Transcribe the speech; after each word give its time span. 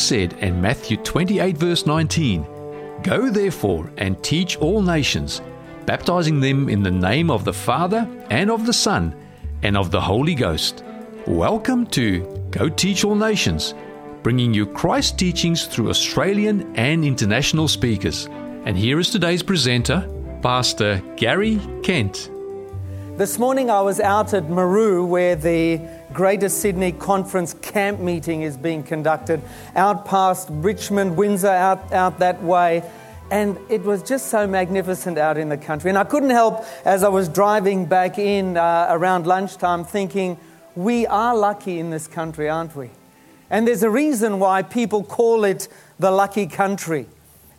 Jesus 0.00 0.32
said 0.32 0.42
in 0.42 0.62
Matthew 0.62 0.96
28, 0.96 1.58
verse 1.58 1.84
19, 1.84 2.46
Go 3.02 3.28
therefore 3.28 3.90
and 3.98 4.22
teach 4.24 4.56
all 4.56 4.80
nations, 4.80 5.42
baptizing 5.84 6.40
them 6.40 6.70
in 6.70 6.82
the 6.82 6.90
name 6.90 7.30
of 7.30 7.44
the 7.44 7.52
Father 7.52 8.08
and 8.30 8.50
of 8.50 8.64
the 8.64 8.72
Son 8.72 9.14
and 9.62 9.76
of 9.76 9.90
the 9.90 10.00
Holy 10.00 10.34
Ghost. 10.34 10.82
Welcome 11.26 11.86
to 11.88 12.20
Go 12.50 12.70
Teach 12.70 13.04
All 13.04 13.14
Nations, 13.14 13.74
bringing 14.22 14.54
you 14.54 14.64
Christ 14.64 15.18
teachings 15.18 15.66
through 15.66 15.90
Australian 15.90 16.74
and 16.76 17.04
international 17.04 17.68
speakers. 17.68 18.26
And 18.64 18.78
here 18.78 18.98
is 18.98 19.10
today's 19.10 19.42
presenter, 19.42 20.08
Pastor 20.40 21.02
Gary 21.16 21.60
Kent. 21.82 22.30
This 23.18 23.38
morning 23.38 23.68
I 23.68 23.82
was 23.82 24.00
out 24.00 24.32
at 24.32 24.48
Maru 24.48 25.04
where 25.04 25.36
the 25.36 25.78
Greater 26.14 26.48
Sydney 26.48 26.92
Conference 26.92 27.52
camp 27.70 28.00
meeting 28.00 28.42
is 28.42 28.56
being 28.56 28.82
conducted, 28.82 29.40
out 29.74 30.04
past 30.04 30.48
Richmond, 30.50 31.16
Windsor, 31.16 31.48
out, 31.48 31.92
out 31.92 32.18
that 32.18 32.42
way. 32.42 32.82
And 33.30 33.56
it 33.68 33.84
was 33.84 34.02
just 34.02 34.26
so 34.26 34.46
magnificent 34.46 35.16
out 35.16 35.38
in 35.38 35.48
the 35.48 35.56
country. 35.56 35.88
And 35.88 35.96
I 35.96 36.04
couldn't 36.04 36.30
help, 36.30 36.64
as 36.84 37.04
I 37.04 37.08
was 37.08 37.28
driving 37.28 37.86
back 37.86 38.18
in 38.18 38.56
uh, 38.56 38.88
around 38.90 39.26
lunchtime, 39.26 39.84
thinking, 39.84 40.36
we 40.74 41.06
are 41.06 41.36
lucky 41.36 41.78
in 41.78 41.90
this 41.90 42.08
country, 42.08 42.48
aren't 42.48 42.74
we? 42.74 42.90
And 43.48 43.66
there's 43.66 43.84
a 43.84 43.90
reason 43.90 44.40
why 44.40 44.62
people 44.62 45.04
call 45.04 45.44
it 45.44 45.68
the 45.98 46.10
lucky 46.10 46.46
country. 46.46 47.06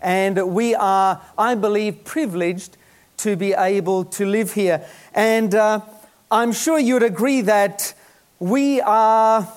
And 0.02 0.54
we 0.54 0.76
are, 0.76 1.22
I 1.38 1.56
believe, 1.56 2.04
privileged 2.04 2.78
to 3.18 3.36
be 3.36 3.54
able 3.54 4.06
to 4.06 4.26
live 4.26 4.54
here. 4.54 4.86
And 5.14 5.56
uh, 5.56 5.82
I'm 6.30 6.52
sure 6.52 6.80
you'd 6.80 7.04
agree 7.04 7.42
that 7.42 7.94
we 8.40 8.82
are 8.82 9.48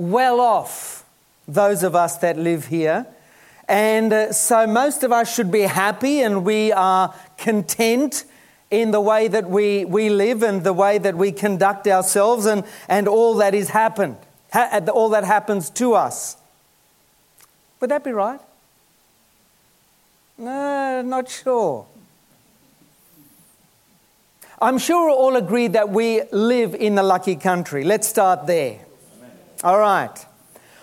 well 0.00 0.40
off, 0.40 1.04
those 1.46 1.82
of 1.82 1.94
us 1.94 2.16
that 2.18 2.38
live 2.38 2.66
here. 2.66 3.06
And 3.68 4.12
uh, 4.12 4.32
so 4.32 4.66
most 4.66 5.02
of 5.02 5.12
us 5.12 5.32
should 5.32 5.52
be 5.52 5.62
happy 5.62 6.22
and 6.22 6.44
we 6.44 6.72
are 6.72 7.14
content 7.36 8.24
in 8.70 8.92
the 8.92 9.00
way 9.00 9.28
that 9.28 9.48
we, 9.48 9.84
we 9.84 10.08
live 10.10 10.42
and 10.42 10.64
the 10.64 10.72
way 10.72 10.98
that 10.98 11.16
we 11.16 11.32
conduct 11.32 11.86
ourselves 11.86 12.46
and, 12.46 12.64
and 12.88 13.06
all 13.08 13.34
that 13.36 13.54
is 13.54 13.70
happened, 13.70 14.16
ha- 14.52 14.80
all 14.92 15.10
that 15.10 15.24
happens 15.24 15.70
to 15.70 15.94
us. 15.94 16.36
Would 17.80 17.90
that 17.90 18.04
be 18.04 18.12
right? 18.12 18.40
No, 20.38 21.02
not 21.02 21.28
sure. 21.28 21.86
I'm 24.62 24.78
sure 24.78 25.06
we 25.06 25.12
all 25.12 25.36
agree 25.36 25.68
that 25.68 25.90
we 25.90 26.22
live 26.32 26.74
in 26.74 26.94
the 26.94 27.02
lucky 27.02 27.36
country. 27.36 27.84
Let's 27.84 28.08
start 28.08 28.46
there. 28.46 28.80
All 29.62 29.78
right. 29.78 30.26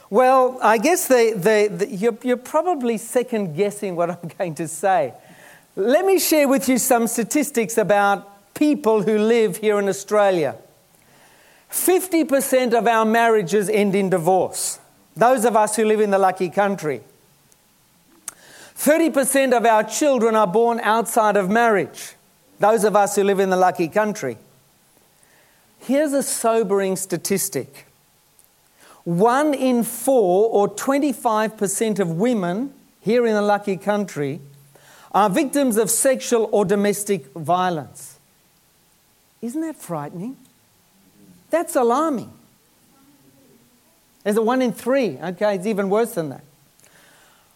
Well, 0.10 0.60
I 0.62 0.78
guess 0.78 1.10
you're, 1.10 2.18
you're 2.24 2.38
probably 2.38 2.98
second 2.98 3.56
guessing 3.56 3.96
what 3.96 4.10
I'm 4.24 4.32
going 4.38 4.56
to 4.56 4.68
say. 4.68 5.14
Let 5.76 6.06
me 6.06 6.20
share 6.20 6.48
with 6.48 6.70
you 6.70 6.78
some 6.78 7.08
statistics 7.08 7.78
about 7.78 8.54
people 8.54 9.02
who 9.02 9.18
live 9.18 9.58
here 9.58 9.80
in 9.80 9.90
Australia. 9.90 10.56
50% 11.72 12.78
of 12.78 12.88
our 12.88 13.04
marriages 13.04 13.68
end 13.70 13.96
in 13.96 14.10
divorce, 14.10 14.80
those 15.16 15.44
of 15.44 15.56
us 15.56 15.76
who 15.76 15.86
live 15.86 16.00
in 16.00 16.12
the 16.12 16.18
lucky 16.18 16.50
country. 16.50 17.02
30% 18.78 19.58
of 19.58 19.66
our 19.66 19.84
children 19.84 20.36
are 20.36 20.48
born 20.48 20.80
outside 20.82 21.36
of 21.36 21.50
marriage, 21.50 22.14
those 22.60 22.84
of 22.84 22.96
us 22.96 23.16
who 23.16 23.24
live 23.24 23.40
in 23.40 23.50
the 23.50 23.58
lucky 23.58 23.88
country. 23.88 24.38
Here's 25.80 26.14
a 26.14 26.24
sobering 26.24 26.96
statistic 26.96 27.87
one 29.08 29.54
in 29.54 29.84
four, 29.84 30.50
or 30.50 30.68
25% 30.68 32.00
of 32.00 32.12
women 32.12 32.74
here 33.00 33.26
in 33.26 33.36
the 33.36 33.42
lucky 33.42 33.78
country, 33.78 34.42
are 35.14 35.30
victims 35.30 35.78
of 35.78 35.90
sexual 35.90 36.50
or 36.52 36.66
domestic 36.66 37.32
violence. 37.32 38.20
Isn't 39.42 39.62
that 39.62 39.78
frightening? 39.78 40.36
That's 41.50 41.78
alarming. 41.78 42.34
There's 44.26 44.36
a 44.36 44.42
one 44.42 44.62
in 44.62 44.74
three. 44.74 45.18
Okay, 45.18 45.56
it's 45.56 45.66
even 45.66 45.90
worse 45.90 46.16
than 46.16 46.28
that. 46.28 46.44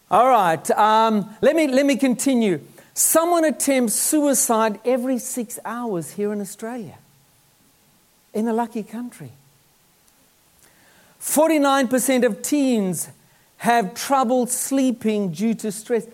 All 0.09 0.29
right, 0.29 0.71
um, 0.71 1.35
let, 1.41 1.53
me, 1.53 1.67
let 1.67 1.85
me 1.85 1.97
continue. 1.97 2.61
Someone 2.93 3.43
attempts 3.43 3.95
suicide 3.95 4.79
every 4.85 5.17
six 5.17 5.59
hours 5.65 6.11
here 6.11 6.31
in 6.31 6.39
Australia, 6.39 6.97
in 8.33 8.45
the 8.45 8.53
lucky 8.53 8.83
country. 8.83 9.33
49% 11.21 12.25
of 12.25 12.41
teens 12.41 13.09
have 13.57 13.93
trouble 13.93 14.47
sleeping 14.47 15.31
due 15.31 15.53
to 15.53 15.71
stress. 15.71 16.07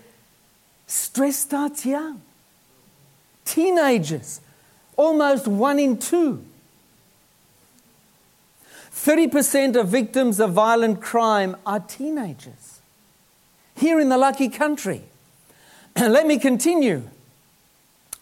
Stress 0.85 1.37
starts 1.37 1.85
young. 1.85 2.21
Teenagers, 3.45 4.41
almost 4.97 5.47
one 5.47 5.79
in 5.79 5.97
two. 5.97 6.43
30% 8.91 9.79
of 9.79 9.87
victims 9.87 10.41
of 10.41 10.51
violent 10.51 11.01
crime 11.01 11.55
are 11.65 11.79
teenagers. 11.79 12.81
Here 13.75 13.99
in 14.01 14.09
the 14.09 14.17
lucky 14.17 14.49
country. 14.49 15.03
Let 15.95 16.27
me 16.27 16.37
continue. 16.37 17.03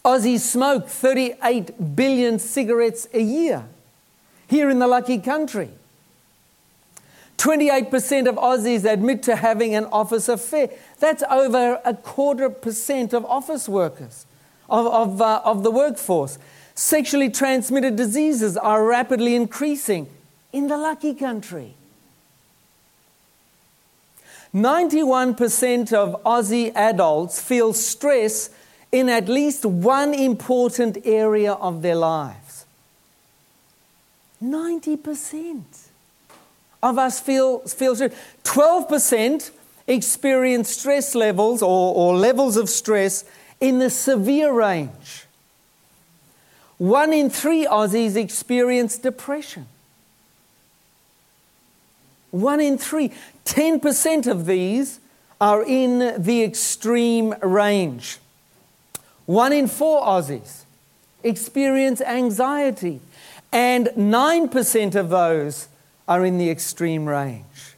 Aussies 0.04 0.42
smoke 0.42 0.88
38 0.88 1.96
billion 1.96 2.38
cigarettes 2.38 3.08
a 3.12 3.22
year. 3.22 3.64
Here 4.48 4.70
in 4.70 4.78
the 4.78 4.88
lucky 4.88 5.18
country. 5.18 5.70
28% 7.38 8.28
of 8.28 8.36
Aussies 8.36 8.86
admit 8.86 9.24
to 9.24 9.36
having 9.36 9.76
an 9.76 9.86
office 9.86 10.30
affair. 10.30 10.70
That's 11.00 11.24
over 11.30 11.82
a 11.84 11.94
quarter 11.94 12.50
percent 12.50 13.14
of 13.14 13.26
office 13.26 13.68
workers, 13.68 14.26
of, 14.70 14.88
of, 14.88 15.22
uh, 15.22 15.42
of 15.44 15.64
the 15.64 15.72
workforce. 15.72 16.38
Sexually 16.76 17.30
transmitted 17.30 17.96
diseases 17.96 18.58
are 18.58 18.86
rapidly 18.86 19.36
increasing 19.36 20.08
in 20.52 20.68
the 20.68 20.78
lucky 20.78 21.14
country. 21.14 21.74
91% 24.54 25.92
of 25.92 26.24
Aussie 26.24 26.72
adults 26.76 27.42
feel 27.42 27.74
stress 27.74 28.50
in 28.90 29.10
at 29.10 29.28
least 29.28 29.66
one 29.66 30.14
important 30.14 30.98
area 31.04 31.52
of 31.52 31.82
their 31.82 31.96
lives. 31.96 32.66
90% 34.42 35.64
of 36.86 36.98
us 36.98 37.20
feel, 37.20 37.60
feel 37.60 37.96
stress. 37.96 38.14
12% 38.44 39.52
experience 39.88 40.70
stress 40.70 41.16
levels 41.16 41.62
or, 41.62 41.96
or 41.96 42.16
levels 42.16 42.58
of 42.58 42.70
stress 42.70 43.26
in 43.60 43.80
the 43.80 43.90
severe 43.90 44.52
range. 44.52 45.26
One 46.78 47.14
in 47.14 47.30
three 47.30 47.66
Aussies 47.66 48.16
experience 48.16 48.98
depression. 48.98 49.68
One 52.32 52.60
in 52.60 52.78
three. 52.78 53.12
10% 53.46 54.28
of 54.28 54.46
these 54.46 55.00
are 55.40 55.64
in 55.64 56.22
the 56.22 56.44
extreme 56.44 57.34
range. 57.42 58.18
One 59.26 59.54
in 59.54 59.68
four 59.68 60.02
Aussies 60.02 60.64
experience 61.26 62.02
anxiety, 62.02 63.02
and 63.52 63.88
9% 63.88 64.96
of 64.96 65.10
those 65.10 65.68
are 66.08 66.26
in 66.26 66.38
the 66.38 66.50
extreme 66.50 67.06
range. 67.06 67.76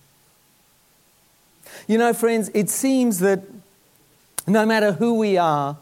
You 1.88 1.98
know, 1.98 2.14
friends, 2.14 2.50
it 2.54 2.70
seems 2.70 3.20
that 3.20 3.42
no 4.46 4.66
matter 4.66 4.94
who 4.94 5.14
we 5.16 5.38
are, 5.38 5.78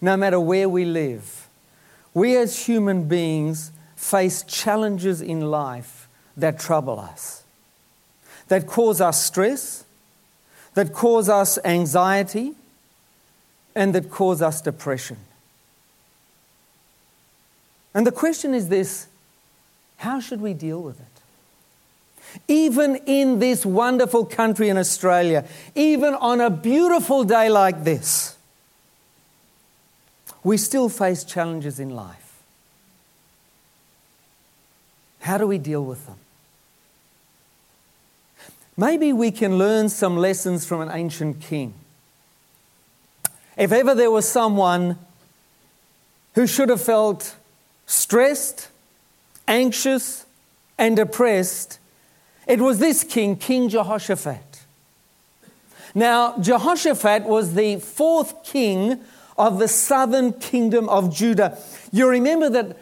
no 0.00 0.16
matter 0.16 0.40
where 0.40 0.68
we 0.68 0.84
live, 0.84 1.48
we 2.14 2.36
as 2.36 2.66
human 2.66 3.08
beings 3.08 3.72
face 3.96 4.42
challenges 4.42 5.20
in 5.20 5.50
life 5.50 6.08
that 6.36 6.58
trouble 6.58 6.98
us, 6.98 7.42
that 8.48 8.66
cause 8.66 9.00
us 9.00 9.22
stress, 9.24 9.84
that 10.74 10.92
cause 10.92 11.28
us 11.28 11.58
anxiety, 11.64 12.52
and 13.74 13.94
that 13.94 14.10
cause 14.10 14.40
us 14.40 14.60
depression. 14.60 15.18
And 17.94 18.06
the 18.06 18.12
question 18.12 18.54
is 18.54 18.68
this 18.68 19.06
how 19.98 20.20
should 20.20 20.40
we 20.40 20.54
deal 20.54 20.82
with 20.82 21.00
it? 21.00 21.15
Even 22.48 22.96
in 23.06 23.38
this 23.38 23.64
wonderful 23.66 24.24
country 24.24 24.68
in 24.68 24.78
Australia, 24.78 25.44
even 25.74 26.14
on 26.14 26.40
a 26.40 26.50
beautiful 26.50 27.24
day 27.24 27.48
like 27.48 27.84
this, 27.84 28.36
we 30.44 30.56
still 30.56 30.88
face 30.88 31.24
challenges 31.24 31.80
in 31.80 31.90
life. 31.90 32.42
How 35.20 35.38
do 35.38 35.46
we 35.46 35.58
deal 35.58 35.84
with 35.84 36.06
them? 36.06 36.18
Maybe 38.76 39.12
we 39.12 39.30
can 39.30 39.58
learn 39.58 39.88
some 39.88 40.16
lessons 40.16 40.64
from 40.66 40.80
an 40.82 40.90
ancient 40.92 41.40
king. 41.40 41.74
If 43.56 43.72
ever 43.72 43.94
there 43.94 44.10
was 44.10 44.28
someone 44.28 44.98
who 46.34 46.46
should 46.46 46.68
have 46.68 46.82
felt 46.82 47.34
stressed, 47.86 48.68
anxious, 49.48 50.26
and 50.78 50.94
depressed, 50.94 51.78
It 52.46 52.60
was 52.60 52.78
this 52.78 53.02
king, 53.02 53.36
King 53.36 53.68
Jehoshaphat. 53.68 54.64
Now, 55.94 56.36
Jehoshaphat 56.38 57.24
was 57.24 57.54
the 57.54 57.76
fourth 57.76 58.44
king 58.44 59.00
of 59.38 59.58
the 59.58 59.68
southern 59.68 60.32
kingdom 60.34 60.88
of 60.88 61.14
Judah. 61.14 61.58
You 61.92 62.08
remember 62.08 62.48
that 62.50 62.76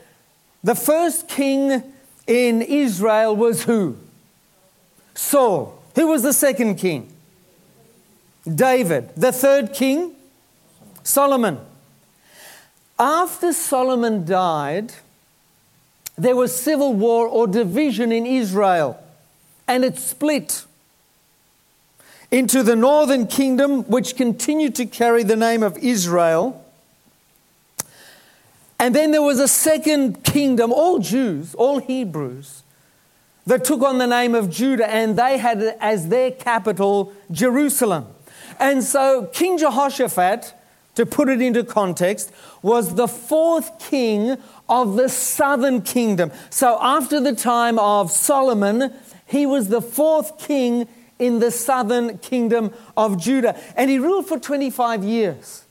the 0.62 0.74
first 0.74 1.28
king 1.28 1.82
in 2.26 2.62
Israel 2.62 3.36
was 3.36 3.64
who? 3.64 3.96
Saul. 5.14 5.80
Who 5.94 6.08
was 6.08 6.22
the 6.22 6.32
second 6.32 6.76
king? 6.76 7.12
David. 8.52 9.10
The 9.16 9.32
third 9.32 9.72
king? 9.72 10.14
Solomon. 11.02 11.58
After 12.98 13.52
Solomon 13.52 14.24
died, 14.24 14.92
there 16.16 16.36
was 16.36 16.58
civil 16.58 16.94
war 16.94 17.26
or 17.26 17.46
division 17.46 18.12
in 18.12 18.24
Israel, 18.26 19.02
and 19.66 19.84
it 19.84 19.98
split 19.98 20.64
into 22.30 22.62
the 22.62 22.74
northern 22.74 23.26
kingdom, 23.26 23.84
which 23.84 24.16
continued 24.16 24.74
to 24.74 24.86
carry 24.86 25.22
the 25.22 25.36
name 25.36 25.62
of 25.62 25.78
Israel. 25.78 26.64
And 28.78 28.94
then 28.94 29.12
there 29.12 29.22
was 29.22 29.38
a 29.38 29.48
second 29.48 30.24
kingdom, 30.24 30.72
all 30.72 30.98
Jews, 30.98 31.54
all 31.54 31.78
Hebrews, 31.78 32.62
that 33.46 33.64
took 33.64 33.82
on 33.82 33.98
the 33.98 34.06
name 34.06 34.34
of 34.34 34.50
Judah, 34.50 34.88
and 34.88 35.16
they 35.16 35.38
had 35.38 35.62
as 35.80 36.08
their 36.08 36.30
capital 36.30 37.12
Jerusalem. 37.30 38.06
And 38.58 38.82
so 38.82 39.26
King 39.32 39.58
Jehoshaphat, 39.58 40.54
to 40.96 41.06
put 41.06 41.28
it 41.28 41.40
into 41.40 41.62
context, 41.64 42.32
was 42.62 42.94
the 42.94 43.08
fourth 43.08 43.78
king 43.78 44.38
of 44.68 44.96
the 44.96 45.08
southern 45.08 45.82
kingdom. 45.82 46.32
So 46.50 46.78
after 46.80 47.20
the 47.20 47.34
time 47.34 47.78
of 47.78 48.10
Solomon, 48.10 48.92
he 49.34 49.46
was 49.46 49.68
the 49.68 49.82
fourth 49.82 50.38
king 50.38 50.88
in 51.18 51.40
the 51.40 51.50
southern 51.50 52.18
kingdom 52.18 52.72
of 52.96 53.20
Judah. 53.20 53.58
And 53.76 53.90
he 53.90 53.98
ruled 53.98 54.26
for 54.26 54.38
25 54.38 55.02
years. 55.04 55.64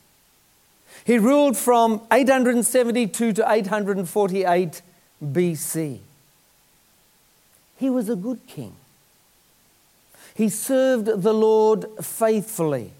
He 1.05 1.17
ruled 1.17 1.57
from 1.57 2.01
872 2.11 3.33
to 3.33 3.51
848 3.51 4.81
BC. 5.23 5.99
He 7.77 7.89
was 7.89 8.09
a 8.09 8.15
good 8.15 8.45
king. 8.47 8.75
He 10.35 10.49
served 10.49 11.05
the 11.05 11.33
Lord 11.33 11.85
faithfully. 12.01 12.91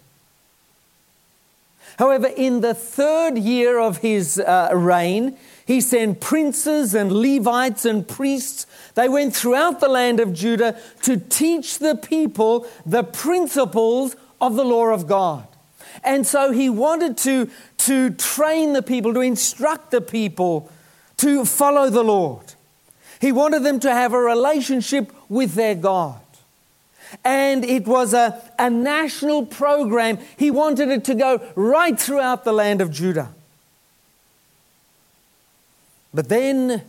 However, 1.98 2.28
in 2.28 2.62
the 2.62 2.74
third 2.74 3.38
year 3.38 3.80
of 3.80 3.98
his 3.98 4.40
uh, 4.40 4.70
reign, 4.74 5.38
he 5.66 5.80
sent 5.80 6.20
princes 6.20 6.94
and 6.94 7.12
Levites 7.12 7.86
and 7.86 8.08
priests. 8.08 8.66
They 8.96 9.08
went 9.08 9.36
throughout 9.36 9.80
the 9.80 9.88
land 9.88 10.20
of 10.20 10.34
Judah 10.34 10.78
to 11.04 11.18
teach 11.18 11.80
the 11.80 11.96
people 11.96 12.68
the 12.86 13.04
principles 13.04 14.16
of 14.42 14.56
the 14.56 14.66
law 14.66 14.88
of 14.88 15.08
God. 15.08 15.48
And 16.04 16.28
so 16.28 16.52
he 16.52 16.70
wanted 16.70 17.18
to, 17.20 17.50
to 17.80 18.10
train 18.12 18.74
the 18.74 18.82
people, 18.82 19.14
to 19.14 19.22
instruct 19.22 19.92
the 19.92 20.02
people 20.02 20.70
to 21.18 21.46
follow 21.46 21.90
the 21.90 22.04
Lord. 22.04 22.54
He 23.22 23.32
wanted 23.32 23.64
them 23.64 23.80
to 23.82 23.92
have 23.92 24.12
a 24.12 24.20
relationship 24.20 25.14
with 25.30 25.54
their 25.54 25.76
God. 25.76 26.20
And 27.24 27.64
it 27.64 27.88
was 27.88 28.14
a, 28.14 28.42
a 28.60 28.70
national 28.70 29.46
program. 29.46 30.18
He 30.36 30.52
wanted 30.52 30.90
it 30.90 31.06
to 31.06 31.16
go 31.16 31.42
right 31.56 31.98
throughout 31.98 32.44
the 32.44 32.52
land 32.52 32.82
of 32.82 32.92
Judah. 32.92 33.34
But 36.14 36.30
then, 36.30 36.84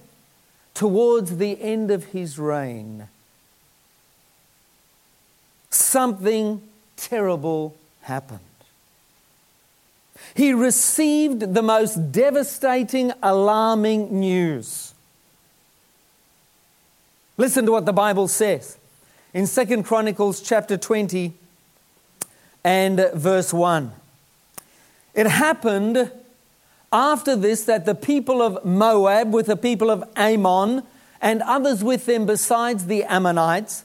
towards 0.75 1.39
the 1.39 1.61
end 1.63 1.91
of 1.91 2.07
his 2.07 2.39
reign, 2.39 3.09
something 5.71 6.63
terrible 6.97 7.75
happened. 8.03 8.41
He 10.35 10.53
received 10.53 11.55
the 11.55 11.63
most 11.63 12.13
devastating, 12.13 13.13
alarming 13.23 14.19
news. 14.19 14.93
Listen 17.37 17.67
to 17.67 17.73
what 17.73 17.87
the 17.87 17.93
Bible 17.93 18.29
says 18.29 18.79
in 19.33 19.47
Second 19.47 19.85
Chronicles 19.85 20.41
chapter 20.41 20.77
20 20.77 21.33
and 22.63 23.11
verse 23.15 23.53
1. 23.53 23.93
It 25.15 25.27
happened 25.27 26.11
after 26.95 27.35
this 27.35 27.65
that 27.65 27.85
the 27.85 27.95
people 27.95 28.41
of 28.41 28.65
Moab, 28.65 29.35
with 29.35 29.47
the 29.47 29.57
people 29.57 29.91
of 29.91 30.05
Ammon, 30.17 30.85
and 31.21 31.43
others 31.43 31.83
with 31.83 32.07
them 32.07 32.25
besides 32.25 32.87
the 32.87 33.03
Ammonites, 33.05 33.85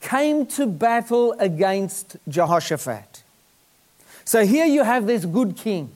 came 0.00 0.46
to 0.46 0.66
battle 0.66 1.32
against 1.40 2.16
Jehoshaphat. 2.28 3.22
So 4.24 4.46
here 4.46 4.66
you 4.66 4.84
have 4.84 5.06
this 5.06 5.24
good 5.24 5.56
king 5.56 5.90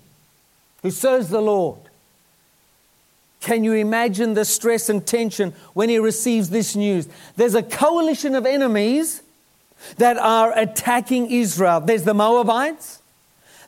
who 0.82 0.90
serves 0.90 1.28
the 1.28 1.40
Lord. 1.40 1.78
Can 3.40 3.62
you 3.62 3.75
imagine 3.75 4.34
the 4.34 4.44
stress 4.44 4.88
and 4.88 5.06
tension 5.06 5.54
when 5.75 5.88
he 5.88 5.99
receives 5.99 6.50
this 6.50 6.75
news? 6.75 7.08
There's 7.37 7.54
a 7.54 7.62
coalition 7.62 8.34
of 8.34 8.46
enemies 8.46 9.22
that 9.99 10.16
are 10.19 10.58
attacking 10.58 11.31
Israel. 11.31 11.81
There's 11.81 12.02
the 12.02 12.14
Moabites, 12.14 12.98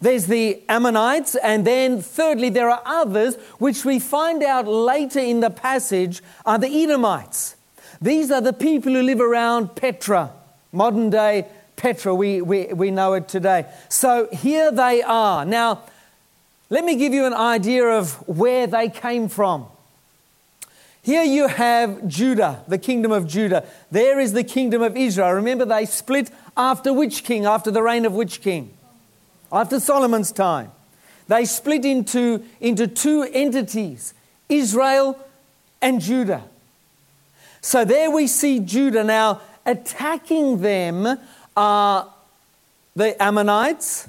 there's 0.00 0.26
the 0.26 0.62
Ammonites, 0.68 1.34
and 1.36 1.66
then 1.66 2.00
thirdly, 2.00 2.48
there 2.48 2.70
are 2.70 2.82
others 2.84 3.36
which 3.58 3.84
we 3.84 3.98
find 3.98 4.42
out 4.42 4.66
later 4.66 5.20
in 5.20 5.40
the 5.40 5.50
passage 5.50 6.22
are 6.46 6.58
the 6.58 6.68
Edomites. 6.68 7.56
These 8.00 8.30
are 8.30 8.40
the 8.40 8.52
people 8.52 8.92
who 8.92 9.02
live 9.02 9.20
around 9.20 9.76
Petra, 9.76 10.30
modern 10.72 11.10
day 11.10 11.46
Petra, 11.80 12.14
we, 12.14 12.42
we, 12.42 12.66
we 12.66 12.90
know 12.90 13.14
it 13.14 13.26
today. 13.26 13.64
So 13.88 14.28
here 14.30 14.70
they 14.70 15.00
are. 15.02 15.46
Now, 15.46 15.80
let 16.68 16.84
me 16.84 16.94
give 16.94 17.14
you 17.14 17.24
an 17.24 17.32
idea 17.32 17.86
of 17.86 18.12
where 18.28 18.66
they 18.66 18.90
came 18.90 19.30
from. 19.30 19.66
Here 21.02 21.22
you 21.22 21.48
have 21.48 22.06
Judah, 22.06 22.62
the 22.68 22.76
kingdom 22.76 23.12
of 23.12 23.26
Judah. 23.26 23.64
There 23.90 24.20
is 24.20 24.34
the 24.34 24.44
kingdom 24.44 24.82
of 24.82 24.94
Israel. 24.94 25.30
Remember, 25.30 25.64
they 25.64 25.86
split 25.86 26.30
after 26.54 26.92
which 26.92 27.24
king? 27.24 27.46
After 27.46 27.70
the 27.70 27.82
reign 27.82 28.04
of 28.04 28.12
which 28.12 28.42
king? 28.42 28.74
After 29.52 29.80
Solomon's 29.80 30.32
time. 30.32 30.72
They 31.28 31.44
split 31.44 31.84
into, 31.84 32.44
into 32.60 32.86
two 32.86 33.22
entities 33.22 34.14
Israel 34.48 35.18
and 35.80 36.00
Judah. 36.00 36.42
So 37.60 37.84
there 37.84 38.10
we 38.10 38.26
see 38.26 38.58
Judah 38.58 39.04
now 39.04 39.40
attacking 39.64 40.60
them 40.60 41.18
are 41.56 42.08
the 42.96 43.22
Ammonites, 43.22 44.08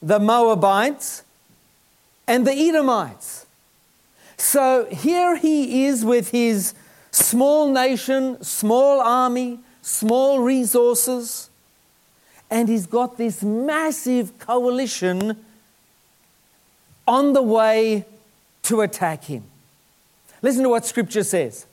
the 0.00 0.18
Moabites, 0.18 1.22
and 2.26 2.46
the 2.46 2.52
Edomites. 2.52 3.46
So 4.36 4.86
here 4.86 5.36
he 5.36 5.84
is 5.84 6.04
with 6.04 6.30
his 6.30 6.72
small 7.10 7.70
nation, 7.70 8.42
small 8.42 9.00
army, 9.00 9.58
small 9.82 10.40
resources 10.40 11.47
and 12.50 12.68
he's 12.68 12.86
got 12.86 13.18
this 13.18 13.42
massive 13.42 14.38
coalition 14.38 15.44
on 17.06 17.32
the 17.32 17.42
way 17.42 18.04
to 18.62 18.80
attack 18.80 19.24
him. 19.24 19.44
Listen 20.42 20.62
to 20.62 20.68
what 20.68 20.86
scripture 20.86 21.24
says. 21.24 21.66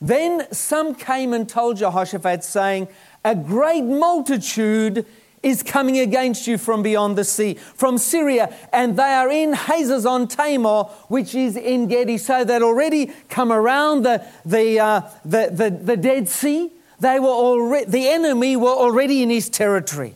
Then 0.00 0.50
some 0.52 0.94
came 0.94 1.34
and 1.34 1.48
told 1.48 1.76
Jehoshaphat, 1.76 2.42
saying, 2.42 2.88
A 3.24 3.34
great 3.34 3.82
multitude 3.82 5.04
is 5.42 5.62
coming 5.62 5.98
against 5.98 6.46
you 6.46 6.58
from 6.58 6.82
beyond 6.82 7.16
the 7.16 7.24
sea, 7.24 7.54
from 7.54 7.98
Syria, 7.98 8.54
and 8.72 8.96
they 8.96 9.02
are 9.02 9.30
in 9.30 9.52
Hazazon 9.52 10.28
Tamar, 10.28 10.84
which 11.08 11.34
is 11.34 11.56
En 11.56 11.86
Gedi. 11.86 12.18
So 12.18 12.44
they'd 12.44 12.62
already 12.62 13.10
come 13.28 13.52
around 13.52 14.04
the, 14.04 14.24
the, 14.44 14.80
uh, 14.80 15.00
the, 15.24 15.50
the, 15.52 15.70
the 15.70 15.96
Dead 15.96 16.28
Sea 16.28 16.70
they 17.00 17.18
were 17.18 17.28
already, 17.28 17.90
the 17.90 18.08
enemy 18.08 18.56
were 18.56 18.68
already 18.68 19.22
in 19.22 19.30
his 19.30 19.48
territory. 19.48 20.14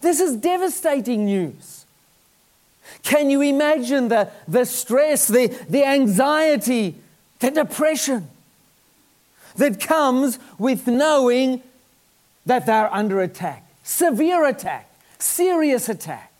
This 0.00 0.20
is 0.20 0.36
devastating 0.36 1.24
news. 1.24 1.86
Can 3.02 3.30
you 3.30 3.42
imagine 3.42 4.08
the, 4.08 4.30
the 4.46 4.64
stress, 4.64 5.28
the, 5.28 5.46
the 5.68 5.84
anxiety, 5.84 6.96
the 7.38 7.50
depression 7.50 8.28
that 9.56 9.80
comes 9.80 10.38
with 10.58 10.86
knowing 10.86 11.62
that 12.46 12.66
they're 12.66 12.92
under 12.92 13.20
attack? 13.20 13.64
Severe 13.82 14.44
attack, 14.46 14.90
serious 15.18 15.88
attack. 15.88 16.32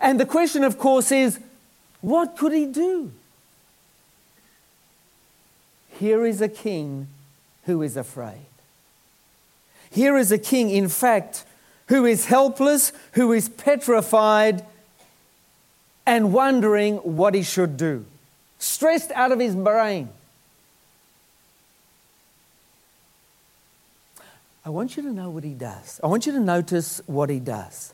And 0.00 0.20
the 0.20 0.26
question, 0.26 0.64
of 0.64 0.78
course, 0.78 1.10
is 1.10 1.40
what 2.00 2.36
could 2.36 2.52
he 2.52 2.66
do? 2.66 3.10
Here 5.98 6.24
is 6.24 6.40
a 6.40 6.48
king 6.48 7.08
who 7.68 7.82
is 7.82 7.98
afraid. 7.98 8.46
Here 9.90 10.16
is 10.16 10.32
a 10.32 10.38
king, 10.38 10.70
in 10.70 10.88
fact, 10.88 11.44
who 11.88 12.06
is 12.06 12.24
helpless, 12.24 12.94
who 13.12 13.30
is 13.32 13.50
petrified, 13.50 14.64
and 16.06 16.32
wondering 16.32 16.96
what 16.96 17.34
he 17.34 17.42
should 17.42 17.76
do, 17.76 18.06
stressed 18.58 19.12
out 19.12 19.32
of 19.32 19.38
his 19.38 19.54
brain. 19.54 20.08
I 24.64 24.70
want 24.70 24.96
you 24.96 25.02
to 25.02 25.12
know 25.12 25.28
what 25.28 25.44
he 25.44 25.52
does. 25.52 26.00
I 26.02 26.06
want 26.06 26.24
you 26.24 26.32
to 26.32 26.40
notice 26.40 27.02
what 27.06 27.28
he 27.28 27.38
does. 27.38 27.92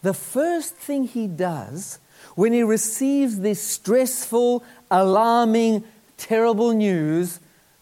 The 0.00 0.14
first 0.14 0.74
thing 0.74 1.04
he 1.04 1.26
does 1.26 1.98
when 2.34 2.54
he 2.54 2.62
receives 2.62 3.40
this 3.40 3.62
stressful, 3.62 4.64
alarming, 4.90 5.84
terrible 6.16 6.72
news, 6.72 7.40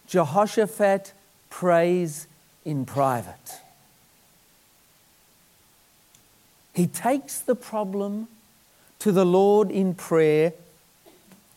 Jehoshaphat 0.08 1.12
prays 1.50 2.26
in 2.64 2.86
private. 2.86 3.60
He 6.72 6.86
takes 6.86 7.38
the 7.38 7.54
problem 7.54 8.28
to 9.00 9.12
the 9.12 9.26
Lord 9.26 9.70
in 9.70 9.94
prayer 9.94 10.52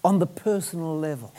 on 0.04 0.20
the 0.20 0.26
personal 0.26 0.98
level. 0.98 1.34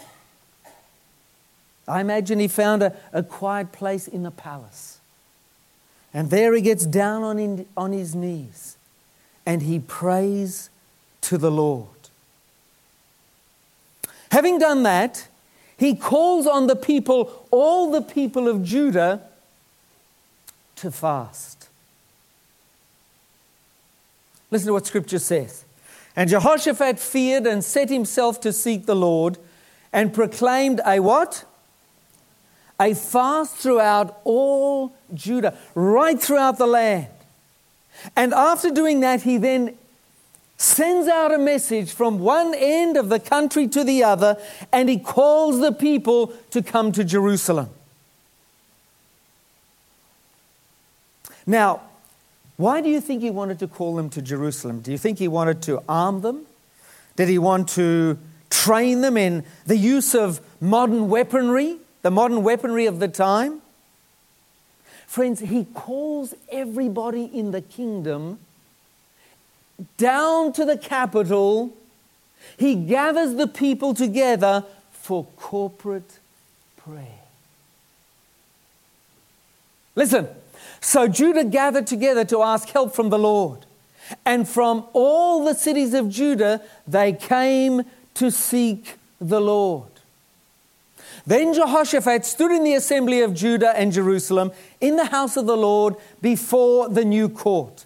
I 1.86 2.00
imagine 2.00 2.38
he 2.38 2.48
found 2.48 2.82
a, 2.82 2.96
a 3.12 3.22
quiet 3.22 3.72
place 3.72 4.08
in 4.08 4.22
the 4.22 4.30
palace. 4.30 5.00
And 6.14 6.30
there 6.30 6.54
he 6.54 6.62
gets 6.62 6.86
down 6.86 7.22
on, 7.22 7.38
in, 7.38 7.66
on 7.76 7.92
his 7.92 8.14
knees 8.14 8.76
and 9.44 9.62
he 9.62 9.78
prays 9.78 10.70
to 11.22 11.36
the 11.36 11.50
Lord. 11.50 11.88
Having 14.30 14.58
done 14.58 14.82
that, 14.84 15.28
he 15.76 15.94
calls 15.94 16.46
on 16.46 16.66
the 16.66 16.76
people, 16.76 17.46
all 17.50 17.90
the 17.90 18.02
people 18.02 18.48
of 18.48 18.62
Judah, 18.62 19.22
to 20.76 20.90
fast. 20.90 21.68
Listen 24.50 24.68
to 24.68 24.72
what 24.72 24.86
scripture 24.86 25.18
says. 25.18 25.64
And 26.16 26.30
Jehoshaphat 26.30 26.98
feared 26.98 27.46
and 27.46 27.64
set 27.64 27.90
himself 27.90 28.40
to 28.42 28.52
seek 28.52 28.86
the 28.86 28.94
Lord 28.94 29.38
and 29.92 30.14
proclaimed 30.14 30.80
a 30.86 31.00
what? 31.00 31.44
A 32.78 32.94
fast 32.94 33.56
throughout 33.56 34.20
all 34.24 34.92
Judah, 35.12 35.56
right 35.74 36.20
throughout 36.20 36.58
the 36.58 36.66
land. 36.66 37.08
And 38.16 38.32
after 38.32 38.70
doing 38.70 39.00
that, 39.00 39.22
he 39.22 39.38
then 39.38 39.76
sends 40.56 41.08
out 41.08 41.32
a 41.32 41.38
message 41.38 41.92
from 41.92 42.18
one 42.18 42.54
end 42.54 42.96
of 42.96 43.08
the 43.08 43.18
country 43.18 43.68
to 43.68 43.84
the 43.84 44.02
other, 44.04 44.38
and 44.72 44.88
he 44.88 44.98
calls 44.98 45.60
the 45.60 45.72
people 45.72 46.28
to 46.50 46.62
come 46.62 46.92
to 46.92 47.04
Jerusalem. 47.04 47.68
Now, 51.46 51.82
why 52.56 52.80
do 52.80 52.88
you 52.88 53.00
think 53.00 53.22
he 53.22 53.30
wanted 53.30 53.58
to 53.58 53.68
call 53.68 53.96
them 53.96 54.08
to 54.10 54.22
Jerusalem? 54.22 54.80
Do 54.80 54.92
you 54.92 54.98
think 54.98 55.18
he 55.18 55.28
wanted 55.28 55.60
to 55.62 55.82
arm 55.88 56.20
them? 56.20 56.46
Did 57.16 57.28
he 57.28 57.38
want 57.38 57.68
to 57.70 58.18
train 58.48 59.00
them 59.00 59.16
in 59.16 59.44
the 59.66 59.76
use 59.76 60.14
of 60.14 60.40
modern 60.60 61.08
weaponry, 61.08 61.78
the 62.02 62.10
modern 62.10 62.42
weaponry 62.42 62.86
of 62.86 63.00
the 63.00 63.08
time? 63.08 63.60
Friends, 65.06 65.40
he 65.40 65.64
calls 65.64 66.34
everybody 66.50 67.24
in 67.24 67.50
the 67.50 67.60
kingdom 67.60 68.38
down 69.96 70.52
to 70.54 70.64
the 70.64 70.76
capital. 70.76 71.76
He 72.56 72.74
gathers 72.74 73.34
the 73.34 73.46
people 73.46 73.94
together 73.94 74.64
for 74.92 75.24
corporate 75.36 76.18
prayer. 76.76 77.20
Listen, 79.94 80.28
so 80.80 81.08
Judah 81.08 81.44
gathered 81.44 81.86
together 81.86 82.24
to 82.26 82.42
ask 82.42 82.68
help 82.68 82.94
from 82.94 83.10
the 83.10 83.18
Lord. 83.18 83.66
And 84.26 84.46
from 84.48 84.86
all 84.92 85.44
the 85.44 85.54
cities 85.54 85.94
of 85.94 86.10
Judah, 86.10 86.60
they 86.86 87.12
came 87.12 87.82
to 88.14 88.30
seek 88.30 88.96
the 89.20 89.40
Lord. 89.40 89.88
Then 91.26 91.54
Jehoshaphat 91.54 92.26
stood 92.26 92.50
in 92.50 92.64
the 92.64 92.74
assembly 92.74 93.22
of 93.22 93.34
Judah 93.34 93.74
and 93.76 93.92
Jerusalem 93.92 94.52
in 94.80 94.96
the 94.96 95.06
house 95.06 95.36
of 95.36 95.46
the 95.46 95.56
Lord 95.56 95.96
before 96.20 96.88
the 96.88 97.04
new 97.04 97.28
court. 97.28 97.83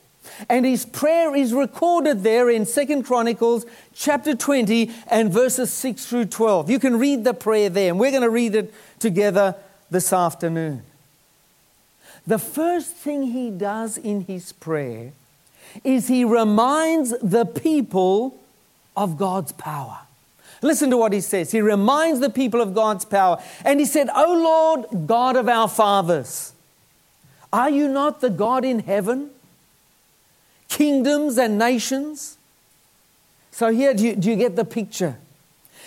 And 0.48 0.64
his 0.64 0.84
prayer 0.84 1.34
is 1.34 1.52
recorded 1.52 2.22
there 2.22 2.48
in 2.50 2.66
Second 2.66 3.04
Chronicles 3.04 3.66
chapter 3.94 4.34
20 4.34 4.90
and 5.10 5.32
verses 5.32 5.72
6 5.72 6.06
through 6.06 6.26
12. 6.26 6.70
You 6.70 6.78
can 6.78 6.98
read 6.98 7.24
the 7.24 7.34
prayer 7.34 7.68
there, 7.68 7.90
and 7.90 7.98
we're 7.98 8.10
going 8.10 8.22
to 8.22 8.30
read 8.30 8.54
it 8.54 8.72
together 8.98 9.54
this 9.90 10.12
afternoon. 10.12 10.82
The 12.26 12.38
first 12.38 12.94
thing 12.94 13.22
he 13.22 13.50
does 13.50 13.96
in 13.96 14.22
his 14.22 14.52
prayer 14.52 15.12
is 15.82 16.08
he 16.08 16.24
reminds 16.24 17.18
the 17.20 17.46
people 17.46 18.38
of 18.96 19.16
God's 19.16 19.52
power. 19.52 20.00
Listen 20.60 20.90
to 20.90 20.96
what 20.96 21.12
he 21.12 21.20
says. 21.20 21.52
He 21.52 21.60
reminds 21.60 22.20
the 22.20 22.30
people 22.30 22.60
of 22.60 22.74
God's 22.74 23.04
power. 23.04 23.40
And 23.64 23.78
he 23.78 23.86
said, 23.86 24.08
O 24.14 24.34
Lord, 24.84 25.06
God 25.06 25.36
of 25.36 25.48
our 25.48 25.68
fathers, 25.68 26.52
are 27.52 27.70
you 27.70 27.88
not 27.88 28.20
the 28.20 28.30
God 28.30 28.64
in 28.64 28.80
heaven? 28.80 29.30
Kingdoms 30.68 31.38
and 31.38 31.58
nations? 31.58 32.36
So, 33.50 33.72
here, 33.72 33.94
do 33.94 34.06
you, 34.06 34.16
do 34.16 34.30
you 34.30 34.36
get 34.36 34.56
the 34.56 34.64
picture? 34.64 35.18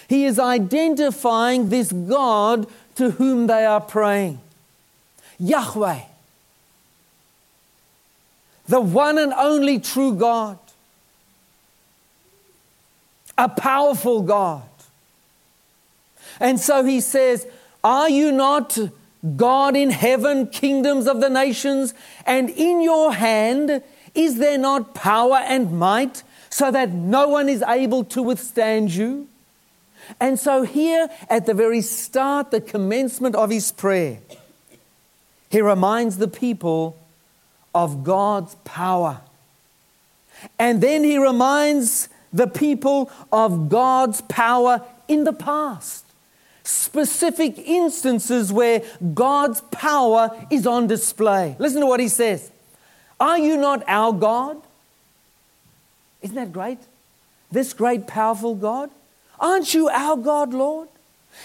He 0.08 0.26
is 0.26 0.40
identifying 0.40 1.70
this 1.70 1.92
God 1.92 2.68
to 2.96 3.12
whom 3.12 3.48
they 3.48 3.66
are 3.66 3.80
praying 3.80 4.40
Yahweh, 5.40 6.02
the 8.68 8.82
one 8.82 9.18
and 9.18 9.34
only 9.34 9.80
true 9.80 10.14
God 10.14 10.60
a 13.42 13.50
powerful 13.50 14.22
God. 14.22 14.62
And 16.40 16.60
so 16.60 16.84
he 16.84 17.02
says, 17.02 17.48
Are 17.84 18.10
you 18.10 18.32
not 18.32 18.78
God 19.36 19.76
in 19.76 19.90
heaven, 19.90 20.48
kingdoms 20.48 21.08
of 21.08 21.22
the 21.22 21.30
nations? 21.30 21.94
And 22.26 22.50
in 22.52 22.82
your 22.82 23.14
hand 23.14 23.84
is 24.14 24.38
there 24.38 24.58
not 24.58 24.94
power 24.94 25.38
and 25.38 25.72
might 25.78 26.24
so 26.50 26.72
that 26.72 26.92
no 26.92 27.30
one 27.30 27.48
is 27.50 27.64
able 27.64 28.04
to 28.06 28.22
withstand 28.22 28.94
you? 28.94 29.28
And 30.20 30.38
so, 30.40 30.64
here 30.64 31.10
at 31.30 31.46
the 31.46 31.54
very 31.54 31.82
start, 31.82 32.52
the 32.52 32.60
commencement 32.60 33.36
of 33.36 33.50
his 33.50 33.72
prayer, 33.72 34.20
he 35.50 35.62
reminds 35.62 36.18
the 36.18 36.28
people 36.28 36.98
of 37.74 38.04
God's 38.04 38.56
power. 38.66 39.22
And 40.58 40.82
then 40.82 41.04
he 41.04 41.18
reminds 41.18 42.10
the 42.34 42.48
people 42.48 43.12
of 43.32 43.70
God's 43.70 44.22
power 44.22 44.82
in 45.08 45.24
the 45.24 45.34
past. 45.34 46.06
Specific 46.64 47.58
instances 47.58 48.52
where 48.52 48.82
God's 49.14 49.62
power 49.72 50.30
is 50.50 50.66
on 50.68 50.88
display. 50.88 51.56
Listen 51.60 51.82
to 51.82 51.88
what 51.88 52.00
he 52.00 52.08
says 52.08 52.52
Are 53.22 53.38
you 53.38 53.56
not 53.56 53.84
our 53.88 54.12
God? 54.12 54.60
Isn't 56.24 56.36
that 56.36 56.52
great? 56.52 56.80
This 57.52 57.72
great, 57.72 58.08
powerful 58.08 58.56
God? 58.56 58.90
Aren't 59.40 59.76
you 59.76 59.90
our 59.90 60.18
God, 60.18 60.56
Lord? 60.56 60.90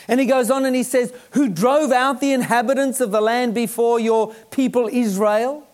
And 0.09 0.18
he 0.18 0.25
goes 0.25 0.50
on 0.50 0.64
and 0.64 0.75
he 0.75 0.83
says, 0.83 1.12
Who 1.33 1.50
drove 1.50 1.92
out 1.92 2.23
the 2.23 2.33
inhabitants 2.33 3.02
of 3.02 3.11
the 3.11 3.21
land 3.21 3.54
before 3.54 4.00
your 4.00 4.33
people 4.50 4.88
Israel 4.90 5.66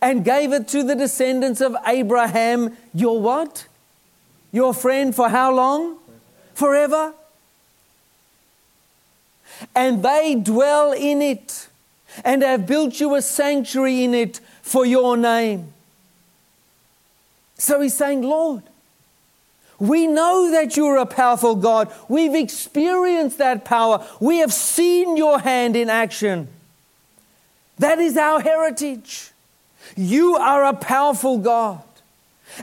and 0.00 0.24
gave 0.24 0.54
it 0.54 0.68
to 0.68 0.82
the 0.82 0.94
descendants 0.94 1.60
of 1.60 1.76
Abraham, 1.86 2.74
your 2.94 3.20
what? 3.20 3.66
Your 4.52 4.72
friend 4.72 5.14
for 5.14 5.28
how 5.28 5.54
long? 5.54 5.98
Forever. 6.54 7.12
And 9.74 10.02
they 10.02 10.34
dwell 10.34 10.92
in 10.92 11.20
it 11.20 11.68
and 12.24 12.42
have 12.42 12.66
built 12.66 13.00
you 13.00 13.14
a 13.14 13.22
sanctuary 13.22 14.02
in 14.02 14.14
it 14.14 14.40
for 14.72 14.86
your 14.86 15.18
name. 15.18 15.70
So 17.58 17.82
he's 17.82 17.92
saying, 17.92 18.22
Lord, 18.22 18.62
we 19.78 20.06
know 20.06 20.50
that 20.50 20.78
you're 20.78 20.96
a 20.96 21.04
powerful 21.04 21.56
God. 21.56 21.92
We've 22.08 22.34
experienced 22.34 23.36
that 23.36 23.66
power. 23.66 24.06
We 24.18 24.38
have 24.38 24.52
seen 24.52 25.18
your 25.18 25.40
hand 25.40 25.76
in 25.76 25.90
action. 25.90 26.48
That 27.78 27.98
is 27.98 28.16
our 28.16 28.40
heritage. 28.40 29.30
You 29.94 30.36
are 30.36 30.64
a 30.64 30.74
powerful 30.74 31.36
God. 31.36 31.82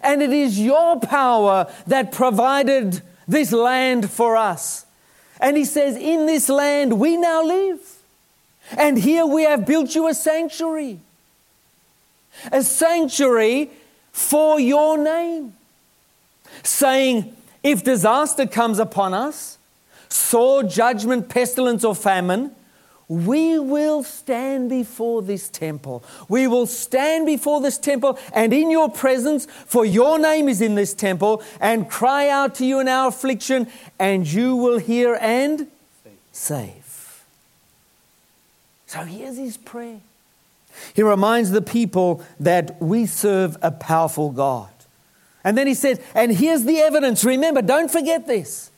And 0.01 0.23
it 0.23 0.31
is 0.31 0.59
your 0.59 0.99
power 0.99 1.71
that 1.85 2.11
provided 2.11 3.03
this 3.27 3.51
land 3.51 4.09
for 4.09 4.35
us. 4.35 4.85
And 5.39 5.57
he 5.57 5.65
says, 5.65 5.95
In 5.95 6.25
this 6.25 6.49
land 6.49 6.99
we 6.99 7.17
now 7.17 7.43
live. 7.43 7.97
And 8.75 8.97
here 8.97 9.27
we 9.27 9.43
have 9.43 9.67
built 9.67 9.93
you 9.93 10.07
a 10.07 10.13
sanctuary. 10.15 10.99
A 12.51 12.63
sanctuary 12.63 13.69
for 14.11 14.59
your 14.59 14.97
name. 14.97 15.53
Saying, 16.63 17.35
if 17.63 17.83
disaster 17.83 18.47
comes 18.47 18.79
upon 18.79 19.13
us, 19.13 19.57
sword, 20.07 20.69
judgment, 20.69 21.29
pestilence, 21.29 21.83
or 21.83 21.95
famine, 21.95 22.51
we 23.07 23.57
will 23.57 24.03
stand 24.03 24.69
before 24.69 25.23
this 25.23 25.49
temple. 25.49 26.03
We 26.27 26.45
will 26.45 26.67
stand 26.67 27.25
before 27.25 27.59
this 27.59 27.77
temple 27.79 28.19
and 28.33 28.53
in 28.53 28.69
your 28.69 28.89
presence, 28.89 29.47
for 29.65 29.83
your 29.83 30.19
name 30.19 30.47
is 30.47 30.61
in 30.61 30.75
this 30.75 30.93
temple, 30.93 31.41
and 31.59 31.89
cry 31.89 32.29
out 32.29 32.55
to 32.55 32.65
you 32.65 32.79
in 32.79 32.87
our 32.87 33.07
affliction, 33.07 33.67
and 33.97 34.27
you 34.31 34.55
will 34.55 34.77
hear 34.77 35.17
and 35.19 35.67
save. 36.31 37.23
So 38.85 39.01
here's 39.01 39.37
his 39.37 39.57
prayer. 39.57 40.01
He 40.93 41.03
reminds 41.03 41.51
the 41.51 41.61
people 41.61 42.23
that 42.39 42.81
we 42.81 43.05
serve 43.05 43.57
a 43.61 43.71
powerful 43.71 44.31
God. 44.31 44.69
And 45.43 45.57
then 45.57 45.67
he 45.67 45.73
said, 45.73 46.03
and 46.13 46.31
here's 46.31 46.63
the 46.63 46.79
evidence. 46.79 47.23
Remember, 47.23 47.61
don't 47.61 47.89
forget 47.89 48.27
this. 48.27 48.71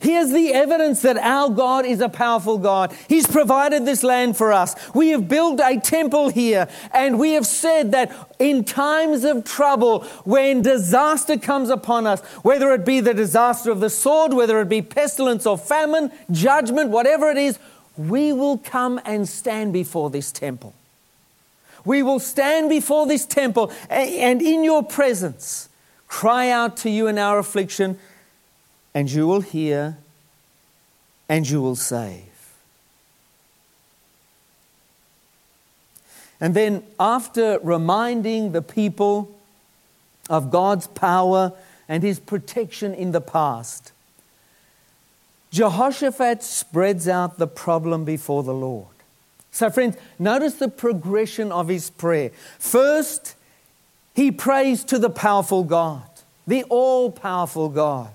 Here's 0.00 0.32
the 0.32 0.52
evidence 0.52 1.00
that 1.02 1.16
our 1.16 1.48
God 1.48 1.86
is 1.86 2.02
a 2.02 2.10
powerful 2.10 2.58
God. 2.58 2.94
He's 3.08 3.26
provided 3.26 3.86
this 3.86 4.02
land 4.02 4.36
for 4.36 4.52
us. 4.52 4.74
We 4.94 5.10
have 5.10 5.28
built 5.28 5.60
a 5.64 5.80
temple 5.80 6.28
here, 6.28 6.68
and 6.92 7.18
we 7.18 7.32
have 7.32 7.46
said 7.46 7.92
that 7.92 8.12
in 8.38 8.64
times 8.64 9.24
of 9.24 9.44
trouble, 9.44 10.02
when 10.24 10.60
disaster 10.60 11.38
comes 11.38 11.70
upon 11.70 12.06
us, 12.06 12.20
whether 12.42 12.74
it 12.74 12.84
be 12.84 13.00
the 13.00 13.14
disaster 13.14 13.70
of 13.70 13.80
the 13.80 13.88
sword, 13.88 14.34
whether 14.34 14.60
it 14.60 14.68
be 14.68 14.82
pestilence 14.82 15.46
or 15.46 15.56
famine, 15.56 16.12
judgment, 16.30 16.90
whatever 16.90 17.30
it 17.30 17.38
is, 17.38 17.58
we 17.96 18.30
will 18.30 18.58
come 18.58 19.00
and 19.06 19.26
stand 19.26 19.72
before 19.72 20.10
this 20.10 20.30
temple. 20.32 20.74
We 21.84 22.02
will 22.02 22.18
stand 22.18 22.70
before 22.70 23.06
this 23.06 23.26
temple 23.26 23.72
and 23.90 24.40
in 24.40 24.64
your 24.64 24.82
presence 24.82 25.68
cry 26.06 26.48
out 26.48 26.76
to 26.78 26.90
you 26.90 27.06
in 27.06 27.18
our 27.18 27.38
affliction 27.38 27.98
and 28.94 29.10
you 29.10 29.26
will 29.26 29.40
hear 29.40 29.98
and 31.28 31.48
you 31.48 31.60
will 31.60 31.76
save. 31.76 32.22
And 36.40 36.54
then, 36.54 36.82
after 37.00 37.58
reminding 37.62 38.52
the 38.52 38.62
people 38.62 39.34
of 40.28 40.50
God's 40.50 40.86
power 40.86 41.52
and 41.88 42.02
his 42.02 42.20
protection 42.20 42.92
in 42.94 43.12
the 43.12 43.20
past, 43.20 43.92
Jehoshaphat 45.50 46.42
spreads 46.42 47.08
out 47.08 47.38
the 47.38 47.46
problem 47.46 48.04
before 48.04 48.42
the 48.42 48.54
Lord. 48.54 48.93
So, 49.54 49.70
friends, 49.70 49.96
notice 50.18 50.54
the 50.54 50.66
progression 50.66 51.52
of 51.52 51.68
his 51.68 51.88
prayer. 51.88 52.32
First, 52.58 53.36
he 54.12 54.32
prays 54.32 54.82
to 54.86 54.98
the 54.98 55.08
powerful 55.08 55.62
God, 55.62 56.02
the 56.44 56.64
all 56.64 57.12
powerful 57.12 57.68
God. 57.68 58.10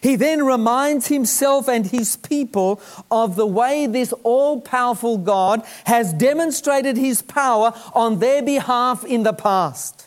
He 0.00 0.14
then 0.14 0.46
reminds 0.46 1.08
himself 1.08 1.68
and 1.68 1.84
his 1.84 2.14
people 2.14 2.80
of 3.10 3.34
the 3.34 3.48
way 3.48 3.88
this 3.88 4.12
all 4.22 4.60
powerful 4.60 5.18
God 5.18 5.64
has 5.86 6.12
demonstrated 6.12 6.96
his 6.96 7.20
power 7.20 7.72
on 7.92 8.20
their 8.20 8.40
behalf 8.40 9.04
in 9.04 9.24
the 9.24 9.32
past. 9.32 10.06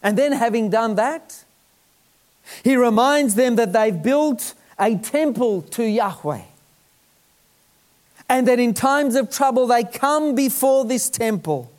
And 0.00 0.16
then, 0.16 0.30
having 0.30 0.70
done 0.70 0.94
that, 0.94 1.44
he 2.62 2.76
reminds 2.76 3.34
them 3.34 3.56
that 3.56 3.72
they've 3.72 4.00
built 4.00 4.54
a 4.78 4.94
temple 4.94 5.62
to 5.62 5.82
Yahweh. 5.82 6.42
And 8.30 8.46
that 8.46 8.60
in 8.60 8.74
times 8.74 9.16
of 9.16 9.28
trouble, 9.28 9.66
they 9.66 9.82
come 9.82 10.36
before 10.36 10.84
this 10.84 11.10
temple 11.10 11.70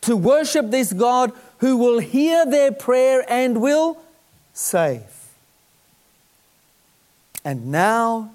to 0.00 0.16
worship 0.16 0.72
this 0.72 0.92
God 0.92 1.32
who 1.58 1.76
will 1.76 2.00
hear 2.00 2.44
their 2.44 2.72
prayer 2.72 3.24
and 3.28 3.62
will 3.62 4.02
save. 4.52 5.04
And 7.44 7.70
now 7.70 8.32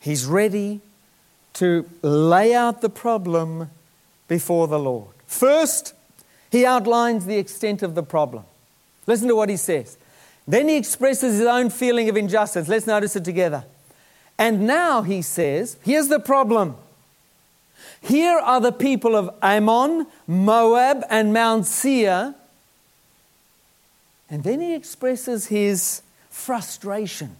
he's 0.00 0.24
ready 0.24 0.80
to 1.54 1.88
lay 2.00 2.54
out 2.54 2.80
the 2.80 2.88
problem 2.88 3.68
before 4.26 4.66
the 4.66 4.78
Lord. 4.78 5.08
First, 5.26 5.92
he 6.50 6.64
outlines 6.64 7.26
the 7.26 7.36
extent 7.36 7.82
of 7.82 7.94
the 7.94 8.02
problem. 8.02 8.44
Listen 9.06 9.28
to 9.28 9.36
what 9.36 9.50
he 9.50 9.58
says. 9.58 9.98
Then 10.48 10.66
he 10.66 10.76
expresses 10.76 11.38
his 11.38 11.46
own 11.46 11.68
feeling 11.68 12.08
of 12.08 12.16
injustice. 12.16 12.68
Let's 12.68 12.86
notice 12.86 13.16
it 13.16 13.24
together. 13.24 13.64
And 14.40 14.66
now 14.66 15.02
he 15.02 15.22
says, 15.22 15.76
here's 15.82 16.08
the 16.08 16.18
problem. 16.18 16.74
Here 18.00 18.38
are 18.38 18.60
the 18.60 18.72
people 18.72 19.14
of 19.14 19.32
Ammon, 19.40 20.08
Moab, 20.26 21.04
and 21.08 21.32
Mount 21.32 21.66
Seir 21.66 22.34
and 24.30 24.44
then 24.44 24.60
he 24.60 24.74
expresses 24.74 25.46
his 25.46 26.02
frustration 26.30 27.36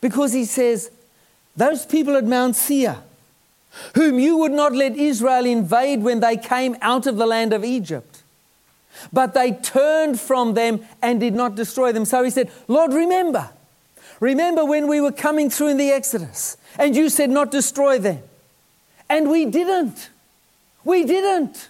because 0.00 0.32
he 0.32 0.46
says, 0.46 0.90
Those 1.56 1.84
people 1.84 2.16
at 2.16 2.24
Mount 2.24 2.56
Seir, 2.56 2.96
whom 3.94 4.18
you 4.18 4.38
would 4.38 4.52
not 4.52 4.72
let 4.72 4.96
Israel 4.96 5.44
invade 5.44 6.02
when 6.02 6.20
they 6.20 6.38
came 6.38 6.76
out 6.80 7.06
of 7.06 7.16
the 7.16 7.26
land 7.26 7.52
of 7.52 7.64
Egypt, 7.64 8.22
but 9.12 9.34
they 9.34 9.52
turned 9.52 10.18
from 10.18 10.54
them 10.54 10.80
and 11.02 11.20
did 11.20 11.34
not 11.34 11.54
destroy 11.54 11.92
them. 11.92 12.06
So 12.06 12.24
he 12.24 12.30
said, 12.30 12.50
Lord, 12.66 12.94
remember. 12.94 13.50
Remember 14.22 14.64
when 14.64 14.86
we 14.86 15.00
were 15.00 15.10
coming 15.10 15.50
through 15.50 15.70
in 15.70 15.78
the 15.78 15.90
Exodus 15.90 16.56
and 16.78 16.94
you 16.94 17.08
said 17.08 17.28
not 17.28 17.50
destroy 17.50 17.98
them. 17.98 18.22
And 19.10 19.28
we 19.28 19.46
didn't. 19.46 20.10
We 20.84 21.04
didn't. 21.04 21.68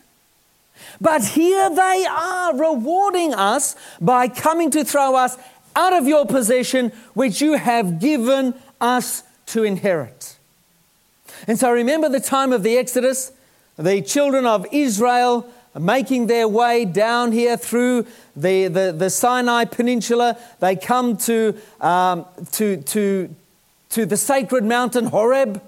But 1.01 1.25
here 1.25 1.71
they 1.71 2.07
are 2.07 2.55
rewarding 2.55 3.33
us 3.33 3.75
by 4.03 4.29
coming 4.29 4.71
to 4.73 4.85
throw 4.85 5.17
us 5.17 5.39
out 5.75 5.95
of 5.95 6.07
your 6.07 6.27
possession, 6.27 6.93
which 7.15 7.41
you 7.41 7.55
have 7.55 7.99
given 7.99 8.53
us 8.83 9.23
to 9.47 9.65
inherit. 9.65 10.37
And 11.49 11.59
so 11.59 11.73
remember 11.73 12.11
the 12.11 12.21
time 12.21 12.53
of 12.53 12.63
the 12.63 12.77
Exodus, 12.77 13.33
the 13.79 14.03
children 14.03 14.45
of 14.45 14.67
Israel 14.73 15.51
making 15.79 16.27
their 16.27 16.47
way 16.47 16.85
down 16.85 17.33
here 17.33 17.57
through 17.57 18.07
the, 18.37 18.69
the, 18.69 18.93
the 18.93 19.11
Sinai 19.11 19.65
Peninsula. 19.65 20.37
They 20.61 20.77
come 20.77 21.17
to, 21.19 21.57
um, 21.81 22.27
to, 22.53 22.77
to, 22.79 23.35
to 23.91 24.07
the 24.07 24.17
sacred 24.17 24.65
mountain 24.65 25.07
Horeb, 25.07 25.63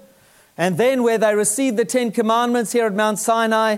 and 0.57 0.77
then 0.77 1.03
where 1.03 1.17
they 1.17 1.35
receive 1.35 1.75
the 1.75 1.85
Ten 1.85 2.11
Commandments 2.11 2.71
here 2.71 2.85
at 2.85 2.93
Mount 2.93 3.19
Sinai. 3.19 3.77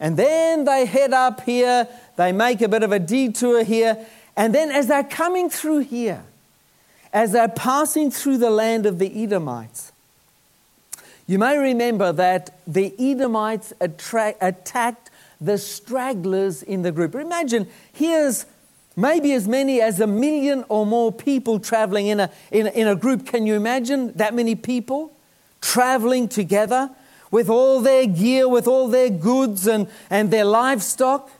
And 0.00 0.16
then 0.16 0.64
they 0.64 0.84
head 0.84 1.12
up 1.12 1.42
here, 1.42 1.88
they 2.16 2.32
make 2.32 2.60
a 2.60 2.68
bit 2.68 2.82
of 2.82 2.92
a 2.92 2.98
detour 2.98 3.64
here. 3.64 4.06
And 4.36 4.54
then 4.54 4.70
as 4.70 4.86
they're 4.86 5.02
coming 5.02 5.50
through 5.50 5.80
here, 5.80 6.22
as 7.12 7.32
they're 7.32 7.48
passing 7.48 8.10
through 8.10 8.38
the 8.38 8.50
land 8.50 8.86
of 8.86 8.98
the 8.98 9.22
Edomites, 9.24 9.92
you 11.26 11.38
may 11.38 11.58
remember 11.58 12.12
that 12.12 12.58
the 12.66 12.94
Edomites 12.98 13.72
attacked 13.80 15.10
the 15.40 15.58
stragglers 15.58 16.62
in 16.62 16.82
the 16.82 16.92
group. 16.92 17.14
Imagine 17.14 17.66
here's 17.92 18.46
maybe 18.96 19.32
as 19.32 19.46
many 19.46 19.80
as 19.80 20.00
a 20.00 20.06
million 20.06 20.64
or 20.68 20.84
more 20.84 21.12
people 21.12 21.60
traveling 21.60 22.08
in 22.08 22.20
a, 22.20 22.30
in 22.50 22.66
in 22.68 22.88
a 22.88 22.96
group. 22.96 23.26
Can 23.26 23.46
you 23.46 23.54
imagine 23.54 24.12
that 24.14 24.34
many 24.34 24.54
people 24.54 25.12
traveling 25.60 26.28
together? 26.28 26.90
with 27.30 27.48
all 27.48 27.80
their 27.80 28.06
gear, 28.06 28.48
with 28.48 28.66
all 28.66 28.88
their 28.88 29.10
goods 29.10 29.66
and, 29.66 29.88
and 30.10 30.30
their 30.30 30.44
livestock. 30.44 31.30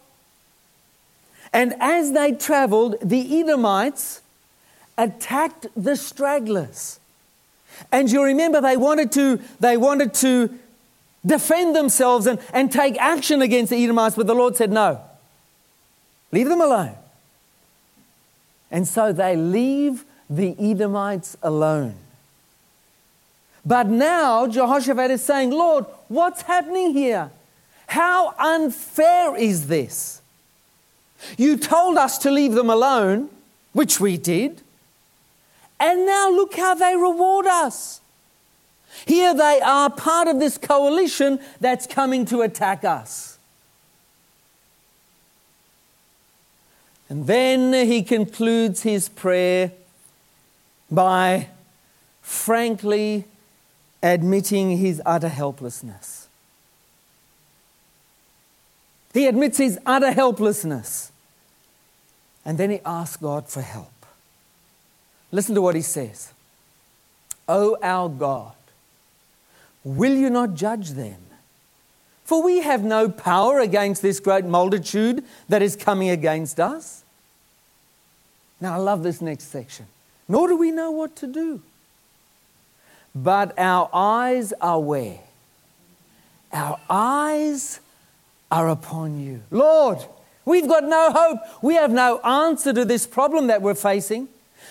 And 1.52 1.74
as 1.80 2.12
they 2.12 2.32
traveled, 2.32 2.96
the 3.02 3.40
Edomites 3.40 4.20
attacked 4.96 5.66
the 5.76 5.96
stragglers. 5.96 7.00
And 7.92 8.10
you 8.10 8.22
remember 8.22 8.60
they 8.60 8.76
wanted 8.76 9.12
to, 9.12 9.40
they 9.60 9.76
wanted 9.76 10.12
to 10.14 10.58
defend 11.28 11.76
themselves 11.76 12.26
and, 12.26 12.38
and 12.52 12.72
take 12.72 12.96
action 12.98 13.42
against 13.42 13.70
the 13.70 13.82
Edomites, 13.82 14.16
but 14.16 14.26
the 14.26 14.34
Lord 14.34 14.56
said, 14.56 14.72
No, 14.72 15.00
leave 16.32 16.48
them 16.48 16.60
alone. 16.60 16.96
And 18.70 18.86
so 18.86 19.12
they 19.12 19.36
leave 19.36 20.04
the 20.28 20.54
Edomites 20.58 21.36
alone. 21.42 21.94
But 23.64 23.86
now 23.86 24.46
Jehoshaphat 24.46 25.10
is 25.10 25.22
saying, 25.22 25.50
Lord, 25.50 25.84
what's 26.08 26.42
happening 26.42 26.92
here? 26.92 27.30
How 27.86 28.34
unfair 28.38 29.36
is 29.36 29.66
this? 29.66 30.20
You 31.36 31.56
told 31.56 31.98
us 31.98 32.18
to 32.18 32.30
leave 32.30 32.52
them 32.52 32.70
alone, 32.70 33.28
which 33.72 34.00
we 34.00 34.16
did, 34.16 34.62
and 35.80 36.06
now 36.06 36.30
look 36.30 36.54
how 36.54 36.74
they 36.74 36.96
reward 36.96 37.46
us. 37.46 38.00
Here 39.08 39.32
they 39.32 39.58
are 39.64 39.88
part 39.88 40.28
of 40.28 40.38
this 40.38 40.58
coalition 40.58 41.40
that's 41.60 41.86
coming 41.86 42.26
to 42.26 42.42
attack 42.42 42.84
us. 42.84 43.38
And 47.08 47.26
then 47.26 47.72
he 47.72 48.02
concludes 48.02 48.82
his 48.82 49.08
prayer 49.08 49.72
by 50.90 51.48
frankly 52.20 53.24
admitting 54.02 54.76
his 54.76 55.00
utter 55.06 55.30
helplessness. 55.30 56.28
He 59.14 59.26
admits 59.26 59.56
his 59.56 59.78
utter 59.86 60.12
helplessness. 60.12 61.10
And 62.44 62.58
then 62.58 62.68
he 62.68 62.80
asks 62.84 63.16
God 63.16 63.48
for 63.48 63.62
help. 63.62 64.04
Listen 65.32 65.54
to 65.54 65.62
what 65.62 65.74
he 65.74 65.80
says 65.80 66.34
O 67.48 67.78
our 67.82 68.10
God, 68.10 68.52
will 69.84 70.14
you 70.14 70.30
not 70.30 70.54
judge 70.54 70.90
them? 70.90 71.20
For 72.24 72.42
we 72.42 72.60
have 72.60 72.84
no 72.84 73.08
power 73.08 73.58
against 73.58 74.02
this 74.02 74.20
great 74.20 74.44
multitude 74.44 75.24
that 75.48 75.62
is 75.62 75.76
coming 75.76 76.10
against 76.10 76.60
us. 76.60 77.02
Now, 78.60 78.74
I 78.74 78.76
love 78.76 79.02
this 79.02 79.22
next 79.22 79.44
section. 79.44 79.86
Nor 80.28 80.48
do 80.48 80.56
we 80.56 80.70
know 80.70 80.90
what 80.90 81.16
to 81.16 81.26
do. 81.26 81.62
But 83.14 83.58
our 83.58 83.88
eyes 83.92 84.52
are 84.60 84.80
where? 84.80 85.20
our 86.52 86.78
eyes 86.88 87.80
are 88.50 88.68
upon 88.68 89.20
you. 89.20 89.42
Lord, 89.50 89.98
we've 90.44 90.68
got 90.68 90.84
no 90.84 91.10
hope. 91.12 91.40
We 91.62 91.74
have 91.74 91.90
no 91.90 92.18
answer 92.20 92.72
to 92.72 92.84
this 92.84 93.06
problem 93.06 93.48
that 93.48 93.62
we're 93.62 93.74
facing. 93.74 94.28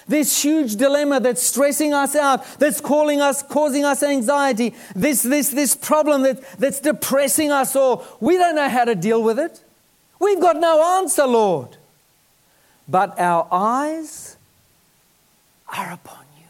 This 0.08 0.44
huge 0.44 0.76
dilemma 0.76 1.20
that's 1.20 1.42
stressing 1.44 1.94
us 1.94 2.16
out, 2.16 2.46
that's 2.60 2.82
calling 2.82 3.22
us, 3.22 3.42
causing 3.44 3.86
us 3.86 4.04
anxiety, 4.04 4.74
this, 4.96 5.24
this, 5.24 5.50
this 5.50 5.76
problem 5.76 6.24
that, 6.24 6.42
that's 6.60 6.80
depressing 6.80 7.52
us 7.52 7.76
all. 7.76 8.06
We 8.20 8.38
don't 8.38 8.56
know 8.56 8.70
how 8.70 8.86
to 8.86 8.96
deal 8.96 9.22
with 9.24 9.40
it. 9.40 9.62
We've 10.20 10.42
got 10.42 10.58
no 10.58 11.00
answer, 11.00 11.26
Lord. 11.26 11.78
But 12.88 13.20
our 13.20 13.48
eyes 13.52 14.38
are 15.76 15.92
upon 15.92 16.26
you. 16.38 16.46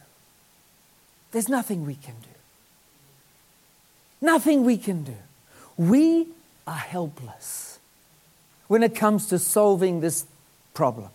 There's 1.32 1.50
nothing 1.50 1.86
we 1.86 1.96
can 1.96 2.16
do. 2.22 2.30
Nothing 4.22 4.64
we 4.64 4.78
can 4.78 5.04
do. 5.04 5.16
We 5.78 6.28
are 6.66 6.74
helpless 6.74 7.80
when 8.68 8.84
it 8.84 8.96
comes 8.96 9.28
to 9.28 9.40
solving 9.40 10.02
this 10.02 10.26
problem. 10.74 11.10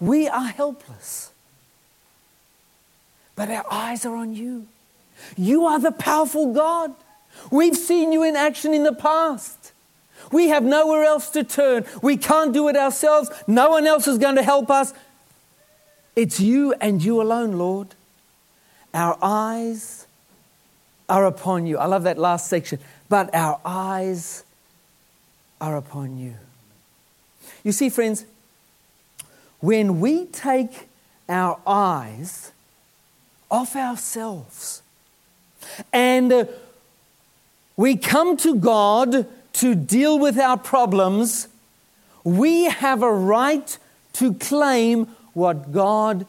We 0.00 0.28
are 0.28 0.46
helpless. 0.46 1.30
But 3.36 3.50
our 3.50 3.64
eyes 3.70 4.04
are 4.04 4.14
on 4.14 4.34
you. 4.34 4.66
You 5.36 5.64
are 5.64 5.78
the 5.78 5.92
powerful 5.92 6.52
God. 6.52 6.94
We've 7.50 7.76
seen 7.76 8.12
you 8.12 8.22
in 8.22 8.36
action 8.36 8.72
in 8.72 8.84
the 8.84 8.92
past. 8.92 9.72
We 10.32 10.48
have 10.48 10.62
nowhere 10.62 11.04
else 11.04 11.30
to 11.30 11.44
turn. 11.44 11.84
We 12.02 12.16
can't 12.16 12.52
do 12.52 12.68
it 12.68 12.76
ourselves. 12.76 13.30
No 13.46 13.70
one 13.70 13.86
else 13.86 14.06
is 14.06 14.18
going 14.18 14.36
to 14.36 14.42
help 14.42 14.70
us. 14.70 14.92
It's 16.16 16.40
you 16.40 16.74
and 16.80 17.02
you 17.02 17.20
alone, 17.20 17.52
Lord. 17.52 17.88
Our 18.92 19.18
eyes 19.20 20.06
are 21.08 21.26
upon 21.26 21.66
you. 21.66 21.78
I 21.78 21.86
love 21.86 22.04
that 22.04 22.18
last 22.18 22.48
section. 22.48 22.78
But 23.08 23.34
our 23.34 23.60
eyes 23.64 24.44
are 25.60 25.76
upon 25.76 26.18
you. 26.18 26.34
You 27.62 27.72
see, 27.72 27.90
friends, 27.90 28.24
when 29.60 30.00
we 30.00 30.26
take 30.26 30.88
our 31.28 31.58
eyes 31.66 32.52
off 33.50 33.76
ourselves 33.76 34.82
and 35.92 36.32
uh, 36.32 36.44
we 37.76 37.96
come 37.96 38.36
to 38.38 38.54
God 38.56 39.26
to 39.54 39.74
deal 39.74 40.18
with 40.18 40.38
our 40.38 40.56
problems, 40.56 41.48
we 42.22 42.64
have 42.64 43.02
a 43.02 43.12
right 43.12 43.78
to 44.14 44.34
claim 44.34 45.06
what 45.32 45.72
God 45.72 46.26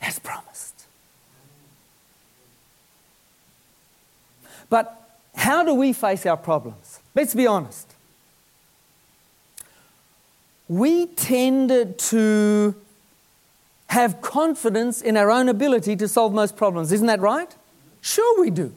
has 0.00 0.18
promised. 0.18 0.86
But 4.68 5.18
how 5.34 5.64
do 5.64 5.74
we 5.74 5.92
face 5.92 6.26
our 6.26 6.36
problems? 6.36 7.00
Let's 7.14 7.34
be 7.34 7.46
honest. 7.46 7.94
We 10.68 11.06
tend 11.06 11.98
to 11.98 12.74
have 13.92 14.22
confidence 14.22 15.02
in 15.02 15.18
our 15.18 15.30
own 15.30 15.50
ability 15.50 15.94
to 15.96 16.08
solve 16.08 16.32
most 16.32 16.56
problems. 16.56 16.92
Isn't 16.92 17.08
that 17.08 17.20
right? 17.20 17.54
Sure, 18.00 18.40
we 18.40 18.48
do. 18.48 18.72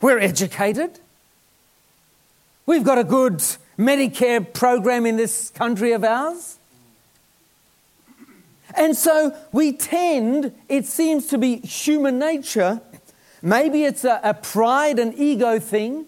We're 0.00 0.18
educated. 0.18 0.98
We've 2.66 2.82
got 2.82 2.98
a 2.98 3.04
good 3.04 3.34
Medicare 3.78 4.52
program 4.52 5.06
in 5.06 5.16
this 5.16 5.50
country 5.50 5.92
of 5.92 6.02
ours. 6.02 6.56
And 8.74 8.96
so 8.96 9.36
we 9.52 9.72
tend, 9.72 10.52
it 10.68 10.86
seems 10.86 11.28
to 11.28 11.38
be 11.38 11.58
human 11.58 12.18
nature, 12.18 12.80
maybe 13.40 13.84
it's 13.84 14.04
a, 14.04 14.20
a 14.24 14.34
pride 14.34 14.98
and 14.98 15.14
ego 15.14 15.60
thing, 15.60 16.06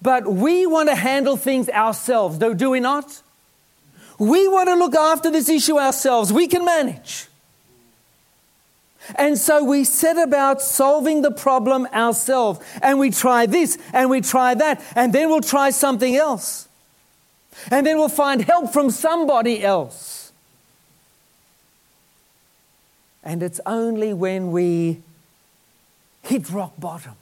but 0.00 0.32
we 0.32 0.66
want 0.66 0.88
to 0.88 0.94
handle 0.94 1.36
things 1.36 1.68
ourselves, 1.68 2.38
do, 2.38 2.54
do 2.54 2.70
we 2.70 2.78
not? 2.78 3.22
We 4.20 4.46
want 4.48 4.68
to 4.68 4.74
look 4.74 4.94
after 4.94 5.30
this 5.30 5.48
issue 5.48 5.78
ourselves. 5.78 6.30
We 6.30 6.46
can 6.46 6.62
manage. 6.62 7.26
And 9.16 9.38
so 9.38 9.64
we 9.64 9.84
set 9.84 10.18
about 10.18 10.60
solving 10.60 11.22
the 11.22 11.30
problem 11.30 11.86
ourselves. 11.86 12.60
And 12.82 12.98
we 12.98 13.10
try 13.10 13.46
this 13.46 13.78
and 13.94 14.10
we 14.10 14.20
try 14.20 14.52
that. 14.54 14.82
And 14.94 15.14
then 15.14 15.30
we'll 15.30 15.40
try 15.40 15.70
something 15.70 16.14
else. 16.14 16.68
And 17.70 17.86
then 17.86 17.96
we'll 17.96 18.10
find 18.10 18.42
help 18.42 18.74
from 18.74 18.90
somebody 18.90 19.64
else. 19.64 20.32
And 23.24 23.42
it's 23.42 23.60
only 23.64 24.12
when 24.12 24.52
we 24.52 25.00
hit 26.22 26.50
rock 26.50 26.74
bottom. 26.78 27.14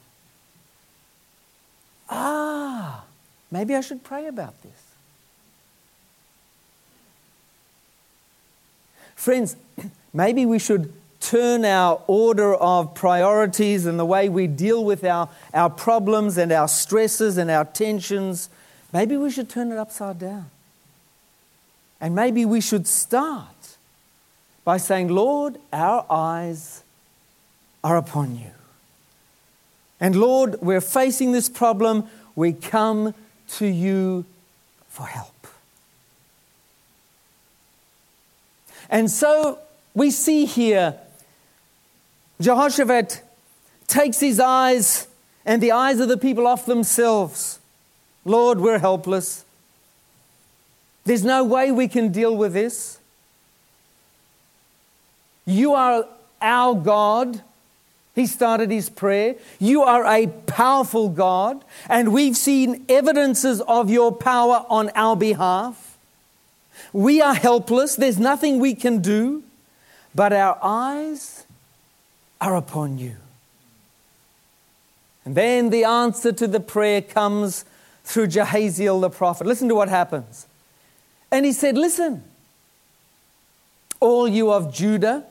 Ah, 2.11 3.05
maybe 3.53 3.77
I 3.77 3.83
should 3.83 4.03
pray 4.03 4.27
about 4.27 4.61
this. 4.63 4.78
Friends, 9.19 9.57
maybe 10.13 10.47
we 10.47 10.61
should 10.61 10.93
turn 11.19 11.65
our 11.65 12.01
order 12.07 12.55
of 12.55 12.95
priorities 12.95 13.85
and 13.85 13.99
the 13.99 14.05
way 14.05 14.29
we 14.29 14.47
deal 14.47 14.85
with 14.85 15.03
our, 15.03 15.29
our 15.53 15.69
problems 15.69 16.39
and 16.39 16.53
our 16.53 16.69
stresses 16.69 17.37
and 17.37 17.51
our 17.51 17.65
tensions, 17.65 18.49
maybe 18.93 19.17
we 19.17 19.29
should 19.29 19.49
turn 19.49 19.73
it 19.73 19.77
upside 19.77 20.21
down. 20.21 20.49
And 22.01 22.15
maybe 22.15 22.45
we 22.45 22.61
should 22.61 22.87
start 22.87 23.77
by 24.65 24.77
saying, 24.77 25.09
Lord, 25.09 25.59
our 25.73 26.07
eyes 26.09 26.85
are 27.83 27.97
upon 27.97 28.37
you. 28.37 28.53
And 29.99 30.15
Lord, 30.15 30.63
we're 30.63 30.81
facing 30.81 31.33
this 31.33 31.49
problem. 31.49 32.09
We 32.37 32.53
come 32.53 33.15
to 33.57 33.67
you 33.67 34.27
for 34.89 35.07
help. 35.07 35.38
And 38.89 39.11
so 39.11 39.59
we 39.95 40.11
see 40.11 40.45
here 40.45 40.95
Jehoshaphat 42.41 43.23
takes 43.87 44.21
his 44.21 44.39
eyes 44.39 45.09
and 45.45 45.63
the 45.63 45.73
eyes 45.73 45.99
of 45.99 46.09
the 46.09 46.17
people 46.17 46.47
off 46.47 46.67
themselves. 46.67 47.59
Lord, 48.25 48.61
we're 48.61 48.79
helpless. 48.79 49.45
There's 51.05 51.25
no 51.25 51.43
way 51.43 51.73
we 51.73 51.89
can 51.89 52.13
deal 52.13 52.37
with 52.37 52.53
this. 52.53 52.99
You 55.47 55.73
are 55.73 56.07
our 56.43 56.75
God. 56.75 57.43
He 58.15 58.27
started 58.27 58.71
his 58.71 58.91
prayer. 58.91 59.37
You 59.59 59.83
are 59.83 60.05
a 60.05 60.27
powerful 60.27 61.09
God, 61.09 61.65
and 61.89 62.13
we've 62.13 62.37
seen 62.37 62.85
evidences 62.89 63.63
of 63.63 63.89
your 63.89 64.13
power 64.13 64.67
on 64.69 64.91
our 64.95 65.17
behalf. 65.17 65.88
We 66.93 67.21
are 67.21 67.35
helpless. 67.35 67.97
There's 67.97 68.19
nothing 68.19 68.59
we 68.59 68.75
can 68.75 69.01
do, 69.01 69.43
but 70.15 70.33
our 70.33 70.59
eyes 70.63 71.47
are 72.41 72.57
upon 72.57 72.99
you. 72.99 73.17
And 75.25 75.35
then 75.35 75.71
the 75.71 75.85
answer 75.85 76.33
to 76.33 76.47
the 76.47 76.61
prayer 76.61 77.03
comes 77.03 77.65
through 78.05 78.29
Jahaziel 78.29 79.01
the 79.01 79.11
prophet. 79.11 79.47
Listen 79.47 79.69
to 79.69 79.75
what 79.75 79.89
happens. 79.89 80.47
And 81.31 81.45
he 81.45 81.53
said, 81.53 81.77
Listen, 81.77 82.25
all 84.01 84.27
you 84.27 84.51
of 84.51 84.73
Judah 84.73 85.27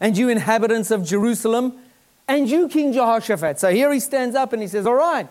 and 0.00 0.16
you 0.16 0.28
inhabitants 0.28 0.90
of 0.90 1.04
Jerusalem, 1.04 1.78
and 2.28 2.48
you, 2.48 2.68
King 2.68 2.92
Jehoshaphat. 2.92 3.60
So 3.60 3.70
here 3.70 3.92
he 3.92 4.00
stands 4.00 4.34
up 4.34 4.52
and 4.52 4.60
he 4.62 4.68
says, 4.68 4.86
All 4.86 4.94
right, 4.94 5.28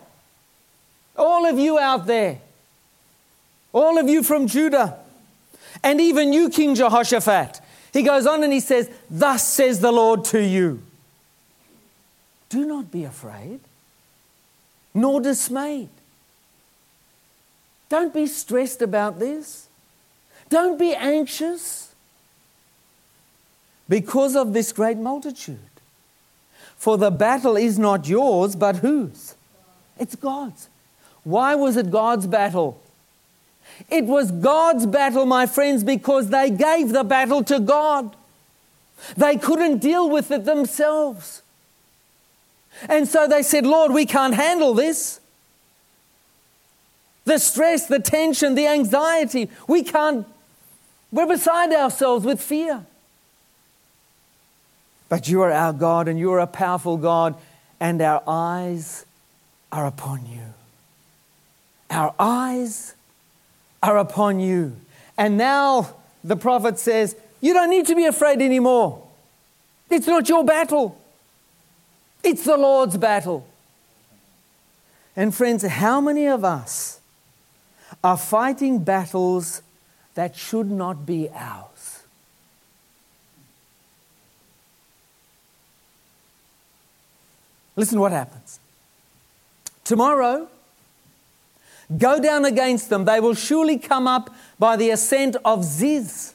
all 1.17 1.45
of 1.45 1.57
you 1.59 1.79
out 1.79 2.05
there, 2.05 2.39
all 3.73 3.97
of 3.97 4.07
you 4.07 4.23
from 4.23 4.47
Judah, 4.47 4.97
and 5.83 5.99
even 5.99 6.33
you, 6.33 6.49
King 6.49 6.75
Jehoshaphat. 6.75 7.61
He 7.93 8.03
goes 8.03 8.25
on 8.25 8.43
and 8.43 8.53
he 8.53 8.59
says, 8.59 8.89
Thus 9.09 9.47
says 9.47 9.79
the 9.79 9.91
Lord 9.91 10.23
to 10.25 10.41
you. 10.41 10.81
Do 12.49 12.65
not 12.65 12.91
be 12.91 13.03
afraid, 13.03 13.59
nor 14.93 15.21
dismayed. 15.21 15.89
Don't 17.89 18.13
be 18.13 18.27
stressed 18.27 18.81
about 18.81 19.19
this. 19.19 19.67
Don't 20.49 20.77
be 20.77 20.93
anxious 20.93 21.93
because 23.87 24.35
of 24.35 24.53
this 24.53 24.71
great 24.71 24.97
multitude. 24.97 25.59
For 26.77 26.97
the 26.97 27.11
battle 27.11 27.57
is 27.57 27.77
not 27.77 28.07
yours, 28.07 28.55
but 28.55 28.77
whose? 28.77 29.35
It's 29.99 30.15
God's. 30.15 30.67
Why 31.23 31.55
was 31.55 31.77
it 31.77 31.91
God's 31.91 32.27
battle? 32.27 32.81
It 33.89 34.05
was 34.05 34.31
God's 34.31 34.85
battle, 34.85 35.25
my 35.25 35.45
friends, 35.45 35.83
because 35.83 36.29
they 36.29 36.49
gave 36.49 36.89
the 36.89 37.03
battle 37.03 37.43
to 37.45 37.59
God. 37.59 38.15
They 39.17 39.37
couldn't 39.37 39.79
deal 39.79 40.09
with 40.09 40.31
it 40.31 40.45
themselves. 40.45 41.41
And 42.87 43.07
so 43.07 43.27
they 43.27 43.43
said, 43.43 43.65
Lord, 43.65 43.91
we 43.91 44.05
can't 44.05 44.33
handle 44.33 44.73
this. 44.73 45.19
The 47.25 47.37
stress, 47.37 47.85
the 47.85 47.99
tension, 47.99 48.55
the 48.55 48.67
anxiety, 48.67 49.49
we 49.67 49.83
can't, 49.83 50.25
we're 51.11 51.27
beside 51.27 51.71
ourselves 51.71 52.25
with 52.25 52.41
fear. 52.41 52.85
But 55.09 55.27
you 55.27 55.41
are 55.41 55.51
our 55.51 55.73
God 55.73 56.07
and 56.07 56.17
you 56.17 56.31
are 56.31 56.39
a 56.39 56.47
powerful 56.47 56.97
God, 56.97 57.35
and 57.79 58.01
our 58.01 58.23
eyes 58.25 59.05
are 59.71 59.85
upon 59.85 60.25
you. 60.25 60.53
Our 61.89 62.15
eyes 62.17 62.95
are 63.81 63.97
upon 63.97 64.39
you. 64.39 64.75
And 65.17 65.37
now 65.37 65.95
the 66.23 66.35
prophet 66.35 66.79
says, 66.79 67.15
You 67.39 67.53
don't 67.53 67.69
need 67.69 67.87
to 67.87 67.95
be 67.95 68.05
afraid 68.05 68.41
anymore. 68.41 69.07
It's 69.89 70.07
not 70.07 70.29
your 70.29 70.43
battle, 70.43 70.99
it's 72.23 72.43
the 72.43 72.57
Lord's 72.57 72.97
battle. 72.97 73.47
And 75.15 75.35
friends, 75.35 75.63
how 75.63 75.99
many 75.99 76.25
of 76.27 76.45
us 76.45 76.99
are 78.01 78.17
fighting 78.17 78.79
battles 78.79 79.61
that 80.15 80.37
should 80.37 80.71
not 80.71 81.05
be 81.05 81.29
ours? 81.35 82.03
Listen 87.75 87.99
what 87.99 88.11
happens. 88.11 88.59
Tomorrow, 89.83 90.47
go 91.97 92.19
down 92.19 92.45
against 92.45 92.89
them. 92.89 93.05
They 93.05 93.19
will 93.19 93.33
surely 93.33 93.77
come 93.77 94.07
up 94.07 94.29
by 94.59 94.75
the 94.75 94.89
ascent 94.89 95.35
of 95.43 95.63
Ziz. 95.63 96.33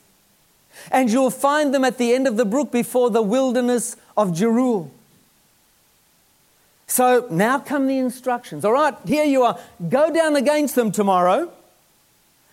And 0.91 1.11
you'll 1.11 1.31
find 1.31 1.75
them 1.75 1.85
at 1.85 1.99
the 1.99 2.15
end 2.15 2.27
of 2.27 2.37
the 2.37 2.45
brook 2.45 2.71
before 2.71 3.11
the 3.11 3.23
wilderness 3.23 3.97
of 4.17 4.29
Jeruel. 4.29 4.91
So 6.87 7.27
now 7.31 7.59
come 7.59 7.87
the 7.89 7.99
instructions. 7.99 8.65
All 8.65 8.73
right, 8.73 8.95
here 9.05 9.25
you 9.25 9.43
are. 9.43 9.59
Go 9.89 10.13
down 10.13 10.37
against 10.37 10.75
them 10.75 10.93
tomorrow. 10.93 11.51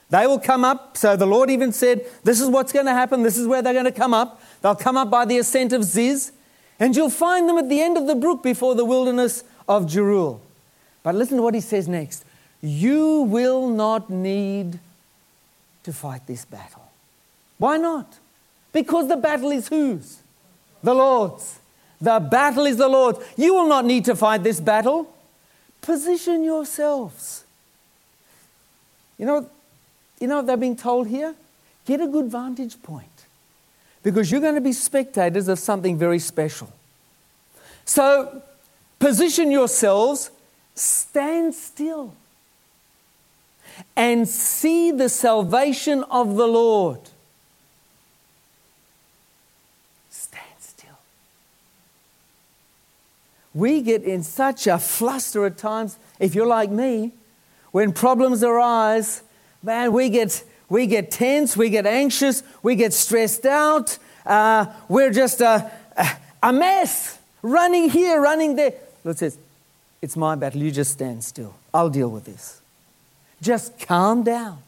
They 0.10 0.28
will 0.28 0.40
come 0.40 0.64
up. 0.66 0.98
So 0.98 1.16
the 1.16 1.26
Lord 1.26 1.50
even 1.50 1.72
said, 1.72 2.06
This 2.24 2.42
is 2.42 2.50
what's 2.50 2.72
going 2.72 2.86
to 2.86 2.94
happen. 2.94 3.24
This 3.24 3.38
is 3.38 3.48
where 3.48 3.62
they're 3.62 3.74
going 3.74 3.86
to 3.86 3.92
come 3.92 4.14
up. 4.14 4.42
They'll 4.62 4.76
come 4.76 4.98
up 4.98 5.10
by 5.10 5.26
the 5.26 5.38
ascent 5.38 5.74
of 5.74 5.84
Ziz. 5.84 6.32
And 6.80 6.96
you'll 6.96 7.10
find 7.10 7.48
them 7.48 7.58
at 7.58 7.70
the 7.70 7.82
end 7.82 7.98
of 7.98 8.08
the 8.08 8.16
brook 8.16 8.44
before 8.44 8.76
the 8.76 8.86
wilderness 8.86 9.44
of 9.68 9.86
Jeruel. 9.86 10.40
But 11.04 11.16
listen 11.16 11.38
to 11.38 11.44
what 11.44 11.54
he 11.54 11.62
says 11.62 11.88
next. 11.88 12.26
You 12.66 13.24
will 13.24 13.68
not 13.68 14.10
need 14.10 14.80
to 15.84 15.92
fight 15.92 16.26
this 16.26 16.46
battle. 16.46 16.90
Why 17.58 17.76
not? 17.76 18.18
Because 18.72 19.10
the 19.10 19.18
battle 19.18 19.52
is 19.52 19.68
whose? 19.68 20.20
The 20.82 20.94
Lord's. 20.94 21.60
The 22.00 22.20
battle 22.20 22.66
is 22.66 22.78
the 22.78 22.88
Lord's. 22.88 23.20
You 23.36 23.54
will 23.54 23.68
not 23.68 23.84
need 23.84 24.06
to 24.06 24.16
fight 24.16 24.44
this 24.44 24.62
battle. 24.62 25.14
Position 25.82 26.42
yourselves. 26.42 27.44
You 29.18 29.26
know, 29.26 29.50
you 30.22 30.28
know 30.28 30.38
what 30.38 30.48
they're 30.48 30.58
being 30.58 30.78
told 30.78 31.08
here? 31.08 31.36
Get 31.86 32.00
a 32.00 32.08
good 32.08 32.32
vantage 32.32 32.82
point 32.82 33.26
because 34.04 34.32
you're 34.32 34.42
going 34.42 34.56
to 34.56 34.62
be 34.62 34.72
spectators 34.72 35.50
of 35.50 35.60
something 35.60 35.98
very 35.98 36.20
special. 36.20 36.72
So, 37.84 38.42
position 39.00 39.52
yourselves, 39.52 40.32
stand 40.76 41.54
still, 41.54 42.14
and 43.96 44.28
see 44.28 44.92
the 44.92 45.10
salvation 45.10 46.04
of 46.06 46.36
the 46.36 46.48
Lord. 46.48 47.00
Stand 50.10 50.44
still. 50.60 50.98
We 53.54 53.82
get 53.82 54.04
in 54.04 54.24
such 54.24 54.68
a 54.68 54.80
fluster 54.80 55.46
at 55.46 55.58
times. 55.58 55.98
If 56.20 56.36
you're 56.36 56.48
like 56.48 56.70
me, 56.70 57.12
when 57.72 57.92
problems 57.94 58.44
arise, 58.44 59.22
man, 59.62 59.94
we 59.94 60.10
get, 60.10 60.44
we 60.70 60.88
get 60.88 61.12
tense, 61.12 61.58
we 61.58 61.70
get 61.70 61.86
anxious, 61.86 62.44
we 62.62 62.76
get 62.76 62.94
stressed 62.94 63.46
out. 63.46 63.98
Uh, 64.26 64.66
we're 64.88 65.12
just 65.12 65.42
a, 65.42 65.72
a 66.42 66.54
mess, 66.54 67.20
running 67.42 67.90
here, 67.90 68.22
running 68.22 68.56
there. 68.56 68.74
Lord 69.04 69.18
says, 69.18 69.38
It's 70.02 70.16
my 70.16 70.36
battle. 70.36 70.62
You 70.62 70.72
just 70.72 70.92
stand 70.92 71.24
still. 71.24 71.56
I'll 71.74 71.90
deal 71.90 72.10
with 72.10 72.26
this. 72.26 72.63
Just 73.44 73.78
calm 73.78 74.24
down. 74.24 74.60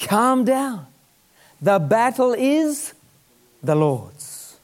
Calm 0.00 0.44
down. 0.44 0.86
The 1.60 1.78
battle 1.78 2.32
is 2.32 2.94
the 3.62 3.74
Lord's. 3.74 4.56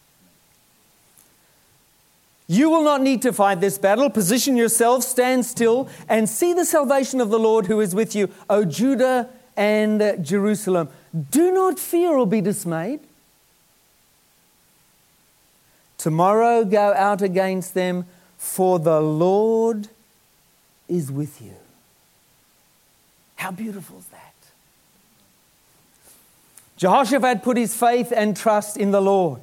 You 2.49 2.71
will 2.71 2.83
not 2.83 3.03
need 3.03 3.21
to 3.23 3.33
fight 3.33 3.61
this 3.61 3.77
battle. 3.77 4.09
Position 4.09 4.57
yourself, 4.57 5.03
stand 5.05 5.45
still, 5.45 5.89
and 6.09 6.29
see 6.29 6.55
the 6.55 6.65
salvation 6.65 7.21
of 7.21 7.29
the 7.29 7.39
Lord 7.39 7.67
who 7.67 7.81
is 7.81 7.95
with 7.95 8.15
you, 8.15 8.31
O 8.49 8.65
Judah 8.65 9.29
and 9.55 10.25
Jerusalem. 10.25 10.89
Do 11.31 11.53
not 11.53 11.79
fear 11.79 12.13
or 12.13 12.27
be 12.27 12.41
dismayed. 12.41 13.01
Tomorrow 15.99 16.65
go 16.65 16.95
out 16.95 17.21
against 17.21 17.75
them, 17.75 18.07
for 18.39 18.79
the 18.79 19.01
Lord 19.01 19.89
is 20.89 21.13
with 21.13 21.41
you. 21.43 21.62
How 23.43 23.51
beautiful 23.51 23.99
is 23.99 24.07
that? 24.07 24.35
Jehoshaphat 26.77 27.43
put 27.43 27.57
his 27.57 27.75
faith 27.75 28.13
and 28.15 28.37
trust 28.37 28.77
in 28.77 28.93
the 28.93 29.03
Lord 29.03 29.41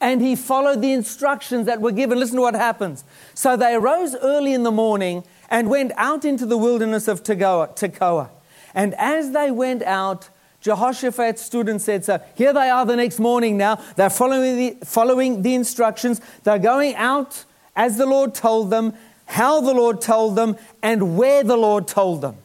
and 0.00 0.20
he 0.20 0.34
followed 0.34 0.82
the 0.82 0.92
instructions 0.92 1.66
that 1.66 1.80
were 1.80 1.92
given. 1.92 2.18
Listen 2.18 2.34
to 2.34 2.42
what 2.42 2.56
happens. 2.56 3.04
So 3.34 3.56
they 3.56 3.74
arose 3.74 4.16
early 4.16 4.52
in 4.52 4.64
the 4.64 4.72
morning 4.72 5.22
and 5.48 5.70
went 5.70 5.92
out 5.96 6.24
into 6.24 6.44
the 6.46 6.58
wilderness 6.58 7.06
of 7.06 7.22
Tekoa. 7.22 8.28
And 8.74 8.94
as 8.94 9.30
they 9.30 9.52
went 9.52 9.84
out, 9.84 10.28
Jehoshaphat 10.60 11.38
stood 11.38 11.68
and 11.68 11.80
said, 11.80 12.04
So 12.04 12.20
here 12.34 12.52
they 12.52 12.70
are 12.70 12.84
the 12.84 12.96
next 12.96 13.20
morning 13.20 13.56
now. 13.56 13.76
They're 13.94 14.10
following 14.10 14.56
the, 14.56 14.84
following 14.84 15.42
the 15.42 15.54
instructions. 15.54 16.20
They're 16.42 16.58
going 16.58 16.96
out 16.96 17.44
as 17.76 17.98
the 17.98 18.06
Lord 18.06 18.34
told 18.34 18.70
them, 18.70 18.94
how 19.26 19.60
the 19.60 19.74
Lord 19.74 20.00
told 20.00 20.34
them, 20.34 20.56
and 20.82 21.16
where 21.16 21.44
the 21.44 21.56
Lord 21.56 21.86
told 21.86 22.20
them. 22.20 22.38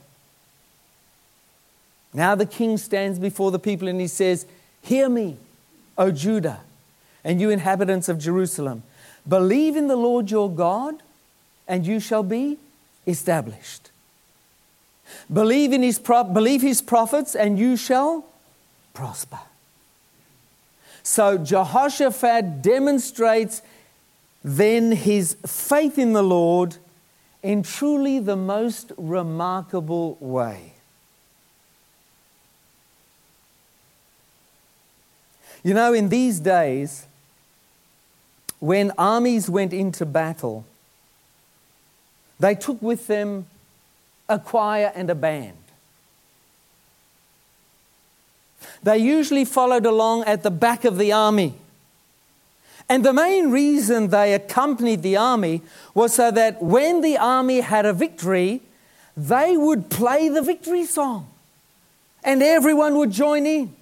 Now 2.13 2.35
the 2.35 2.45
king 2.45 2.77
stands 2.77 3.19
before 3.19 3.51
the 3.51 3.59
people 3.59 3.87
and 3.87 3.99
he 3.99 4.07
says, 4.07 4.45
Hear 4.81 5.09
me, 5.09 5.37
O 5.97 6.11
Judah 6.11 6.61
and 7.27 7.41
you 7.41 7.49
inhabitants 7.49 8.07
of 8.07 8.17
Jerusalem. 8.17 8.83
Believe 9.27 9.75
in 9.75 9.87
the 9.87 9.97
Lord 9.97 10.31
your 10.31 10.49
God, 10.49 11.03
and 11.67 11.85
you 11.85 11.99
shall 11.99 12.23
be 12.23 12.57
established. 13.05 13.91
Believe 15.31 15.73
in 15.73 15.83
his, 15.83 15.99
pro- 15.99 16.23
believe 16.23 16.61
his 16.61 16.81
prophets, 16.81 17.35
and 17.35 17.59
you 17.59 17.75
shall 17.75 18.25
prosper. 18.93 19.39
So 21.03 21.37
Jehoshaphat 21.37 22.61
demonstrates 22.61 23.61
then 24.41 24.93
his 24.93 25.35
faith 25.45 25.97
in 25.97 26.13
the 26.13 26.23
Lord 26.23 26.77
in 27.43 27.61
truly 27.61 28.19
the 28.19 28.37
most 28.37 28.93
remarkable 28.97 30.15
way. 30.21 30.75
You 35.67 35.73
know, 35.73 35.91
in 35.91 36.07
these 36.07 36.39
days, 36.39 37.05
when 38.61 38.93
armies 38.97 39.49
went 39.49 39.73
into 39.73 40.05
battle, 40.05 40.63
they 42.39 42.55
took 42.55 42.81
with 42.81 43.07
them 43.07 43.47
a 44.29 44.39
choir 44.39 44.93
and 44.95 45.09
a 45.09 45.13
band. 45.13 45.57
They 48.81 48.99
usually 48.99 49.43
followed 49.43 49.85
along 49.85 50.23
at 50.23 50.41
the 50.41 50.51
back 50.51 50.85
of 50.85 50.97
the 50.97 51.11
army. 51.11 51.55
And 52.87 53.03
the 53.03 53.11
main 53.11 53.51
reason 53.51 54.07
they 54.07 54.33
accompanied 54.33 55.01
the 55.01 55.17
army 55.17 55.63
was 55.93 56.13
so 56.13 56.31
that 56.31 56.63
when 56.63 57.01
the 57.01 57.17
army 57.17 57.59
had 57.59 57.85
a 57.85 57.91
victory, 57.91 58.61
they 59.17 59.57
would 59.57 59.89
play 59.89 60.29
the 60.29 60.41
victory 60.41 60.85
song 60.85 61.27
and 62.23 62.41
everyone 62.41 62.97
would 62.99 63.11
join 63.11 63.45
in. 63.45 63.76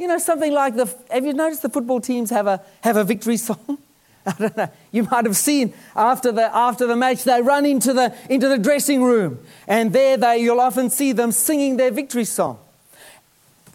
You 0.00 0.06
know, 0.06 0.16
something 0.16 0.54
like 0.54 0.76
the. 0.76 0.90
Have 1.10 1.26
you 1.26 1.34
noticed 1.34 1.60
the 1.60 1.68
football 1.68 2.00
teams 2.00 2.30
have 2.30 2.46
a, 2.46 2.62
have 2.80 2.96
a 2.96 3.04
victory 3.04 3.36
song? 3.36 3.76
I 4.26 4.32
don't 4.32 4.56
know. 4.56 4.70
You 4.92 5.02
might 5.02 5.26
have 5.26 5.36
seen 5.36 5.74
after 5.94 6.32
the, 6.32 6.56
after 6.56 6.86
the 6.86 6.96
match, 6.96 7.24
they 7.24 7.42
run 7.42 7.66
into 7.66 7.92
the, 7.92 8.16
into 8.30 8.48
the 8.48 8.56
dressing 8.56 9.02
room, 9.02 9.44
and 9.68 9.92
there 9.92 10.16
they, 10.16 10.38
you'll 10.38 10.60
often 10.60 10.88
see 10.88 11.12
them 11.12 11.32
singing 11.32 11.76
their 11.76 11.90
victory 11.90 12.24
song. 12.24 12.58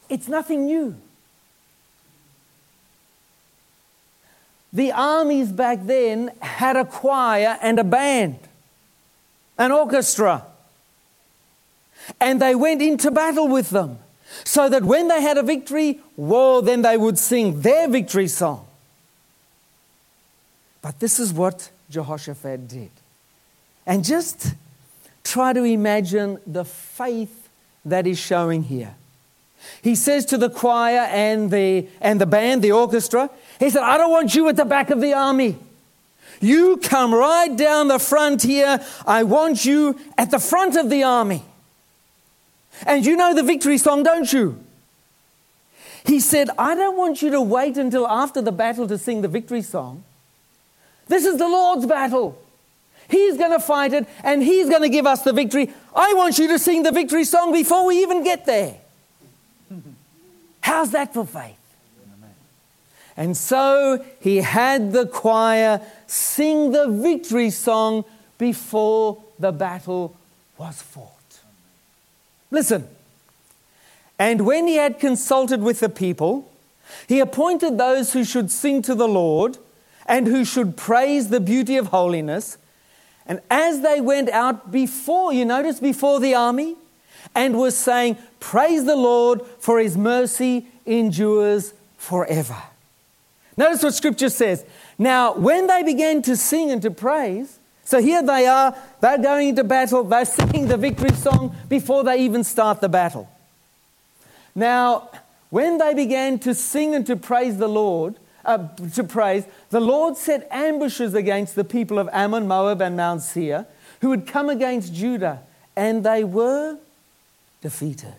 It's 0.10 0.28
nothing 0.28 0.66
new. 0.66 0.96
The 4.74 4.94
armies 4.94 5.52
back 5.52 5.86
then 5.86 6.32
had 6.42 6.76
a 6.76 6.86
choir 6.86 7.60
and 7.62 7.78
a 7.78 7.84
band, 7.84 8.40
an 9.60 9.72
orchestra, 9.72 10.44
and 12.20 12.42
they 12.42 12.56
went 12.56 12.82
into 12.82 13.12
battle 13.12 13.48
with 13.48 13.70
them 13.70 14.00
so 14.44 14.70
that 14.70 14.84
when 14.84 15.08
they 15.08 15.22
had 15.22 15.38
a 15.38 15.44
victory, 15.44 16.00
whoa, 16.16 16.62
then 16.62 16.82
they 16.82 16.98
would 16.98 17.18
sing 17.18 17.62
their 17.62 17.88
victory 17.88 18.28
song. 18.28 18.66
But 20.82 21.00
this 21.00 21.20
is 21.20 21.34
what 21.34 21.70
Jehoshaphat 21.90 22.68
did. 22.68 22.92
And 23.88 24.04
just 24.04 24.54
try 25.24 25.54
to 25.54 25.64
imagine 25.64 26.40
the 26.46 26.66
faith 26.66 27.50
that 27.86 28.06
is 28.06 28.20
showing 28.20 28.64
here. 28.64 28.96
He 29.82 29.96
says 29.96 30.26
to 30.28 30.38
the 30.38 30.50
choir 30.50 31.08
and 31.12 31.50
the, 31.50 31.88
and 32.02 32.22
the 32.22 32.26
band, 32.26 32.62
the 32.62 32.72
orchestra, 32.72 33.30
he 33.60 33.70
said, 33.70 33.82
I 33.82 33.98
don't 33.98 34.12
want 34.12 34.36
you 34.36 34.48
at 34.48 34.56
the 34.56 34.66
back 34.66 34.90
of 34.90 35.02
the 35.02 35.14
army. 35.14 35.58
You 36.42 36.78
come 36.78 37.14
right 37.14 37.56
down 37.56 37.88
the 37.88 38.00
front 38.00 38.44
here. 38.44 38.80
I 39.08 39.24
want 39.24 39.66
you 39.66 40.00
at 40.18 40.32
the 40.32 40.40
front 40.40 40.76
of 40.76 40.90
the 40.90 41.04
army. 41.04 41.44
And 42.86 43.06
you 43.06 43.16
know 43.16 43.34
the 43.34 43.44
victory 43.44 43.78
song, 43.78 44.04
don't 44.04 44.32
you? 44.32 44.60
He 46.06 46.20
said, 46.20 46.50
I 46.58 46.76
don't 46.76 46.98
want 46.98 47.22
you 47.22 47.32
to 47.32 47.42
wait 47.42 47.78
until 47.78 48.08
after 48.08 48.42
the 48.42 48.52
battle 48.52 48.88
to 48.88 48.98
sing 48.98 49.22
the 49.22 49.28
victory 49.28 49.62
song. 49.62 50.04
This 51.08 51.26
is 51.26 51.38
the 51.38 51.48
Lord's 51.48 51.86
battle. 51.86 52.40
He's 53.10 53.38
going 53.38 53.52
to 53.52 53.60
fight 53.60 53.94
it 53.94 54.08
and 54.24 54.44
He's 54.44 54.70
going 54.70 54.82
to 54.82 54.90
give 54.90 55.06
us 55.06 55.24
the 55.24 55.34
victory. 55.34 55.72
I 55.96 56.14
want 56.14 56.38
you 56.38 56.48
to 56.50 56.60
sing 56.60 56.84
the 56.84 56.92
victory 56.92 57.24
song 57.24 57.54
before 57.54 57.86
we 57.86 58.02
even 58.02 58.24
get 58.24 58.46
there. 58.46 58.76
How's 60.62 60.92
that 60.92 61.14
for 61.14 61.26
faith? 61.26 61.58
And 63.18 63.38
so 63.38 64.04
he 64.20 64.38
had 64.38 64.92
the 64.92 65.06
choir 65.06 65.82
sing 66.06 66.72
the 66.72 66.88
victory 66.88 67.50
song 67.50 68.04
before 68.38 69.24
the 69.40 69.52
battle 69.52 70.18
was 70.58 70.82
fought. 70.82 71.15
Listen. 72.52 72.88
And 74.18 74.46
when 74.46 74.68
he 74.68 74.76
had 74.76 75.00
consulted 75.00 75.62
with 75.62 75.80
the 75.80 75.90
people, 75.90 76.52
he 77.08 77.20
appointed 77.20 77.78
those 77.78 78.14
who 78.14 78.24
should 78.24 78.52
sing 78.52 78.82
to 78.84 78.96
the 78.96 79.08
Lord 79.08 79.58
and 80.06 80.28
who 80.28 80.46
should 80.46 80.78
praise 80.78 81.30
the 81.30 81.40
beauty 81.40 81.78
of 81.78 81.88
holiness. 81.88 82.58
And 83.26 83.42
as 83.50 83.82
they 83.82 84.00
went 84.00 84.30
out 84.30 84.72
before, 84.72 85.34
you 85.34 85.46
notice 85.46 85.80
before 85.80 86.20
the 86.20 86.36
army, 86.36 86.76
and 87.34 87.58
was 87.58 87.76
saying, 87.76 88.18
Praise 88.40 88.86
the 88.86 88.96
Lord, 88.96 89.42
for 89.60 89.80
his 89.80 89.98
mercy 89.98 90.68
endures 90.86 91.74
forever. 91.98 92.56
Notice 93.58 93.84
what 93.84 93.94
scripture 93.94 94.30
says. 94.30 94.66
Now, 94.98 95.34
when 95.34 95.68
they 95.68 95.82
began 95.82 96.22
to 96.24 96.38
sing 96.38 96.72
and 96.72 96.82
to 96.82 96.92
praise, 96.92 97.60
so 97.86 98.02
here 98.02 98.24
they 98.24 98.48
are, 98.48 98.76
they're 99.00 99.20
going 99.20 99.50
into 99.50 99.64
battle, 99.64 100.04
they're 100.04 100.26
singing 100.26 100.68
the 100.68 100.76
victory 100.76 101.14
song 101.14 101.56
before 101.70 102.04
they 102.04 102.18
even 102.22 102.44
start 102.44 102.82
the 102.82 102.90
battle. 102.90 103.30
Now, 104.56 105.10
when 105.52 105.78
they 105.78 105.94
began 105.94 106.40
to 106.40 106.56
sing 106.56 106.96
and 106.96 107.06
to 107.06 107.16
praise 107.16 107.58
the 107.58 107.68
Lord, 107.68 108.16
uh, 108.44 108.68
to 108.94 109.04
praise, 109.04 109.46
the 109.70 109.80
Lord 109.80 110.18
set 110.18 110.48
ambushes 110.52 111.14
against 111.14 111.56
the 111.56 111.64
people 111.64 112.00
of 112.00 112.10
Ammon, 112.12 112.48
Moab, 112.48 112.82
and 112.82 112.98
Mount 112.98 113.22
Seir, 113.22 113.68
who 114.02 114.10
had 114.12 114.26
come 114.26 114.50
against 114.50 114.94
Judah, 114.94 115.42
and 115.76 116.04
they 116.04 116.24
were 116.24 116.78
defeated. 117.62 118.16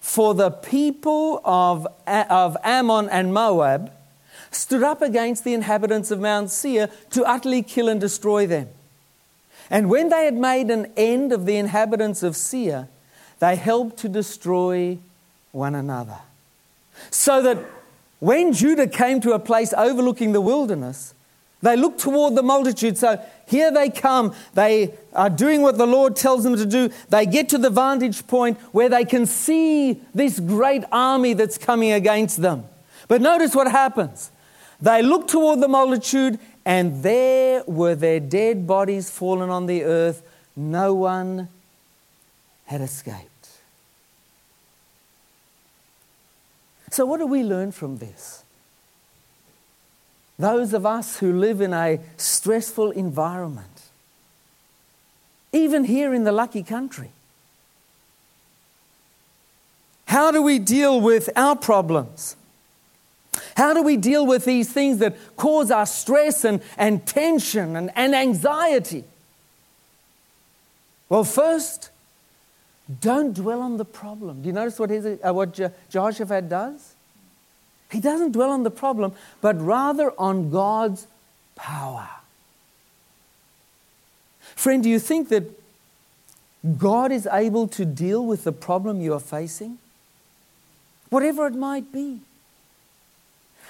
For 0.00 0.34
the 0.34 0.50
people 0.50 1.40
of, 1.44 1.86
of 2.06 2.56
Ammon 2.62 3.08
and 3.08 3.32
Moab 3.32 3.92
stood 4.56 4.82
up 4.82 5.02
against 5.02 5.44
the 5.44 5.54
inhabitants 5.54 6.10
of 6.10 6.20
Mount 6.20 6.50
Seir 6.50 6.88
to 7.10 7.24
utterly 7.24 7.62
kill 7.62 7.88
and 7.88 8.00
destroy 8.00 8.46
them. 8.46 8.68
And 9.70 9.90
when 9.90 10.08
they 10.08 10.24
had 10.24 10.34
made 10.34 10.70
an 10.70 10.92
end 10.96 11.32
of 11.32 11.46
the 11.46 11.56
inhabitants 11.56 12.22
of 12.22 12.36
Seir, 12.36 12.88
they 13.38 13.56
helped 13.56 13.98
to 13.98 14.08
destroy 14.08 14.98
one 15.52 15.74
another. 15.74 16.18
So 17.10 17.42
that 17.42 17.58
when 18.20 18.52
Judah 18.52 18.86
came 18.86 19.20
to 19.20 19.32
a 19.32 19.38
place 19.38 19.74
overlooking 19.76 20.32
the 20.32 20.40
wilderness, 20.40 21.14
they 21.62 21.76
looked 21.76 22.00
toward 22.00 22.34
the 22.34 22.42
multitude. 22.42 22.96
So 22.96 23.20
here 23.46 23.72
they 23.72 23.90
come. 23.90 24.34
They 24.54 24.94
are 25.12 25.30
doing 25.30 25.62
what 25.62 25.78
the 25.78 25.86
Lord 25.86 26.16
tells 26.16 26.44
them 26.44 26.56
to 26.56 26.66
do. 26.66 26.90
They 27.08 27.26
get 27.26 27.48
to 27.50 27.58
the 27.58 27.70
vantage 27.70 28.26
point 28.26 28.58
where 28.72 28.88
they 28.88 29.04
can 29.04 29.26
see 29.26 30.00
this 30.14 30.38
great 30.38 30.84
army 30.92 31.32
that's 31.32 31.58
coming 31.58 31.92
against 31.92 32.40
them. 32.40 32.64
But 33.08 33.20
notice 33.20 33.54
what 33.54 33.70
happens. 33.70 34.30
They 34.80 35.02
looked 35.02 35.30
toward 35.30 35.60
the 35.60 35.68
multitude, 35.68 36.38
and 36.64 37.02
there 37.02 37.62
were 37.66 37.94
their 37.94 38.20
dead 38.20 38.66
bodies 38.66 39.10
fallen 39.10 39.50
on 39.50 39.66
the 39.66 39.84
earth. 39.84 40.22
No 40.54 40.94
one 40.94 41.48
had 42.66 42.80
escaped. 42.80 43.30
So, 46.90 47.04
what 47.04 47.18
do 47.18 47.26
we 47.26 47.42
learn 47.42 47.72
from 47.72 47.98
this? 47.98 48.42
Those 50.38 50.74
of 50.74 50.84
us 50.84 51.18
who 51.18 51.32
live 51.32 51.60
in 51.60 51.72
a 51.72 51.98
stressful 52.16 52.90
environment, 52.90 53.82
even 55.52 55.84
here 55.84 56.12
in 56.12 56.24
the 56.24 56.32
lucky 56.32 56.62
country, 56.62 57.10
how 60.06 60.30
do 60.30 60.42
we 60.42 60.58
deal 60.58 61.00
with 61.00 61.30
our 61.36 61.56
problems? 61.56 62.36
How 63.56 63.74
do 63.74 63.82
we 63.82 63.96
deal 63.96 64.26
with 64.26 64.44
these 64.44 64.72
things 64.72 64.98
that 64.98 65.16
cause 65.36 65.70
us 65.70 65.94
stress 65.94 66.44
and, 66.44 66.62
and 66.76 67.06
tension 67.06 67.76
and, 67.76 67.90
and 67.94 68.14
anxiety? 68.14 69.04
Well, 71.08 71.24
first, 71.24 71.90
don't 73.00 73.34
dwell 73.34 73.60
on 73.60 73.76
the 73.76 73.84
problem. 73.84 74.42
Do 74.42 74.48
you 74.48 74.52
notice 74.52 74.78
what, 74.78 74.90
his, 74.90 75.06
uh, 75.06 75.32
what 75.32 75.54
Je- 75.54 75.70
Jehoshaphat 75.90 76.48
does? 76.48 76.94
He 77.90 78.00
doesn't 78.00 78.32
dwell 78.32 78.50
on 78.50 78.62
the 78.62 78.70
problem, 78.70 79.12
but 79.40 79.60
rather 79.60 80.12
on 80.18 80.50
God's 80.50 81.06
power. 81.54 82.08
Friend, 84.54 84.82
do 84.82 84.88
you 84.88 84.98
think 84.98 85.28
that 85.28 85.44
God 86.78 87.12
is 87.12 87.28
able 87.30 87.68
to 87.68 87.84
deal 87.84 88.24
with 88.24 88.44
the 88.44 88.52
problem 88.52 89.00
you 89.00 89.14
are 89.14 89.20
facing? 89.20 89.78
Whatever 91.10 91.46
it 91.46 91.54
might 91.54 91.92
be. 91.92 92.20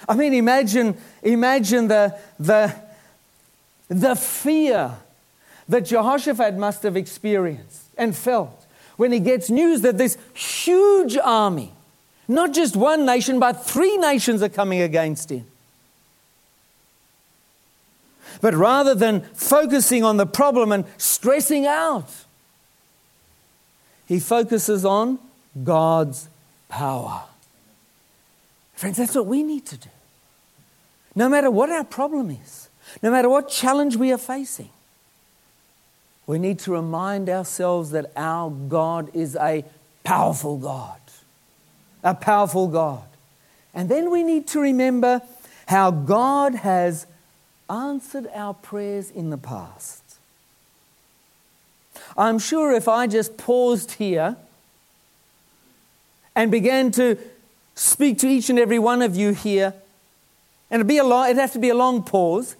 I 0.08 0.14
mean, 0.14 0.34
imagine, 0.34 0.96
imagine 1.22 1.88
the, 1.88 2.18
the, 2.38 2.74
the 3.88 4.14
fear 4.14 4.96
that 5.68 5.86
Jehoshaphat 5.86 6.56
must 6.56 6.82
have 6.82 6.96
experienced 6.96 7.82
and 7.96 8.16
felt 8.16 8.66
when 8.96 9.12
he 9.12 9.20
gets 9.20 9.50
news 9.50 9.82
that 9.82 9.98
this 9.98 10.16
huge 10.34 11.16
army, 11.16 11.72
not 12.28 12.52
just 12.54 12.76
one 12.76 13.04
nation, 13.04 13.38
but 13.38 13.64
three 13.64 13.96
nations 13.96 14.42
are 14.42 14.48
coming 14.48 14.80
against 14.80 15.30
him. 15.30 15.46
But 18.40 18.54
rather 18.54 18.94
than 18.94 19.22
focusing 19.34 20.04
on 20.04 20.18
the 20.18 20.26
problem 20.26 20.72
and 20.72 20.84
stressing 20.98 21.66
out, 21.66 22.10
he 24.06 24.20
focuses 24.20 24.84
on 24.84 25.18
God's 25.64 26.28
power. 26.68 27.24
Friends, 28.76 28.98
that's 28.98 29.14
what 29.14 29.26
we 29.26 29.42
need 29.42 29.64
to 29.66 29.76
do. 29.78 29.88
No 31.14 31.30
matter 31.30 31.50
what 31.50 31.70
our 31.70 31.82
problem 31.82 32.30
is, 32.30 32.68
no 33.02 33.10
matter 33.10 33.28
what 33.28 33.48
challenge 33.48 33.96
we 33.96 34.12
are 34.12 34.18
facing, 34.18 34.68
we 36.26 36.38
need 36.38 36.58
to 36.60 36.72
remind 36.72 37.30
ourselves 37.30 37.90
that 37.90 38.12
our 38.16 38.50
God 38.50 39.10
is 39.14 39.34
a 39.34 39.64
powerful 40.04 40.58
God. 40.58 41.00
A 42.04 42.14
powerful 42.14 42.68
God. 42.68 43.04
And 43.72 43.88
then 43.88 44.10
we 44.10 44.22
need 44.22 44.46
to 44.48 44.60
remember 44.60 45.22
how 45.66 45.90
God 45.90 46.54
has 46.56 47.06
answered 47.70 48.28
our 48.34 48.52
prayers 48.52 49.10
in 49.10 49.30
the 49.30 49.38
past. 49.38 50.02
I'm 52.16 52.38
sure 52.38 52.72
if 52.72 52.88
I 52.88 53.06
just 53.06 53.38
paused 53.38 53.92
here 53.92 54.36
and 56.34 56.50
began 56.50 56.90
to 56.92 57.18
speak 57.76 58.18
to 58.18 58.26
each 58.26 58.50
and 58.50 58.58
every 58.58 58.80
one 58.80 59.02
of 59.02 59.14
you 59.14 59.32
here, 59.32 59.74
and 60.70 60.80
it'd, 60.80 60.88
be 60.88 60.98
a 60.98 61.04
long, 61.04 61.26
it'd 61.26 61.36
have 61.36 61.52
to 61.52 61.60
be 61.60 61.68
a 61.68 61.74
long 61.74 62.02
pause, 62.02 62.56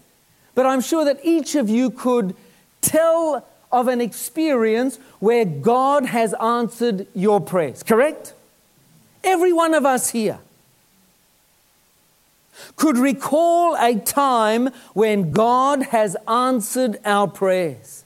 but 0.55 0.64
I'm 0.64 0.81
sure 0.81 1.05
that 1.05 1.18
each 1.24 1.57
of 1.57 1.68
you 1.68 1.91
could 1.91 2.36
tell 2.80 3.45
of 3.72 3.88
an 3.88 4.01
experience 4.01 4.99
where 5.18 5.45
God 5.45 6.07
has 6.07 6.32
answered 6.34 7.09
your 7.14 7.41
prayers, 7.41 7.82
correct? 7.82 8.34
Every 9.24 9.53
one 9.53 9.74
of 9.74 9.84
us 9.84 10.11
here 10.11 10.38
could 12.76 12.97
recall 12.97 13.76
a 13.76 13.99
time 13.99 14.70
when 14.95 15.32
God 15.32 15.82
has 15.82 16.16
answered 16.26 16.99
our 17.05 17.28
prayers. 17.28 18.05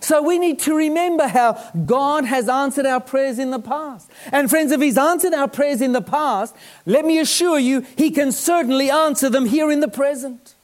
So 0.00 0.22
we 0.22 0.38
need 0.38 0.58
to 0.60 0.74
remember 0.74 1.26
how 1.26 1.52
God 1.86 2.24
has 2.24 2.48
answered 2.48 2.86
our 2.86 3.00
prayers 3.00 3.38
in 3.38 3.50
the 3.50 3.58
past. 3.58 4.10
And 4.30 4.48
friends, 4.48 4.72
if 4.72 4.80
He's 4.80 4.98
answered 4.98 5.34
our 5.34 5.48
prayers 5.48 5.80
in 5.80 5.92
the 5.92 6.02
past, 6.02 6.54
let 6.86 7.04
me 7.04 7.18
assure 7.18 7.58
you, 7.58 7.86
He 7.96 8.10
can 8.10 8.32
certainly 8.32 8.90
answer 8.90 9.28
them 9.28 9.46
here 9.46 9.70
in 9.70 9.80
the 9.80 9.88
present. 9.88 10.54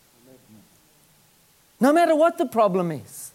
No 1.81 1.93
matter 1.93 2.17
what 2.17 2.39
the 2.39 2.47
problem 2.47 2.91
is. 2.91 3.33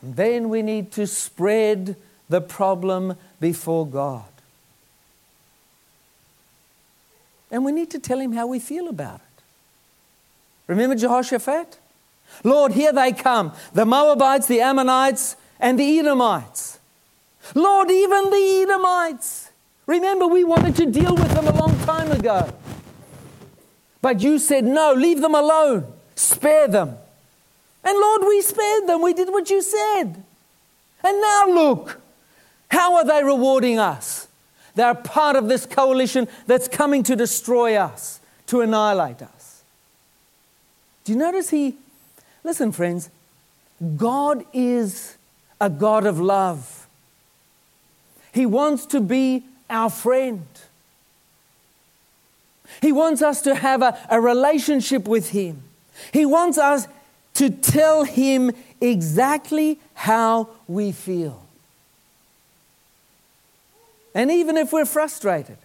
And 0.00 0.16
then 0.16 0.48
we 0.48 0.62
need 0.62 0.92
to 0.92 1.06
spread 1.06 1.96
the 2.28 2.40
problem 2.40 3.16
before 3.40 3.86
God. 3.86 4.24
And 7.50 7.64
we 7.64 7.72
need 7.72 7.90
to 7.90 7.98
tell 7.98 8.18
Him 8.18 8.32
how 8.32 8.46
we 8.46 8.58
feel 8.58 8.88
about 8.88 9.16
it. 9.16 9.42
Remember 10.66 10.96
Jehoshaphat? 10.96 11.78
Lord, 12.42 12.72
here 12.72 12.92
they 12.92 13.12
come 13.12 13.52
the 13.72 13.84
Moabites, 13.84 14.46
the 14.46 14.60
Ammonites, 14.60 15.36
and 15.60 15.78
the 15.78 15.98
Edomites. 15.98 16.78
Lord, 17.54 17.90
even 17.90 18.30
the 18.30 18.66
Edomites. 18.66 19.50
Remember, 19.86 20.26
we 20.26 20.44
wanted 20.44 20.76
to 20.76 20.86
deal 20.86 21.14
with 21.14 21.30
them 21.32 21.46
a 21.46 21.52
long 21.58 21.78
time 21.80 22.10
ago. 22.10 22.52
But 24.00 24.20
you 24.20 24.38
said, 24.38 24.64
No, 24.64 24.92
leave 24.92 25.20
them 25.20 25.34
alone, 25.34 25.86
spare 26.14 26.68
them. 26.68 26.96
And 27.84 27.98
Lord, 27.98 28.22
we 28.26 28.40
spared 28.40 28.86
them. 28.86 29.02
We 29.02 29.12
did 29.12 29.28
what 29.28 29.50
you 29.50 29.60
said. 29.60 30.22
And 31.04 31.20
now 31.20 31.46
look, 31.48 32.00
how 32.68 32.96
are 32.96 33.04
they 33.04 33.22
rewarding 33.22 33.78
us? 33.78 34.26
They're 34.74 34.94
part 34.94 35.36
of 35.36 35.48
this 35.48 35.66
coalition 35.66 36.26
that's 36.46 36.66
coming 36.66 37.02
to 37.04 37.14
destroy 37.14 37.76
us, 37.76 38.20
to 38.46 38.62
annihilate 38.62 39.22
us. 39.22 39.62
Do 41.04 41.12
you 41.12 41.18
notice 41.18 41.50
he, 41.50 41.76
listen, 42.44 42.70
friends, 42.70 43.10
God 43.96 44.44
is 44.52 45.16
a 45.60 45.68
God 45.68 46.06
of 46.06 46.20
love. 46.20 46.86
He 48.32 48.46
wants 48.46 48.86
to 48.86 49.00
be 49.00 49.44
our 49.68 49.90
friend. 49.90 50.46
He 52.80 52.92
wants 52.92 53.22
us 53.22 53.42
to 53.42 53.54
have 53.54 53.82
a, 53.82 53.98
a 54.10 54.20
relationship 54.20 55.08
with 55.08 55.30
Him. 55.30 55.62
He 56.12 56.26
wants 56.26 56.58
us 56.58 56.86
to 57.34 57.50
tell 57.50 58.04
Him 58.04 58.52
exactly 58.80 59.78
how 59.94 60.48
we 60.68 60.92
feel. 60.92 61.44
And 64.14 64.30
even 64.30 64.56
if 64.56 64.72
we're 64.72 64.84
frustrated, 64.84 65.58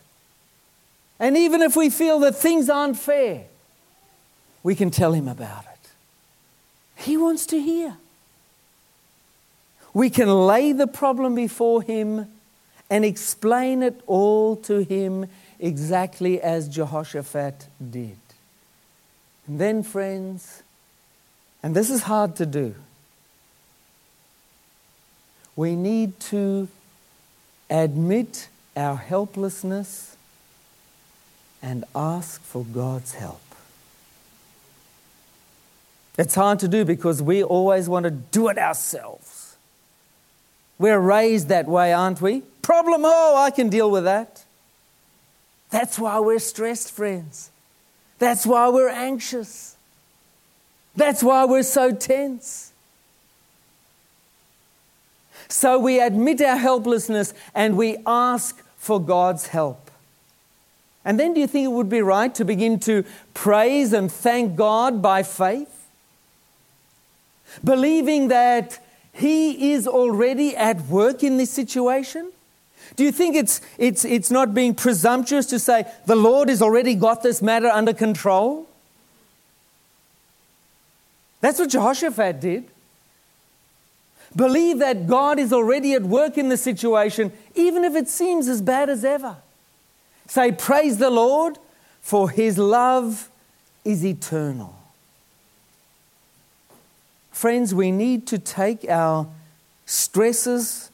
and 1.19 1.37
even 1.37 1.61
if 1.61 1.75
we 1.75 1.89
feel 1.89 2.19
that 2.19 2.35
things 2.35 2.69
aren't 2.69 2.97
fair, 2.97 3.45
we 4.63 4.75
can 4.75 4.89
tell 4.89 5.13
Him 5.13 5.27
about 5.27 5.65
it. 5.65 5.68
He 6.99 7.15
wants 7.15 7.45
to 7.47 7.59
hear. 7.59 7.97
We 9.93 10.09
can 10.09 10.29
lay 10.29 10.73
the 10.73 10.87
problem 10.87 11.33
before 11.33 11.81
Him 11.81 12.27
and 12.89 13.05
explain 13.05 13.83
it 13.83 14.01
all 14.05 14.55
to 14.57 14.83
Him 14.83 15.27
exactly 15.59 16.41
as 16.41 16.67
Jehoshaphat 16.67 17.67
did. 17.89 18.17
And 19.47 19.59
then, 19.59 19.83
friends, 19.83 20.61
and 21.63 21.73
this 21.73 21.89
is 21.89 22.03
hard 22.03 22.35
to 22.35 22.45
do, 22.45 22.75
we 25.55 25.75
need 25.75 26.19
to 26.21 26.67
admit 27.69 28.49
our 28.75 28.95
helplessness 28.95 30.15
and 31.61 31.83
ask 31.95 32.41
for 32.41 32.63
God's 32.63 33.13
help. 33.13 33.48
It's 36.19 36.35
hard 36.35 36.59
to 36.59 36.67
do 36.67 36.83
because 36.83 37.21
we 37.21 37.43
always 37.43 37.87
want 37.87 38.03
to 38.03 38.11
do 38.11 38.49
it 38.49 38.57
ourselves. 38.57 39.55
We're 40.77 40.99
raised 40.99 41.47
that 41.47 41.65
way, 41.65 41.93
aren't 41.93 42.19
we? 42.19 42.41
Problem, 42.61 43.03
oh, 43.05 43.37
I 43.37 43.51
can 43.51 43.69
deal 43.69 43.89
with 43.89 44.03
that. 44.03 44.43
That's 45.69 45.97
why 45.97 46.19
we're 46.19 46.39
stressed, 46.39 46.91
friends. 46.91 47.51
That's 48.17 48.45
why 48.45 48.67
we're 48.67 48.89
anxious. 48.89 49.77
That's 50.93 51.23
why 51.23 51.45
we're 51.45 51.63
so 51.63 51.93
tense. 51.93 52.73
So 55.47 55.79
we 55.79 56.01
admit 56.01 56.41
our 56.41 56.57
helplessness 56.57 57.33
and 57.55 57.77
we 57.77 57.95
ask 58.05 58.61
for 58.75 58.99
God's 58.99 59.47
help. 59.47 59.89
And 61.05 61.17
then 61.17 61.33
do 61.33 61.39
you 61.39 61.47
think 61.47 61.63
it 61.63 61.71
would 61.71 61.87
be 61.87 62.01
right 62.01 62.35
to 62.35 62.43
begin 62.43 62.77
to 62.81 63.05
praise 63.33 63.93
and 63.93 64.11
thank 64.11 64.57
God 64.57 65.01
by 65.01 65.23
faith? 65.23 65.78
Believing 67.63 68.27
that 68.29 68.79
He 69.11 69.73
is 69.73 69.87
already 69.87 70.55
at 70.55 70.81
work 70.81 71.23
in 71.23 71.37
this 71.37 71.51
situation? 71.51 72.31
Do 72.95 73.03
you 73.03 73.11
think 73.11 73.35
it's, 73.35 73.61
it's, 73.77 74.03
it's 74.03 74.31
not 74.31 74.53
being 74.53 74.73
presumptuous 74.73 75.45
to 75.47 75.59
say 75.59 75.85
the 76.05 76.15
Lord 76.15 76.49
has 76.49 76.61
already 76.61 76.95
got 76.95 77.23
this 77.23 77.41
matter 77.41 77.67
under 77.67 77.93
control? 77.93 78.67
That's 81.41 81.59
what 81.59 81.69
Jehoshaphat 81.69 82.39
did. 82.39 82.65
Believe 84.35 84.79
that 84.79 85.07
God 85.07 85.39
is 85.39 85.51
already 85.51 85.93
at 85.93 86.03
work 86.03 86.37
in 86.37 86.49
the 86.49 86.57
situation, 86.57 87.31
even 87.55 87.83
if 87.83 87.95
it 87.95 88.07
seems 88.07 88.47
as 88.47 88.61
bad 88.61 88.89
as 88.89 89.03
ever. 89.03 89.37
Say, 90.27 90.51
Praise 90.51 90.97
the 90.97 91.09
Lord, 91.09 91.57
for 92.01 92.29
his 92.29 92.57
love 92.57 93.29
is 93.83 94.05
eternal. 94.05 94.78
Friends, 97.39 97.73
we 97.73 97.89
need 97.89 98.27
to 98.27 98.37
take 98.37 98.83
our 98.89 99.25
stresses 99.85 100.89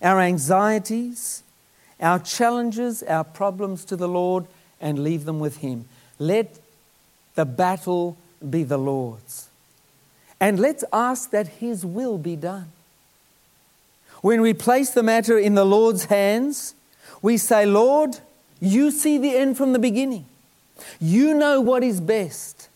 our 0.00 0.20
anxieties, 0.20 1.42
our 2.00 2.18
challenges, 2.18 3.02
our 3.02 3.24
problems 3.24 3.84
to 3.84 3.94
the 3.94 4.08
Lord 4.08 4.46
and 4.80 4.98
leave 4.98 5.26
them 5.26 5.38
with 5.38 5.58
Him. 5.58 5.86
Let 6.18 6.58
the 7.34 7.44
battle 7.44 8.16
be 8.48 8.62
the 8.62 8.78
Lord's. 8.78 9.50
And 10.40 10.58
let's 10.58 10.82
ask 10.94 11.30
that 11.30 11.48
His 11.48 11.84
will 11.84 12.16
be 12.16 12.36
done. 12.36 12.72
When 14.22 14.40
we 14.40 14.54
place 14.54 14.90
the 14.90 15.02
matter 15.02 15.38
in 15.38 15.56
the 15.56 15.66
Lord's 15.66 16.06
hands, 16.06 16.74
we 17.20 17.36
say, 17.36 17.66
Lord, 17.66 18.18
you 18.60 18.90
see 18.90 19.18
the 19.18 19.36
end 19.36 19.58
from 19.58 19.74
the 19.74 19.78
beginning. 19.78 20.24
You 20.98 21.34
know 21.34 21.60
what 21.60 21.82
is 21.82 22.00
best. 22.00 22.70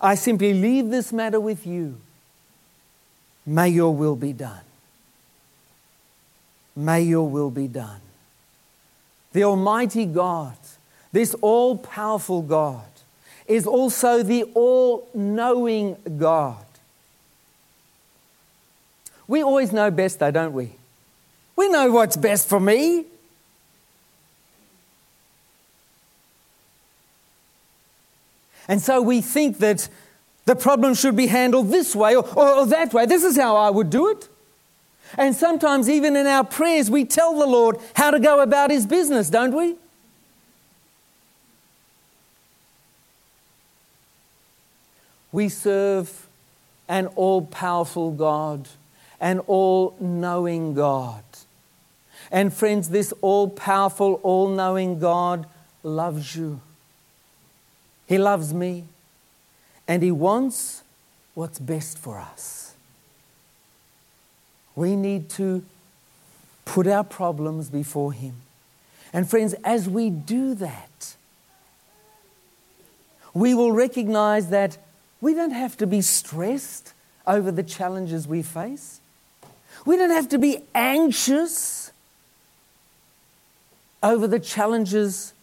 I 0.00 0.14
simply 0.14 0.54
leave 0.54 0.88
this 0.88 1.12
matter 1.12 1.38
with 1.38 1.66
you. 1.66 2.00
May 3.46 3.68
your 3.68 3.94
will 3.94 4.16
be 4.16 4.32
done. 4.32 4.60
May 6.76 7.02
your 7.02 7.28
will 7.28 7.50
be 7.50 7.68
done. 7.68 8.00
The 9.32 9.44
Almighty 9.44 10.06
God, 10.06 10.56
this 11.12 11.34
all 11.40 11.76
powerful 11.76 12.42
God, 12.42 12.84
is 13.46 13.66
also 13.66 14.22
the 14.22 14.44
all 14.54 15.08
knowing 15.14 15.96
God. 16.18 16.64
We 19.26 19.42
always 19.42 19.72
know 19.72 19.90
best, 19.90 20.18
though, 20.18 20.30
don't 20.30 20.52
we? 20.52 20.72
We 21.56 21.68
know 21.68 21.90
what's 21.90 22.16
best 22.16 22.48
for 22.48 22.58
me. 22.58 23.04
And 28.66 28.80
so 28.80 29.02
we 29.02 29.20
think 29.20 29.58
that 29.58 29.88
the 30.46 30.56
problem 30.56 30.94
should 30.94 31.16
be 31.16 31.26
handled 31.26 31.68
this 31.68 31.94
way 31.94 32.16
or, 32.16 32.26
or, 32.36 32.54
or 32.54 32.66
that 32.66 32.92
way. 32.92 33.06
This 33.06 33.22
is 33.22 33.36
how 33.36 33.56
I 33.56 33.70
would 33.70 33.90
do 33.90 34.08
it. 34.08 34.28
And 35.18 35.34
sometimes, 35.34 35.88
even 35.88 36.16
in 36.16 36.26
our 36.26 36.44
prayers, 36.44 36.90
we 36.90 37.04
tell 37.04 37.38
the 37.38 37.46
Lord 37.46 37.78
how 37.94 38.10
to 38.10 38.20
go 38.20 38.40
about 38.40 38.70
His 38.70 38.86
business, 38.86 39.28
don't 39.28 39.54
we? 39.54 39.74
We 45.32 45.48
serve 45.48 46.26
an 46.88 47.06
all 47.16 47.42
powerful 47.42 48.10
God, 48.10 48.68
an 49.20 49.40
all 49.40 49.96
knowing 50.00 50.74
God. 50.74 51.22
And, 52.32 52.52
friends, 52.52 52.90
this 52.90 53.12
all 53.20 53.48
powerful, 53.48 54.20
all 54.22 54.48
knowing 54.48 54.98
God 54.98 55.46
loves 55.82 56.36
you. 56.36 56.60
He 58.06 58.18
loves 58.18 58.52
me. 58.52 58.84
And 59.90 60.04
He 60.04 60.12
wants 60.12 60.84
what's 61.34 61.58
best 61.58 61.98
for 61.98 62.20
us. 62.20 62.74
We 64.76 64.94
need 64.94 65.28
to 65.30 65.64
put 66.64 66.86
our 66.86 67.02
problems 67.02 67.70
before 67.70 68.12
Him. 68.12 68.34
And 69.12 69.28
friends, 69.28 69.52
as 69.64 69.88
we 69.88 70.08
do 70.08 70.54
that, 70.54 71.16
we 73.34 73.52
will 73.52 73.72
recognize 73.72 74.50
that 74.50 74.78
we 75.20 75.34
don't 75.34 75.50
have 75.50 75.76
to 75.78 75.88
be 75.88 76.02
stressed 76.02 76.92
over 77.26 77.50
the 77.50 77.64
challenges 77.64 78.28
we 78.28 78.42
face. 78.42 79.00
We 79.84 79.96
don't 79.96 80.10
have 80.10 80.28
to 80.28 80.38
be 80.38 80.58
anxious 80.72 81.90
over 84.04 84.28
the 84.28 84.38
challenges 84.38 85.34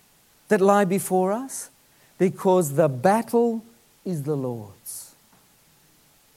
that 0.48 0.62
lie 0.62 0.86
before 0.86 1.34
us 1.34 1.70
because 2.18 2.76
the 2.76 2.88
battle 2.88 3.62
is 4.08 4.24
the 4.24 4.38
Lord's. 4.38 5.14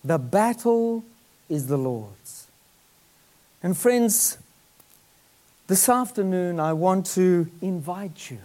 The 0.05 0.19
battle 0.19 1.05
is 1.49 1.69
the 1.69 1.79
Lord's. 1.79 2.49
And 3.63 3.77
friends, 3.77 4.39
this 5.69 5.89
afternoon 5.89 6.59
I 6.59 6.73
want 6.73 7.07
to 7.15 7.49
invite 7.63 8.29
you 8.29 8.39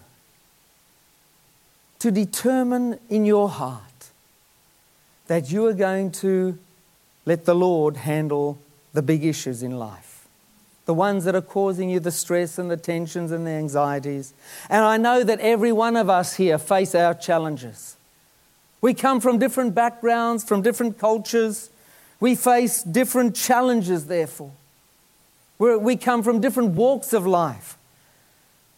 to 1.97 2.11
determine 2.11 2.99
in 3.09 3.25
your 3.25 3.49
heart 3.49 4.11
that 5.25 5.49
you 5.51 5.65
are 5.65 5.73
going 5.73 6.11
to 6.11 6.59
let 7.25 7.45
the 7.45 7.55
Lord 7.55 7.97
handle 7.97 8.59
the 8.93 9.01
big 9.01 9.25
issues 9.25 9.63
in 9.63 9.79
life, 9.79 10.27
the 10.85 10.93
ones 10.93 11.23
that 11.23 11.33
are 11.33 11.41
causing 11.41 11.89
you 11.89 11.99
the 11.99 12.11
stress 12.11 12.59
and 12.59 12.69
the 12.69 12.77
tensions 12.77 13.31
and 13.31 13.47
the 13.47 13.51
anxieties. 13.51 14.35
And 14.69 14.85
I 14.85 14.97
know 14.97 15.23
that 15.23 15.39
every 15.39 15.71
one 15.71 15.95
of 15.95 16.11
us 16.11 16.35
here 16.35 16.59
face 16.59 16.93
our 16.93 17.15
challenges. 17.15 17.97
We 18.85 18.93
come 18.93 19.19
from 19.19 19.39
different 19.39 19.73
backgrounds, 19.73 20.43
from 20.43 20.61
different 20.61 20.99
cultures. 20.99 21.71
We 22.19 22.35
face 22.35 22.83
different 22.83 23.35
challenges, 23.35 24.05
therefore. 24.05 24.51
We're, 25.57 25.79
we 25.79 25.95
come 25.95 26.21
from 26.21 26.39
different 26.39 26.75
walks 26.75 27.11
of 27.11 27.25
life. 27.25 27.79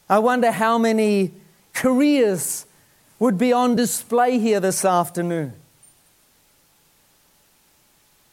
I 0.10 0.20
wonder 0.20 0.52
how 0.54 0.78
many 0.78 1.34
careers 1.74 2.66
would 3.20 3.38
be 3.38 3.52
on 3.52 3.76
display 3.76 4.40
here 4.40 4.62
this 4.62 4.86
afternoon. 4.86 5.52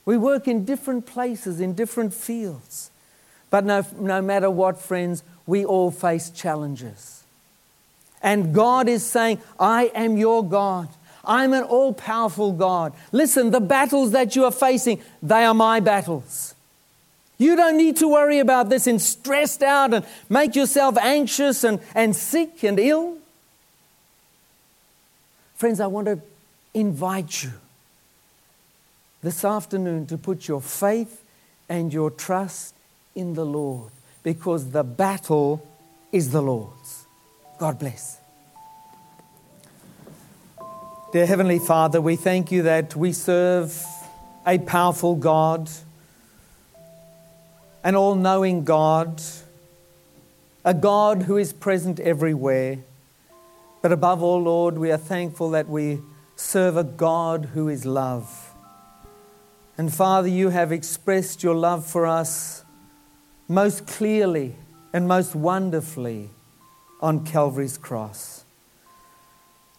We 0.05 0.17
work 0.17 0.47
in 0.47 0.65
different 0.65 1.07
places, 1.07 1.59
in 1.59 1.75
different 1.75 2.15
fields. 2.15 2.93
But 3.51 3.65
no, 3.65 3.85
no 3.99 4.23
matter 4.23 4.49
what, 4.49 4.79
friends, 4.79 5.25
we 5.45 5.65
all 5.65 5.91
face 5.91 6.31
challenges. 6.31 7.25
And 8.23 8.55
God 8.55 8.89
is 8.89 9.05
saying, 9.05 9.41
I 9.59 9.91
am 9.93 10.17
your 10.17 10.49
God. 10.49 10.89
I'm 11.27 11.53
an 11.53 11.63
all 11.65 11.93
powerful 11.93 12.53
God. 12.53 12.93
Listen, 13.13 13.51
the 13.51 13.61
battles 13.61 14.13
that 14.13 14.37
you 14.37 14.45
are 14.45 14.53
facing, 14.53 15.03
they 15.23 15.45
are 15.45 15.55
my 15.55 15.81
battles. 15.81 16.55
You 17.39 17.57
don't 17.57 17.77
need 17.77 17.97
to 17.97 18.09
worry 18.09 18.39
about 18.39 18.71
this 18.71 18.87
and 18.87 19.01
stressed 19.01 19.63
out 19.63 19.93
and 19.93 20.07
make 20.29 20.55
yourself 20.55 20.97
anxious 20.99 21.65
and, 21.65 21.81
and 21.95 22.15
sick 22.15 22.63
and 22.63 22.79
ill. 22.79 23.19
Friends, 25.57 25.81
I 25.81 25.87
want 25.87 26.07
to 26.07 26.21
invite 26.75 27.43
you 27.43 27.53
this 29.23 29.45
afternoon 29.45 30.07
to 30.07 30.19
put 30.19 30.47
your 30.47 30.61
faith 30.61 31.25
and 31.69 31.93
your 31.93 32.11
trust 32.11 32.75
in 33.15 33.35
the 33.35 33.45
Lord 33.45 33.91
because 34.23 34.71
the 34.71 34.85
battle 34.85 35.67
is 36.13 36.31
the 36.31 36.43
Lord's. 36.43 37.07
God 37.59 37.79
bless. 37.79 38.19
Dear 41.15 41.27
Heavenly 41.27 41.61
Father, 41.61 42.01
we 42.01 42.17
thank 42.17 42.51
you 42.51 42.63
that 42.63 42.97
we 42.97 43.13
serve 43.13 43.81
a 44.45 44.59
powerful 44.59 45.15
God, 45.15 45.71
an 47.85 47.95
all 47.95 48.17
knowing 48.17 48.65
God, 48.65 49.23
a 50.65 50.75
God 50.75 51.23
who 51.23 51.37
is 51.37 51.53
present 51.53 52.01
everywhere. 52.01 52.79
But 53.81 53.93
above 53.93 54.25
all, 54.25 54.43
Lord, 54.43 54.77
we 54.77 54.91
are 54.91 54.99
thankful 54.99 55.51
that 55.51 55.69
we 55.69 56.01
serve 56.35 56.77
a 56.77 56.83
God 56.83 57.51
who 57.55 57.69
is 57.69 57.87
love. 57.87 58.53
And 59.79 59.95
Father, 59.95 60.27
you 60.27 60.49
have 60.49 60.73
expressed 60.73 61.45
your 61.45 61.55
love 61.55 61.87
for 61.87 62.09
us 62.09 62.65
most 63.47 63.87
clearly 63.87 64.57
and 64.93 65.07
most 65.07 65.37
wonderfully 65.37 66.31
on 67.01 67.25
Calvary's 67.25 67.79
cross. 67.79 68.44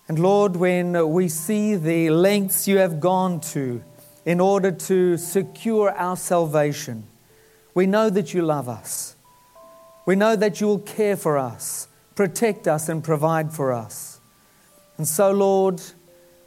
And 0.08 0.20
Lord, 0.20 0.56
when 0.56 1.10
we 1.10 1.28
see 1.28 1.76
the 1.76 2.12
lengths 2.12 2.68
you 2.68 2.78
have 2.78 3.00
gone 3.00 3.40
to 3.52 3.84
in 4.24 4.40
order 4.40 4.72
to 4.72 5.18
secure 5.18 5.92
our 5.92 6.16
salvation, 6.16 7.06
we 7.74 7.88
know 7.88 8.10
that 8.10 8.34
you 8.34 8.44
love 8.44 8.70
us. 8.70 9.16
We 10.06 10.16
know 10.16 10.36
that 10.36 10.62
you 10.62 10.68
will 10.68 10.80
care 10.80 11.18
for 11.18 11.38
us, 11.38 11.88
protect 12.14 12.68
us, 12.68 12.88
and 12.88 13.04
provide 13.04 13.52
for 13.52 13.74
us. 13.74 14.20
And 14.98 15.08
so, 15.08 15.32
Lord, 15.32 15.82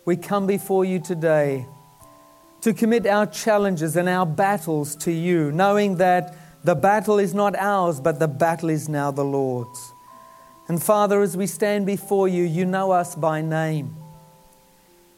we 0.04 0.16
come 0.16 0.46
before 0.46 0.84
you 0.84 1.00
today 1.00 1.66
to 2.61 2.72
commit 2.72 3.06
our 3.06 3.26
challenges 3.26 3.96
and 3.96 4.09
our 4.09 4.24
battles 4.24 4.94
to 4.96 5.12
you, 5.12 5.50
knowing 5.50 5.96
that 5.96 6.36
the 6.64 6.74
battle 6.74 7.18
is 7.18 7.34
not 7.34 7.56
ours, 7.56 8.00
but 8.00 8.18
the 8.20 8.28
battle 8.28 8.70
is 8.70 8.88
now 8.88 9.11
the 9.11 9.24
Lord's. 9.24 9.92
And 10.69 10.83
Father, 10.83 11.23
as 11.23 11.37
we 11.37 11.47
stand 11.47 11.87
before 11.87 12.29
you, 12.29 12.45
you 12.45 12.66
know 12.66 12.91
us 12.91 13.14
by 13.14 13.41
name. 13.41 13.97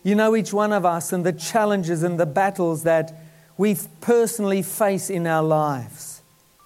You 0.05 0.15
know 0.15 0.37
each 0.37 0.53
one 0.53 0.73
of 0.73 0.87
us 0.87 1.13
and 1.13 1.27
the 1.27 1.33
challenges 1.33 2.05
and 2.05 2.19
the 2.19 2.27
battles 2.27 2.85
that 2.85 3.13
we 3.59 3.77
personally 4.01 4.63
face 4.63 5.11
in 5.11 5.27
our 5.27 5.43
lives. 5.43 6.23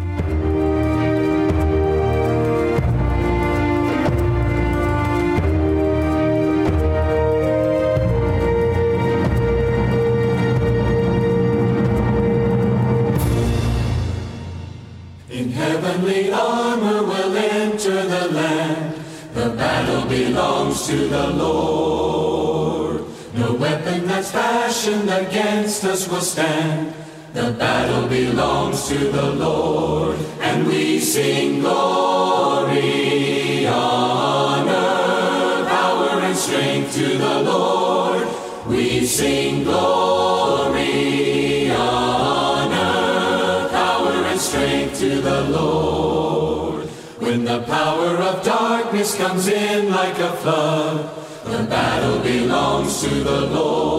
belongs 28.09 28.89
to 28.89 28.99
the 28.99 29.31
Lord, 29.33 30.19
and 30.41 30.67
we 30.67 31.01
sing 31.01 31.61
glory, 31.61 33.67
honor, 33.67 35.65
power, 35.67 36.21
and 36.21 36.37
strength 36.37 36.95
to 36.95 37.19
the 37.19 37.43
Lord. 37.43 38.29
We 38.67 39.07
sing 39.07 39.65
glory, 39.65 41.71
honor, 41.71 43.69
power, 43.71 44.13
and 44.31 44.41
strength 44.41 44.99
to 45.01 45.21
the 45.21 45.43
Lord. 45.45 46.87
When 47.21 47.45
the 47.45 47.63
power 47.63 48.17
of 48.29 48.45
darkness 48.45 49.17
comes 49.17 49.49
in 49.49 49.91
like 49.91 50.19
a 50.19 50.33
flood, 50.43 51.11
the 51.45 51.65
battle 51.65 52.21
belongs 52.21 53.01
to 53.03 53.09
the 53.09 53.41
Lord. 53.47 53.94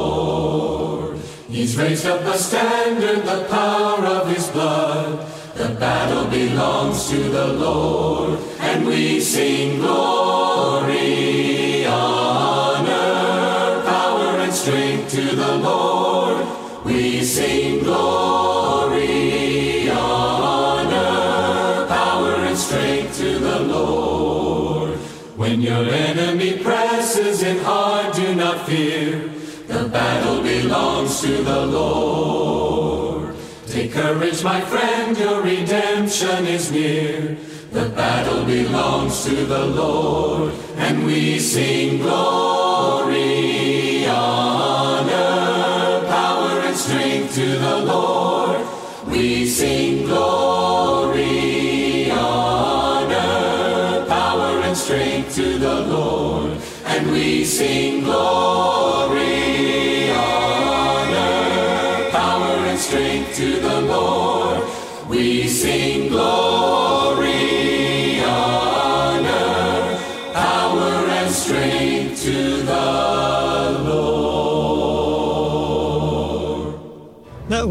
He's 1.66 1.78
raised 1.78 2.05
up 2.05 2.22
a 2.22 2.38
standard, 2.38 3.26
the 3.26 3.47
power 3.49 4.05
of 4.05 4.28
his 4.28 4.47
blood. 4.49 5.28
The 5.55 5.70
battle 5.70 6.26
belongs 6.26 7.09
to 7.09 7.18
the 7.18 7.47
Lord, 7.47 8.39
and 8.59 8.86
we 8.86 9.20
sing 9.20 9.80
glory, 9.80 11.88
honor, 11.88 13.82
power, 13.84 14.41
and 14.41 14.53
strength 14.53 15.09
to 15.13 15.36
the 15.36 15.55
Lord. 15.55 16.45
We 16.86 17.24
sing 17.24 17.80
glory, 17.80 19.89
honor, 19.89 21.88
power, 21.88 22.36
and 22.45 22.55
strength 22.55 23.18
to 23.18 23.39
the 23.39 23.61
Lord. 23.61 24.91
When 25.36 25.61
your 25.61 25.89
enemy 25.89 26.59
presses 26.59 27.41
in 27.41 27.57
hard, 27.63 28.13
do 28.13 28.36
not 28.36 28.68
fear. 28.68 29.32
The 29.76 29.89
battle 29.89 30.41
belongs 30.41 31.19
to 31.19 31.43
the 31.43 31.65
Lord. 31.65 33.36
Take 33.67 33.91
courage, 33.91 34.41
my 34.41 34.61
friend, 34.61 35.17
your 35.17 35.41
redemption 35.41 36.47
is 36.47 36.71
near. 36.71 37.38
The 37.71 37.89
battle 37.89 38.45
belongs 38.45 39.26
to 39.26 39.36
the 39.36 39.65
Lord, 39.65 40.53
and 40.78 41.05
we 41.05 41.39
sing 41.39 41.97
glory, 41.97 44.07
honor, 44.07 46.07
power, 46.07 46.61
and 46.61 46.78
strength 46.78 47.36
to 47.36 47.45
the 47.45 47.78
Lord. 47.80 48.65
We 49.09 49.45
sing 49.45 50.05
glory, 50.05 52.11
honor, 52.11 54.05
power, 54.07 54.61
and 54.61 54.78
strength 54.78 55.36
to 55.36 55.59
the 55.59 55.82
Lord, 55.82 56.61
and 56.86 57.11
we 57.11 57.43
sing 57.43 58.05
glory, 58.05 59.24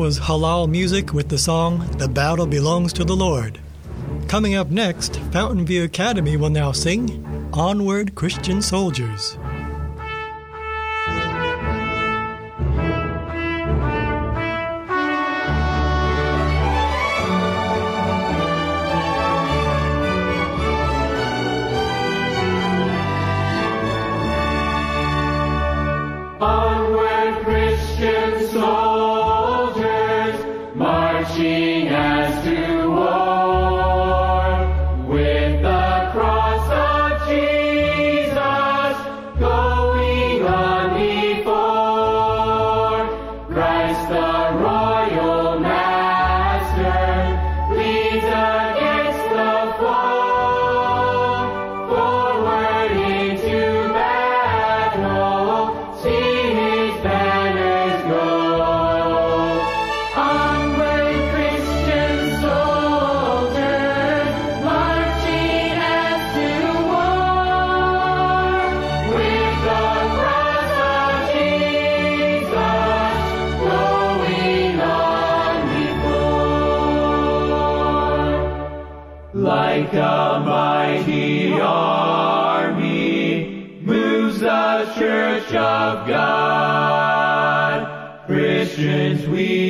was 0.05 0.20
Halal 0.20 0.68
Music 0.68 1.14
with 1.14 1.30
the 1.30 1.38
song 1.38 1.88
The 1.96 2.07
Battle 2.07 2.46
Belongs 2.46 2.92
to 2.92 3.05
the 3.05 3.16
Lord. 3.16 3.59
Coming 4.28 4.55
up 4.55 4.70
next, 4.70 5.16
Fountain 5.32 5.64
View 5.64 5.82
Academy 5.82 6.36
will 6.36 6.50
now 6.50 6.72
sing 6.72 7.24
Onward 7.55 8.14
Christian 8.14 8.61
Soldiers. 8.61 9.38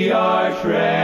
We 0.04 0.10
are 0.10 0.52
treading 0.60 1.03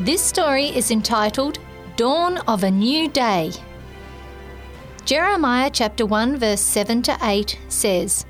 This 0.00 0.22
story 0.22 0.68
is 0.68 0.90
entitled 0.90 1.58
Dawn 1.96 2.38
of 2.48 2.64
a 2.64 2.70
New 2.70 3.06
Day. 3.06 3.52
Jeremiah 5.04 5.68
chapter 5.70 6.06
1 6.06 6.38
verse 6.38 6.62
7 6.62 7.02
to 7.02 7.18
8 7.20 7.58
says, 7.68 8.24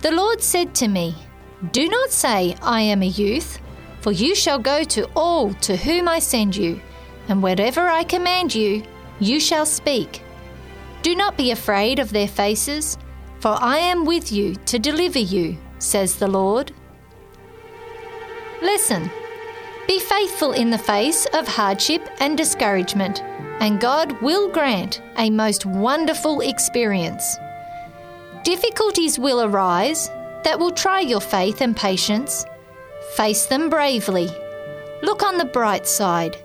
The 0.00 0.12
Lord 0.12 0.40
said 0.40 0.76
to 0.76 0.86
me, 0.86 1.16
Do 1.72 1.88
not 1.88 2.12
say, 2.12 2.54
I 2.62 2.82
am 2.82 3.02
a 3.02 3.06
youth, 3.06 3.58
for 4.00 4.12
you 4.12 4.36
shall 4.36 4.60
go 4.60 4.84
to 4.84 5.10
all 5.16 5.52
to 5.54 5.76
whom 5.76 6.06
I 6.06 6.20
send 6.20 6.54
you, 6.54 6.80
and 7.26 7.42
whatever 7.42 7.80
I 7.80 8.04
command 8.04 8.54
you, 8.54 8.84
you 9.18 9.40
shall 9.40 9.66
speak. 9.66 10.22
Do 11.02 11.16
not 11.16 11.36
be 11.36 11.50
afraid 11.50 11.98
of 11.98 12.12
their 12.12 12.28
faces, 12.28 12.96
for 13.40 13.56
I 13.60 13.78
am 13.78 14.04
with 14.04 14.30
you 14.30 14.54
to 14.66 14.78
deliver 14.78 15.18
you, 15.18 15.58
says 15.80 16.14
the 16.14 16.28
Lord. 16.28 16.70
Listen. 18.62 19.10
Be 19.86 19.98
faithful 19.98 20.52
in 20.52 20.70
the 20.70 20.78
face 20.78 21.26
of 21.34 21.48
hardship 21.48 22.08
and 22.20 22.36
discouragement, 22.36 23.20
and 23.60 23.80
God 23.80 24.20
will 24.22 24.48
grant 24.48 25.02
a 25.18 25.28
most 25.28 25.66
wonderful 25.66 26.40
experience. 26.40 27.36
Difficulties 28.44 29.18
will 29.18 29.42
arise, 29.42 30.08
that 30.44 30.58
will 30.58 30.70
try 30.70 31.00
your 31.00 31.20
faith 31.20 31.60
and 31.60 31.76
patience. 31.76 32.44
Face 33.16 33.46
them 33.46 33.70
bravely. 33.70 34.28
Look 35.02 35.22
on 35.22 35.36
the 35.36 35.44
bright 35.44 35.86
side. 35.86 36.36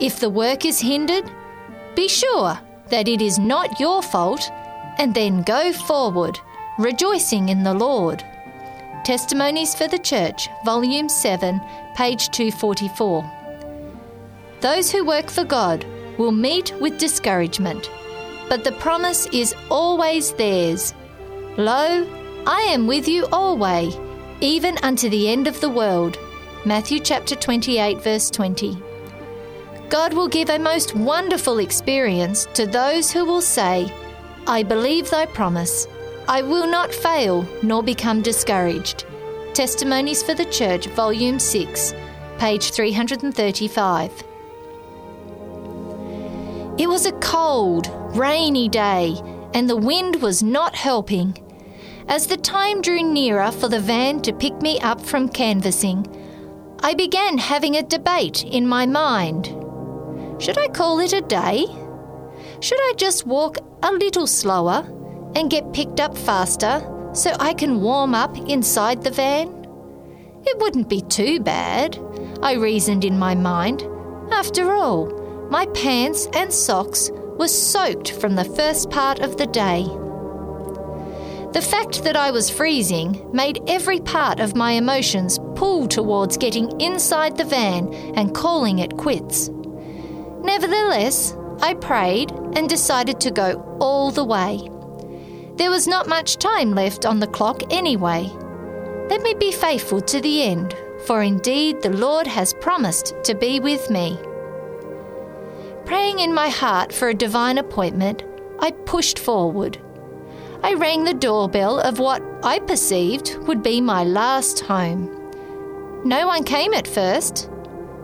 If 0.00 0.18
the 0.18 0.30
work 0.30 0.64
is 0.64 0.80
hindered, 0.80 1.30
be 1.94 2.08
sure 2.08 2.58
that 2.88 3.08
it 3.08 3.22
is 3.22 3.38
not 3.38 3.80
your 3.80 4.02
fault, 4.02 4.50
and 4.98 5.14
then 5.14 5.42
go 5.42 5.72
forward, 5.72 6.38
rejoicing 6.78 7.48
in 7.48 7.62
the 7.62 7.74
Lord. 7.74 8.24
Testimonies 9.04 9.74
for 9.74 9.88
the 9.88 9.98
Church, 9.98 10.48
Volume 10.64 11.08
7, 11.08 11.60
page 11.96 12.30
244. 12.30 13.28
Those 14.60 14.92
who 14.92 15.04
work 15.04 15.28
for 15.28 15.42
God 15.42 15.84
will 16.18 16.30
meet 16.30 16.72
with 16.80 16.98
discouragement, 16.98 17.90
but 18.48 18.62
the 18.62 18.70
promise 18.72 19.26
is 19.32 19.56
always 19.70 20.32
theirs. 20.34 20.94
Lo, 21.56 22.06
I 22.46 22.60
am 22.60 22.86
with 22.86 23.08
you 23.08 23.26
always, 23.32 23.98
even 24.40 24.78
unto 24.84 25.08
the 25.08 25.28
end 25.30 25.48
of 25.48 25.60
the 25.60 25.70
world. 25.70 26.16
Matthew 26.64 27.00
chapter 27.00 27.34
28, 27.34 28.00
verse 28.04 28.30
20. 28.30 28.80
God 29.88 30.14
will 30.14 30.28
give 30.28 30.48
a 30.48 30.60
most 30.60 30.94
wonderful 30.94 31.58
experience 31.58 32.46
to 32.54 32.66
those 32.66 33.10
who 33.10 33.24
will 33.24 33.42
say, 33.42 33.92
I 34.46 34.62
believe 34.62 35.10
thy 35.10 35.26
promise. 35.26 35.88
I 36.28 36.40
will 36.42 36.66
not 36.66 36.94
fail 36.94 37.46
nor 37.62 37.82
become 37.82 38.22
discouraged. 38.22 39.04
Testimonies 39.54 40.22
for 40.22 40.34
the 40.34 40.44
Church, 40.46 40.86
Volume 40.86 41.38
6, 41.38 41.94
page 42.38 42.70
335. 42.70 44.24
It 46.78 46.88
was 46.88 47.06
a 47.06 47.12
cold, 47.12 47.88
rainy 48.16 48.68
day, 48.68 49.14
and 49.52 49.68
the 49.68 49.76
wind 49.76 50.22
was 50.22 50.42
not 50.42 50.74
helping. 50.74 51.36
As 52.08 52.26
the 52.26 52.36
time 52.36 52.82
drew 52.82 53.02
nearer 53.02 53.50
for 53.50 53.68
the 53.68 53.80
van 53.80 54.22
to 54.22 54.32
pick 54.32 54.60
me 54.62 54.78
up 54.80 55.00
from 55.00 55.28
canvassing, 55.28 56.06
I 56.80 56.94
began 56.94 57.36
having 57.38 57.76
a 57.76 57.82
debate 57.82 58.44
in 58.44 58.66
my 58.66 58.86
mind. 58.86 59.46
Should 60.40 60.58
I 60.58 60.68
call 60.68 61.00
it 61.00 61.12
a 61.12 61.20
day? 61.20 61.66
Should 62.60 62.80
I 62.80 62.94
just 62.96 63.26
walk 63.26 63.58
a 63.82 63.92
little 63.92 64.26
slower 64.26 64.86
and 65.34 65.50
get 65.50 65.72
picked 65.72 66.00
up 66.00 66.16
faster 66.16 66.80
so 67.12 67.34
I 67.38 67.54
can 67.54 67.80
warm 67.80 68.14
up 68.14 68.36
inside 68.48 69.02
the 69.02 69.10
van? 69.10 69.48
It 70.44 70.58
wouldn't 70.58 70.88
be 70.88 71.00
too 71.02 71.40
bad, 71.40 71.98
I 72.42 72.54
reasoned 72.54 73.04
in 73.04 73.18
my 73.18 73.34
mind. 73.34 73.82
After 74.32 74.72
all, 74.72 75.06
my 75.50 75.66
pants 75.66 76.28
and 76.34 76.52
socks 76.52 77.10
were 77.38 77.48
soaked 77.48 78.12
from 78.12 78.34
the 78.34 78.44
first 78.44 78.90
part 78.90 79.20
of 79.20 79.36
the 79.36 79.46
day. 79.46 79.84
The 81.52 81.60
fact 81.60 82.04
that 82.04 82.16
I 82.16 82.30
was 82.30 82.48
freezing 82.48 83.30
made 83.32 83.62
every 83.68 84.00
part 84.00 84.40
of 84.40 84.56
my 84.56 84.72
emotions 84.72 85.38
pull 85.54 85.86
towards 85.86 86.38
getting 86.38 86.80
inside 86.80 87.36
the 87.36 87.44
van 87.44 87.92
and 88.16 88.34
calling 88.34 88.78
it 88.78 88.96
quits. 88.96 89.50
Nevertheless, 90.42 91.36
I 91.60 91.74
prayed 91.74 92.30
and 92.56 92.68
decided 92.68 93.20
to 93.20 93.30
go 93.30 93.76
all 93.80 94.10
the 94.10 94.24
way. 94.24 94.66
There 95.56 95.70
was 95.70 95.86
not 95.86 96.08
much 96.08 96.38
time 96.38 96.74
left 96.74 97.04
on 97.04 97.20
the 97.20 97.26
clock 97.26 97.62
anyway. 97.72 98.30
Let 99.10 99.20
me 99.20 99.34
be 99.34 99.52
faithful 99.52 100.00
to 100.00 100.20
the 100.20 100.42
end, 100.42 100.74
for 101.06 101.22
indeed 101.22 101.82
the 101.82 101.90
Lord 101.90 102.26
has 102.26 102.54
promised 102.54 103.14
to 103.24 103.34
be 103.34 103.60
with 103.60 103.90
me. 103.90 104.18
Praying 105.84 106.20
in 106.20 106.32
my 106.32 106.48
heart 106.48 106.92
for 106.92 107.08
a 107.08 107.14
divine 107.14 107.58
appointment, 107.58 108.24
I 108.60 108.70
pushed 108.70 109.18
forward. 109.18 109.78
I 110.62 110.74
rang 110.74 111.04
the 111.04 111.12
doorbell 111.12 111.80
of 111.80 111.98
what 111.98 112.22
I 112.42 112.60
perceived 112.60 113.36
would 113.46 113.62
be 113.62 113.80
my 113.80 114.04
last 114.04 114.60
home. 114.60 115.10
No 116.04 116.26
one 116.26 116.44
came 116.44 116.72
at 116.72 116.88
first, 116.88 117.50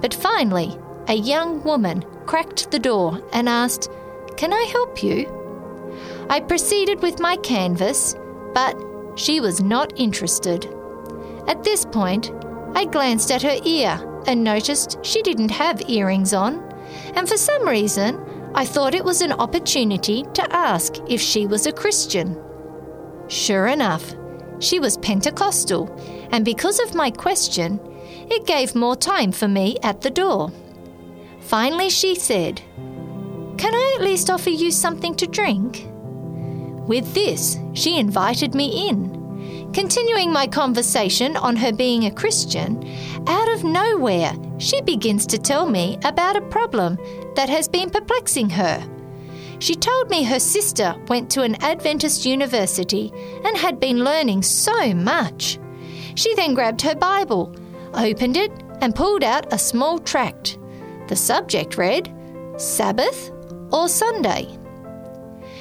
but 0.00 0.12
finally, 0.12 0.76
a 1.06 1.14
young 1.14 1.62
woman 1.62 2.04
cracked 2.26 2.70
the 2.70 2.78
door 2.78 3.22
and 3.32 3.48
asked, 3.48 3.90
Can 4.36 4.52
I 4.52 4.62
help 4.64 5.02
you? 5.02 5.37
I 6.30 6.40
proceeded 6.40 7.02
with 7.02 7.20
my 7.20 7.36
canvas, 7.36 8.14
but 8.54 8.76
she 9.16 9.40
was 9.40 9.62
not 9.62 9.98
interested. 9.98 10.66
At 11.46 11.64
this 11.64 11.84
point, 11.84 12.30
I 12.74 12.84
glanced 12.84 13.30
at 13.30 13.42
her 13.42 13.58
ear 13.64 13.98
and 14.26 14.44
noticed 14.44 14.98
she 15.02 15.22
didn't 15.22 15.50
have 15.50 15.88
earrings 15.88 16.34
on, 16.34 16.62
and 17.14 17.28
for 17.28 17.36
some 17.36 17.66
reason, 17.66 18.22
I 18.54 18.64
thought 18.64 18.94
it 18.94 19.04
was 19.04 19.22
an 19.22 19.32
opportunity 19.32 20.24
to 20.34 20.54
ask 20.54 20.96
if 21.08 21.20
she 21.20 21.46
was 21.46 21.66
a 21.66 21.72
Christian. 21.72 22.38
Sure 23.28 23.66
enough, 23.66 24.14
she 24.60 24.80
was 24.80 24.98
Pentecostal, 24.98 25.88
and 26.30 26.44
because 26.44 26.78
of 26.80 26.94
my 26.94 27.10
question, 27.10 27.80
it 28.30 28.46
gave 28.46 28.74
more 28.74 28.96
time 28.96 29.32
for 29.32 29.48
me 29.48 29.78
at 29.82 30.02
the 30.02 30.10
door. 30.10 30.52
Finally, 31.40 31.88
she 31.88 32.14
said, 32.14 32.60
Can 33.56 33.74
I 33.74 33.94
at 33.96 34.04
least 34.04 34.28
offer 34.28 34.50
you 34.50 34.70
something 34.70 35.14
to 35.14 35.26
drink? 35.26 35.88
With 36.88 37.12
this, 37.12 37.58
she 37.74 37.98
invited 37.98 38.54
me 38.54 38.88
in. 38.88 39.70
Continuing 39.74 40.32
my 40.32 40.46
conversation 40.46 41.36
on 41.36 41.54
her 41.54 41.70
being 41.70 42.06
a 42.06 42.10
Christian, 42.10 42.82
out 43.26 43.48
of 43.52 43.62
nowhere, 43.62 44.32
she 44.56 44.80
begins 44.80 45.26
to 45.26 45.38
tell 45.38 45.68
me 45.68 45.98
about 46.04 46.36
a 46.36 46.48
problem 46.48 46.98
that 47.36 47.50
has 47.50 47.68
been 47.68 47.90
perplexing 47.90 48.48
her. 48.50 48.82
She 49.58 49.74
told 49.74 50.08
me 50.08 50.22
her 50.22 50.40
sister 50.40 50.96
went 51.08 51.30
to 51.32 51.42
an 51.42 51.62
Adventist 51.62 52.24
university 52.24 53.12
and 53.44 53.56
had 53.56 53.78
been 53.78 54.02
learning 54.02 54.42
so 54.42 54.94
much. 54.94 55.58
She 56.14 56.34
then 56.36 56.54
grabbed 56.54 56.80
her 56.82 56.94
Bible, 56.94 57.54
opened 57.92 58.38
it, 58.38 58.50
and 58.80 58.94
pulled 58.94 59.24
out 59.24 59.52
a 59.52 59.58
small 59.58 59.98
tract. 59.98 60.58
The 61.08 61.16
subject 61.16 61.76
read 61.76 62.10
Sabbath 62.56 63.30
or 63.72 63.88
Sunday. 63.88 64.57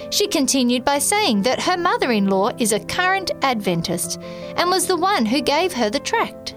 She 0.10 0.28
continued 0.28 0.86
by 0.86 1.00
saying 1.00 1.42
that 1.44 1.62
her 1.62 1.78
mother 1.78 2.12
in 2.12 2.28
law 2.28 2.50
is 2.58 2.72
a 2.72 2.80
current 2.80 3.32
Adventist 3.42 4.20
and 4.56 4.70
was 4.70 4.88
the 4.88 4.98
one 4.98 5.26
who 5.26 5.42
gave 5.42 5.74
her 5.74 5.90
the 5.90 6.00
tract. 6.00 6.56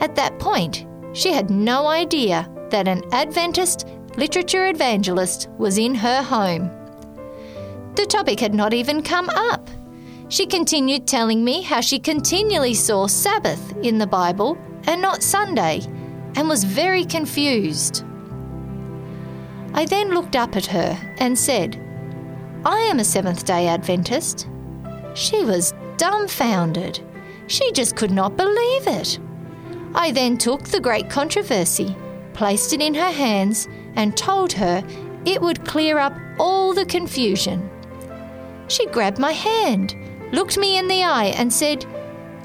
At 0.00 0.14
that 0.16 0.38
point, 0.38 0.86
she 1.12 1.32
had 1.32 1.50
no 1.50 1.86
idea 1.86 2.48
that 2.70 2.88
an 2.88 3.02
Adventist 3.12 3.86
literature 4.16 4.66
evangelist 4.68 5.48
was 5.58 5.78
in 5.78 5.94
her 5.94 6.22
home. 6.22 6.70
The 7.94 8.06
topic 8.06 8.40
had 8.40 8.54
not 8.54 8.74
even 8.74 9.02
come 9.02 9.28
up. 9.30 9.70
She 10.28 10.46
continued 10.46 11.06
telling 11.06 11.44
me 11.44 11.62
how 11.62 11.80
she 11.80 11.98
continually 11.98 12.74
saw 12.74 13.06
Sabbath 13.06 13.76
in 13.82 13.98
the 13.98 14.06
Bible 14.06 14.58
and 14.86 15.00
not 15.00 15.22
Sunday, 15.22 15.80
and 16.36 16.48
was 16.48 16.64
very 16.64 17.04
confused. 17.04 18.04
I 19.72 19.86
then 19.86 20.10
looked 20.10 20.36
up 20.36 20.56
at 20.56 20.66
her 20.66 20.98
and 21.18 21.38
said, 21.38 21.80
I 22.66 22.78
am 22.80 22.98
a 22.98 23.04
Seventh 23.04 23.44
day 23.44 23.68
Adventist. 23.68 24.48
She 25.14 25.44
was 25.44 25.74
dumbfounded. 25.98 26.98
She 27.46 27.70
just 27.72 27.94
could 27.94 28.10
not 28.10 28.38
believe 28.38 28.86
it. 28.86 29.18
I 29.94 30.10
then 30.12 30.38
took 30.38 30.64
the 30.64 30.80
great 30.80 31.10
controversy, 31.10 31.94
placed 32.32 32.72
it 32.72 32.80
in 32.80 32.94
her 32.94 33.10
hands, 33.10 33.68
and 33.96 34.16
told 34.16 34.52
her 34.54 34.82
it 35.26 35.42
would 35.42 35.66
clear 35.66 35.98
up 35.98 36.14
all 36.38 36.72
the 36.72 36.86
confusion. 36.86 37.68
She 38.68 38.86
grabbed 38.86 39.18
my 39.18 39.32
hand, 39.32 39.94
looked 40.32 40.56
me 40.56 40.78
in 40.78 40.88
the 40.88 41.04
eye, 41.04 41.34
and 41.36 41.52
said, 41.52 41.84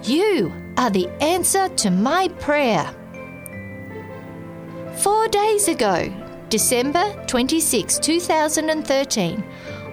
You 0.04 0.54
are 0.78 0.90
the 0.90 1.08
answer 1.22 1.70
to 1.70 1.92
my 1.92 2.28
prayer. 2.40 2.94
Four 4.98 5.30
days 5.30 5.70
ago, 5.70 6.12
December 6.50 7.14
26, 7.28 8.00
2013, 8.00 9.44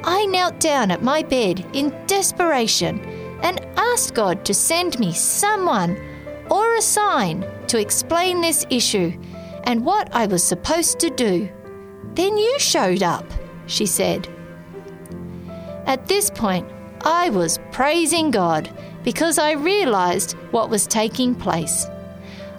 I 0.04 0.26
knelt 0.26 0.60
down 0.60 0.90
at 0.90 1.02
my 1.02 1.22
bed 1.22 1.66
in 1.72 1.94
desperation 2.06 3.00
and 3.42 3.60
asked 3.76 4.14
God 4.14 4.44
to 4.44 4.54
send 4.54 4.98
me 4.98 5.12
someone 5.12 5.96
or 6.50 6.74
a 6.76 6.82
sign 6.82 7.44
to 7.68 7.80
explain 7.80 8.40
this 8.40 8.66
issue 8.70 9.12
and 9.64 9.84
what 9.84 10.14
I 10.14 10.26
was 10.26 10.42
supposed 10.42 10.98
to 11.00 11.10
do. 11.10 11.48
Then 12.14 12.38
you 12.38 12.58
showed 12.58 13.02
up, 13.02 13.24
she 13.66 13.86
said. 13.86 14.28
At 15.86 16.06
this 16.06 16.30
point, 16.30 16.68
I 17.02 17.30
was 17.30 17.60
praising 17.72 18.30
God 18.30 18.70
because 19.04 19.38
I 19.38 19.52
realised 19.52 20.32
what 20.50 20.70
was 20.70 20.86
taking 20.86 21.34
place. 21.34 21.86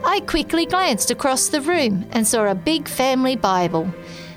I 0.06 0.22
quickly 0.22 0.66
glanced 0.66 1.12
across 1.12 1.50
the 1.50 1.62
room 1.62 2.06
and 2.12 2.26
saw 2.26 2.46
a 2.46 2.56
big 2.56 2.88
family 2.88 3.36
Bible, 3.36 3.92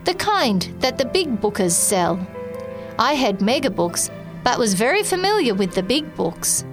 the 0.04 0.14
kind 0.14 0.62
that 0.80 0.98
the 0.98 1.04
big 1.04 1.40
bookers 1.40 1.72
sell. 1.72 2.18
I 3.00 3.14
had 3.14 3.38
magabooks, 3.38 4.10
but 4.44 4.58
was 4.58 4.74
very 4.74 5.02
familiar 5.02 5.54
with 5.54 5.74
the 5.74 5.82
big 5.82 6.14
books. 6.14 6.66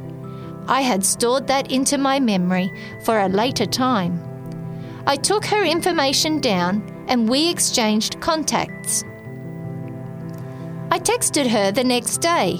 I 0.67 0.81
had 0.81 1.05
stored 1.05 1.47
that 1.47 1.71
into 1.71 1.97
my 1.97 2.19
memory 2.19 2.69
for 3.05 3.21
a 3.21 3.29
later 3.29 3.65
time. 3.65 4.21
I 5.07 5.15
took 5.15 5.45
her 5.45 5.63
information 5.63 6.41
down 6.41 6.83
and 7.07 7.29
we 7.29 7.49
exchanged 7.49 8.19
contacts. 8.19 9.05
I 10.91 10.99
texted 10.99 11.47
her 11.47 11.71
the 11.71 11.85
next 11.85 12.17
day 12.17 12.59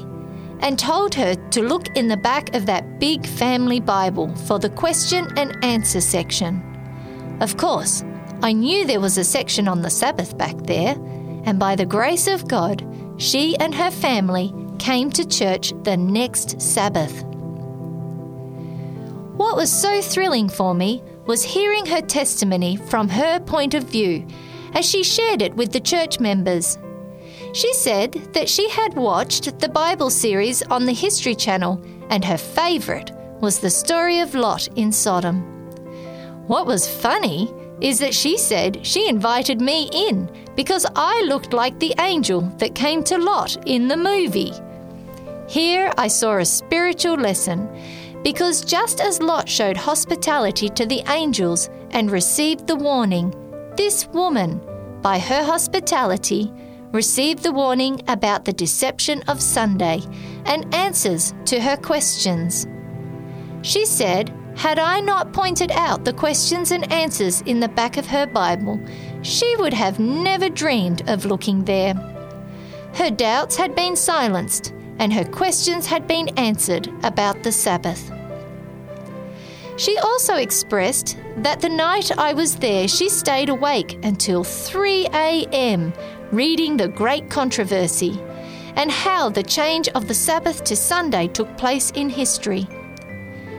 and 0.62 0.80
told 0.80 1.14
her 1.16 1.36
to 1.36 1.62
look 1.62 1.90
in 1.98 2.08
the 2.08 2.16
back 2.16 2.56
of 2.56 2.66
that 2.68 3.00
big 3.00 3.26
family 3.26 3.82
Bible 3.82 4.34
for 4.48 4.60
the 4.60 4.70
question 4.70 5.28
and 5.38 5.62
answer 5.62 6.00
section. 6.00 6.64
Of 7.42 7.58
course, 7.58 8.06
I 8.42 8.54
knew 8.54 8.86
there 8.86 9.02
was 9.02 9.18
a 9.18 9.26
section 9.26 9.68
on 9.68 9.82
the 9.82 9.90
Sabbath 9.90 10.38
back 10.38 10.56
there, 10.64 10.96
and 11.44 11.60
by 11.60 11.76
the 11.76 11.86
grace 11.86 12.28
of 12.28 12.48
God, 12.48 12.82
she 13.18 13.58
and 13.58 13.74
her 13.74 13.92
family 13.92 14.54
came 14.80 15.10
to 15.12 15.28
church 15.28 15.74
the 15.84 15.98
next 15.98 16.62
Sabbath. 16.62 17.24
What 19.36 19.56
was 19.56 19.72
so 19.72 20.02
thrilling 20.02 20.50
for 20.50 20.74
me 20.74 21.04
was 21.26 21.44
hearing 21.44 21.86
her 21.88 22.02
testimony 22.02 22.78
from 22.78 23.10
her 23.10 23.40
point 23.40 23.74
of 23.74 23.84
view 23.84 24.26
as 24.74 24.86
she 24.86 25.04
shared 25.04 25.42
it 25.42 25.56
with 25.56 25.72
the 25.72 25.80
church 25.80 26.20
members. 26.20 26.78
She 27.54 27.74
said 27.74 28.14
that 28.34 28.50
she 28.50 28.70
had 28.70 28.96
watched 28.96 29.60
the 29.60 29.70
Bible 29.70 30.10
series 30.10 30.62
on 30.64 30.86
the 30.86 30.94
History 30.94 31.36
Channel 31.36 31.84
and 32.10 32.24
her 32.24 32.38
favourite 32.38 33.12
was 33.42 33.60
the 33.60 33.70
story 33.70 34.20
of 34.20 34.36
Lot 34.36 34.68
in 34.76 34.92
Sodom. 34.92 35.42
What 36.48 36.66
was 36.66 36.88
funny 36.88 37.54
is 37.82 38.00
that 38.00 38.14
she 38.14 38.38
said 38.38 38.86
she 38.86 39.08
invited 39.08 39.62
me 39.62 39.90
in 39.94 40.30
because 40.58 40.86
I 40.96 41.22
looked 41.22 41.54
like 41.54 41.80
the 41.80 41.96
angel 42.00 42.42
that 42.58 42.76
came 42.76 43.04
to 43.04 43.18
Lot 43.18 43.56
in 43.66 43.88
the 43.88 43.96
movie. 43.96 44.52
Here 45.48 45.94
I 45.98 46.08
saw 46.08 46.38
a 46.38 46.46
spiritual 46.46 47.16
lesson 47.16 47.70
because 48.24 48.66
just 48.66 49.00
as 49.00 49.22
Lot 49.22 49.48
showed 49.48 49.78
hospitality 49.78 50.68
to 50.70 50.86
the 50.86 51.04
angels 51.08 51.70
and 51.92 52.12
received 52.12 52.68
the 52.68 52.76
warning, 52.76 53.34
this 53.78 54.08
woman, 54.08 54.60
by 55.02 55.20
her 55.20 55.44
hospitality, 55.44 56.52
received 56.92 57.44
the 57.44 57.52
warning 57.52 58.02
about 58.08 58.44
the 58.44 58.54
deception 58.54 59.22
of 59.28 59.42
Sunday 59.42 60.02
and 60.46 60.74
answers 60.74 61.36
to 61.46 61.62
her 61.62 61.78
questions. 61.78 62.66
She 63.62 63.86
said, 63.86 64.34
Had 64.56 64.80
I 64.80 65.02
not 65.02 65.34
pointed 65.34 65.72
out 65.72 66.04
the 66.04 66.14
questions 66.14 66.72
and 66.72 66.92
answers 66.92 67.42
in 67.42 67.60
the 67.60 67.70
back 67.70 67.98
of 67.98 68.08
her 68.08 68.26
Bible, 68.26 68.80
she 69.22 69.56
would 69.58 69.74
have 69.74 70.00
never 70.00 70.50
dreamed 70.50 71.08
of 71.10 71.26
looking 71.26 71.66
there. 71.66 71.94
Her 72.94 73.10
doubts 73.10 73.56
had 73.56 73.76
been 73.76 73.96
silenced 73.96 74.74
and 75.00 75.14
her 75.14 75.26
questions 75.26 75.86
had 75.86 76.08
been 76.08 76.30
answered 76.38 76.90
about 77.04 77.44
the 77.44 77.52
Sabbath. 77.52 78.12
She 79.78 79.98
also 80.00 80.36
expressed 80.36 81.18
that 81.38 81.62
the 81.62 81.70
night 81.70 82.18
I 82.18 82.34
was 82.34 82.56
there, 82.56 82.88
she 82.88 83.10
stayed 83.10 83.50
awake 83.50 84.00
until 84.04 84.44
3 84.44 85.06
a.m. 85.14 85.94
reading 86.32 86.78
the 86.78 86.88
Great 86.88 87.30
Controversy 87.30 88.20
and 88.76 88.92
how 88.92 89.30
the 89.30 89.44
change 89.44 89.88
of 89.90 90.08
the 90.08 90.14
Sabbath 90.14 90.64
to 90.64 90.76
Sunday 90.76 91.28
took 91.28 91.56
place 91.58 91.92
in 91.92 92.10
history. 92.10 92.68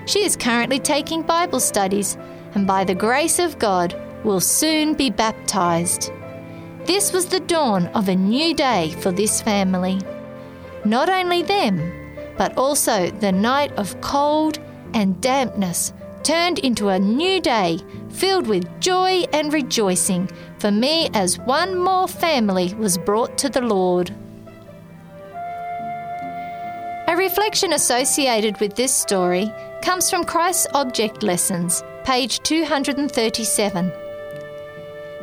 She 0.07 0.25
is 0.25 0.37
currently 0.37 0.81
taking 0.81 1.23
Bible 1.23 1.61
studies 1.61 2.17
and, 2.55 2.67
by 2.67 2.83
the 2.83 2.95
grace 2.95 3.39
of 3.39 3.59
God, 3.59 3.95
will 4.25 4.41
soon 4.41 4.95
be 4.95 5.11
baptized. 5.11 6.13
This 6.85 7.13
was 7.13 7.27
the 7.27 7.41
dawn 7.41 7.87
of 7.89 8.09
a 8.09 8.17
new 8.17 8.55
day 8.55 8.95
for 9.01 9.13
this 9.13 9.43
family. 9.43 10.01
Not 10.85 11.09
only 11.09 11.43
them, 11.43 11.93
but 12.37 12.57
also 12.57 13.11
the 13.11 13.33
night 13.33 13.73
of 13.73 14.01
cold 14.01 14.59
and 14.95 15.21
dampness 15.21 15.93
turned 16.23 16.59
into 16.61 16.89
a 16.89 16.99
new 16.99 17.41
day 17.41 17.79
filled 18.11 18.47
with 18.47 18.81
joy 18.81 19.25
and 19.33 19.53
rejoicing 19.53 20.29
for 20.59 20.71
me 20.71 21.09
as 21.15 21.39
one 21.39 21.79
more 21.79 22.09
family 22.09 22.75
was 22.75 22.99
brought 22.99 23.39
to 23.39 23.49
the 23.49 23.61
Lord. 23.61 24.15
A 27.09 27.17
reflection 27.17 27.73
associated 27.73 28.61
with 28.61 28.77
this 28.77 28.93
story 28.93 29.51
comes 29.83 30.11
from 30.11 30.25
Christ's 30.25 30.67
Object 30.75 31.23
Lessons, 31.23 31.83
page 32.05 32.41
237. 32.41 34.08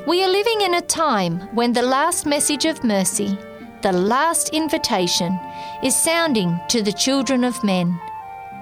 We 0.07 0.23
are 0.23 0.29
living 0.29 0.61
in 0.61 0.75
a 0.75 0.81
time 0.81 1.39
when 1.55 1.73
the 1.73 1.81
last 1.81 2.27
message 2.27 2.65
of 2.65 2.83
mercy, 2.83 3.39
the 3.81 3.91
last 3.91 4.49
invitation, 4.49 5.39
is 5.81 5.95
sounding 5.95 6.59
to 6.69 6.83
the 6.83 6.93
children 6.93 7.43
of 7.43 7.63
men. 7.63 7.99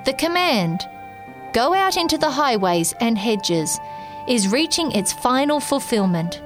The 0.06 0.14
command, 0.14 0.88
Go 1.52 1.74
out 1.74 1.98
into 1.98 2.18
the 2.18 2.32
highways 2.32 2.94
and 3.02 3.18
hedges 3.18 3.78
is 4.26 4.48
reaching 4.54 4.94
its 4.94 5.12
final 5.12 5.60
fulfillment. 5.60 6.42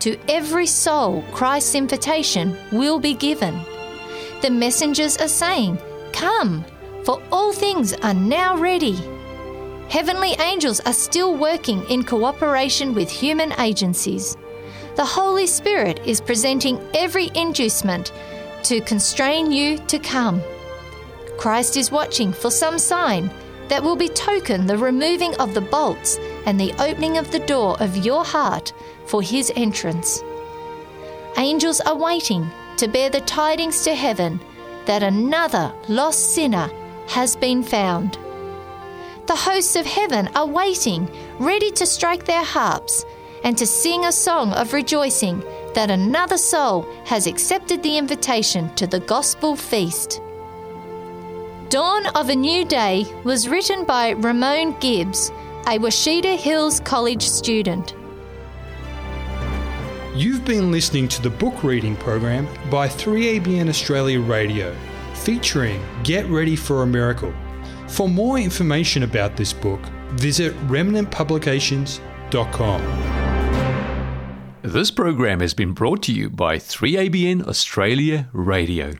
To 0.00 0.18
every 0.26 0.66
soul, 0.66 1.22
Christ's 1.32 1.74
invitation 1.74 2.56
will 2.72 2.98
be 2.98 3.12
given. 3.12 3.60
The 4.40 4.50
messengers 4.50 5.18
are 5.18 5.28
saying, 5.28 5.78
Come, 6.14 6.64
for 7.04 7.22
all 7.30 7.52
things 7.52 7.92
are 7.92 8.14
now 8.14 8.56
ready. 8.56 8.96
Heavenly 9.88 10.32
angels 10.40 10.80
are 10.80 10.92
still 10.92 11.36
working 11.36 11.88
in 11.88 12.04
cooperation 12.04 12.94
with 12.94 13.10
human 13.10 13.52
agencies. 13.60 14.36
The 14.96 15.04
Holy 15.04 15.46
Spirit 15.46 16.00
is 16.06 16.20
presenting 16.20 16.80
every 16.94 17.30
inducement 17.34 18.12
to 18.64 18.80
constrain 18.80 19.52
you 19.52 19.78
to 19.86 19.98
come. 19.98 20.42
Christ 21.38 21.76
is 21.76 21.90
watching 21.90 22.32
for 22.32 22.50
some 22.50 22.78
sign 22.78 23.30
that 23.68 23.82
will 23.82 23.96
betoken 23.96 24.66
the 24.66 24.78
removing 24.78 25.34
of 25.36 25.54
the 25.54 25.60
bolts 25.60 26.18
and 26.46 26.58
the 26.58 26.72
opening 26.78 27.16
of 27.16 27.30
the 27.30 27.40
door 27.40 27.76
of 27.80 28.04
your 28.04 28.24
heart 28.24 28.72
for 29.06 29.22
his 29.22 29.52
entrance. 29.56 30.22
Angels 31.36 31.80
are 31.80 31.96
waiting 31.96 32.48
to 32.76 32.88
bear 32.88 33.10
the 33.10 33.20
tidings 33.22 33.82
to 33.84 33.94
heaven 33.94 34.40
that 34.86 35.02
another 35.02 35.72
lost 35.88 36.34
sinner 36.34 36.70
has 37.08 37.36
been 37.36 37.62
found. 37.62 38.18
The 39.26 39.36
hosts 39.36 39.74
of 39.74 39.86
heaven 39.86 40.28
are 40.34 40.46
waiting, 40.46 41.08
ready 41.38 41.70
to 41.72 41.86
strike 41.86 42.26
their 42.26 42.44
harps 42.44 43.06
and 43.42 43.56
to 43.56 43.66
sing 43.66 44.04
a 44.04 44.12
song 44.12 44.52
of 44.52 44.74
rejoicing 44.74 45.42
that 45.74 45.90
another 45.90 46.36
soul 46.36 46.86
has 47.06 47.26
accepted 47.26 47.82
the 47.82 47.96
invitation 47.96 48.74
to 48.74 48.86
the 48.86 49.00
gospel 49.00 49.56
feast. 49.56 50.20
Dawn 51.70 52.06
of 52.08 52.28
a 52.28 52.36
New 52.36 52.66
Day 52.66 53.06
was 53.24 53.48
written 53.48 53.84
by 53.84 54.10
Ramon 54.10 54.78
Gibbs, 54.78 55.30
a 55.66 55.78
Ouachita 55.78 56.36
Hills 56.36 56.80
College 56.80 57.22
student. 57.22 57.94
You've 60.14 60.44
been 60.44 60.70
listening 60.70 61.08
to 61.08 61.22
the 61.22 61.30
book 61.30 61.64
reading 61.64 61.96
program 61.96 62.46
by 62.70 62.88
3ABN 62.88 63.70
Australia 63.70 64.20
Radio, 64.20 64.76
featuring 65.14 65.82
Get 66.02 66.26
Ready 66.26 66.56
for 66.56 66.82
a 66.82 66.86
Miracle. 66.86 67.34
For 67.94 68.08
more 68.08 68.38
information 68.38 69.02
about 69.04 69.36
this 69.36 69.52
book, 69.52 69.80
visit 70.14 70.52
remnantpublications.com. 70.66 72.80
This 74.62 74.90
program 74.90 75.38
has 75.38 75.54
been 75.54 75.74
brought 75.74 76.02
to 76.02 76.12
you 76.12 76.28
by 76.28 76.56
3ABN 76.56 77.46
Australia 77.46 78.28
Radio. 78.32 78.94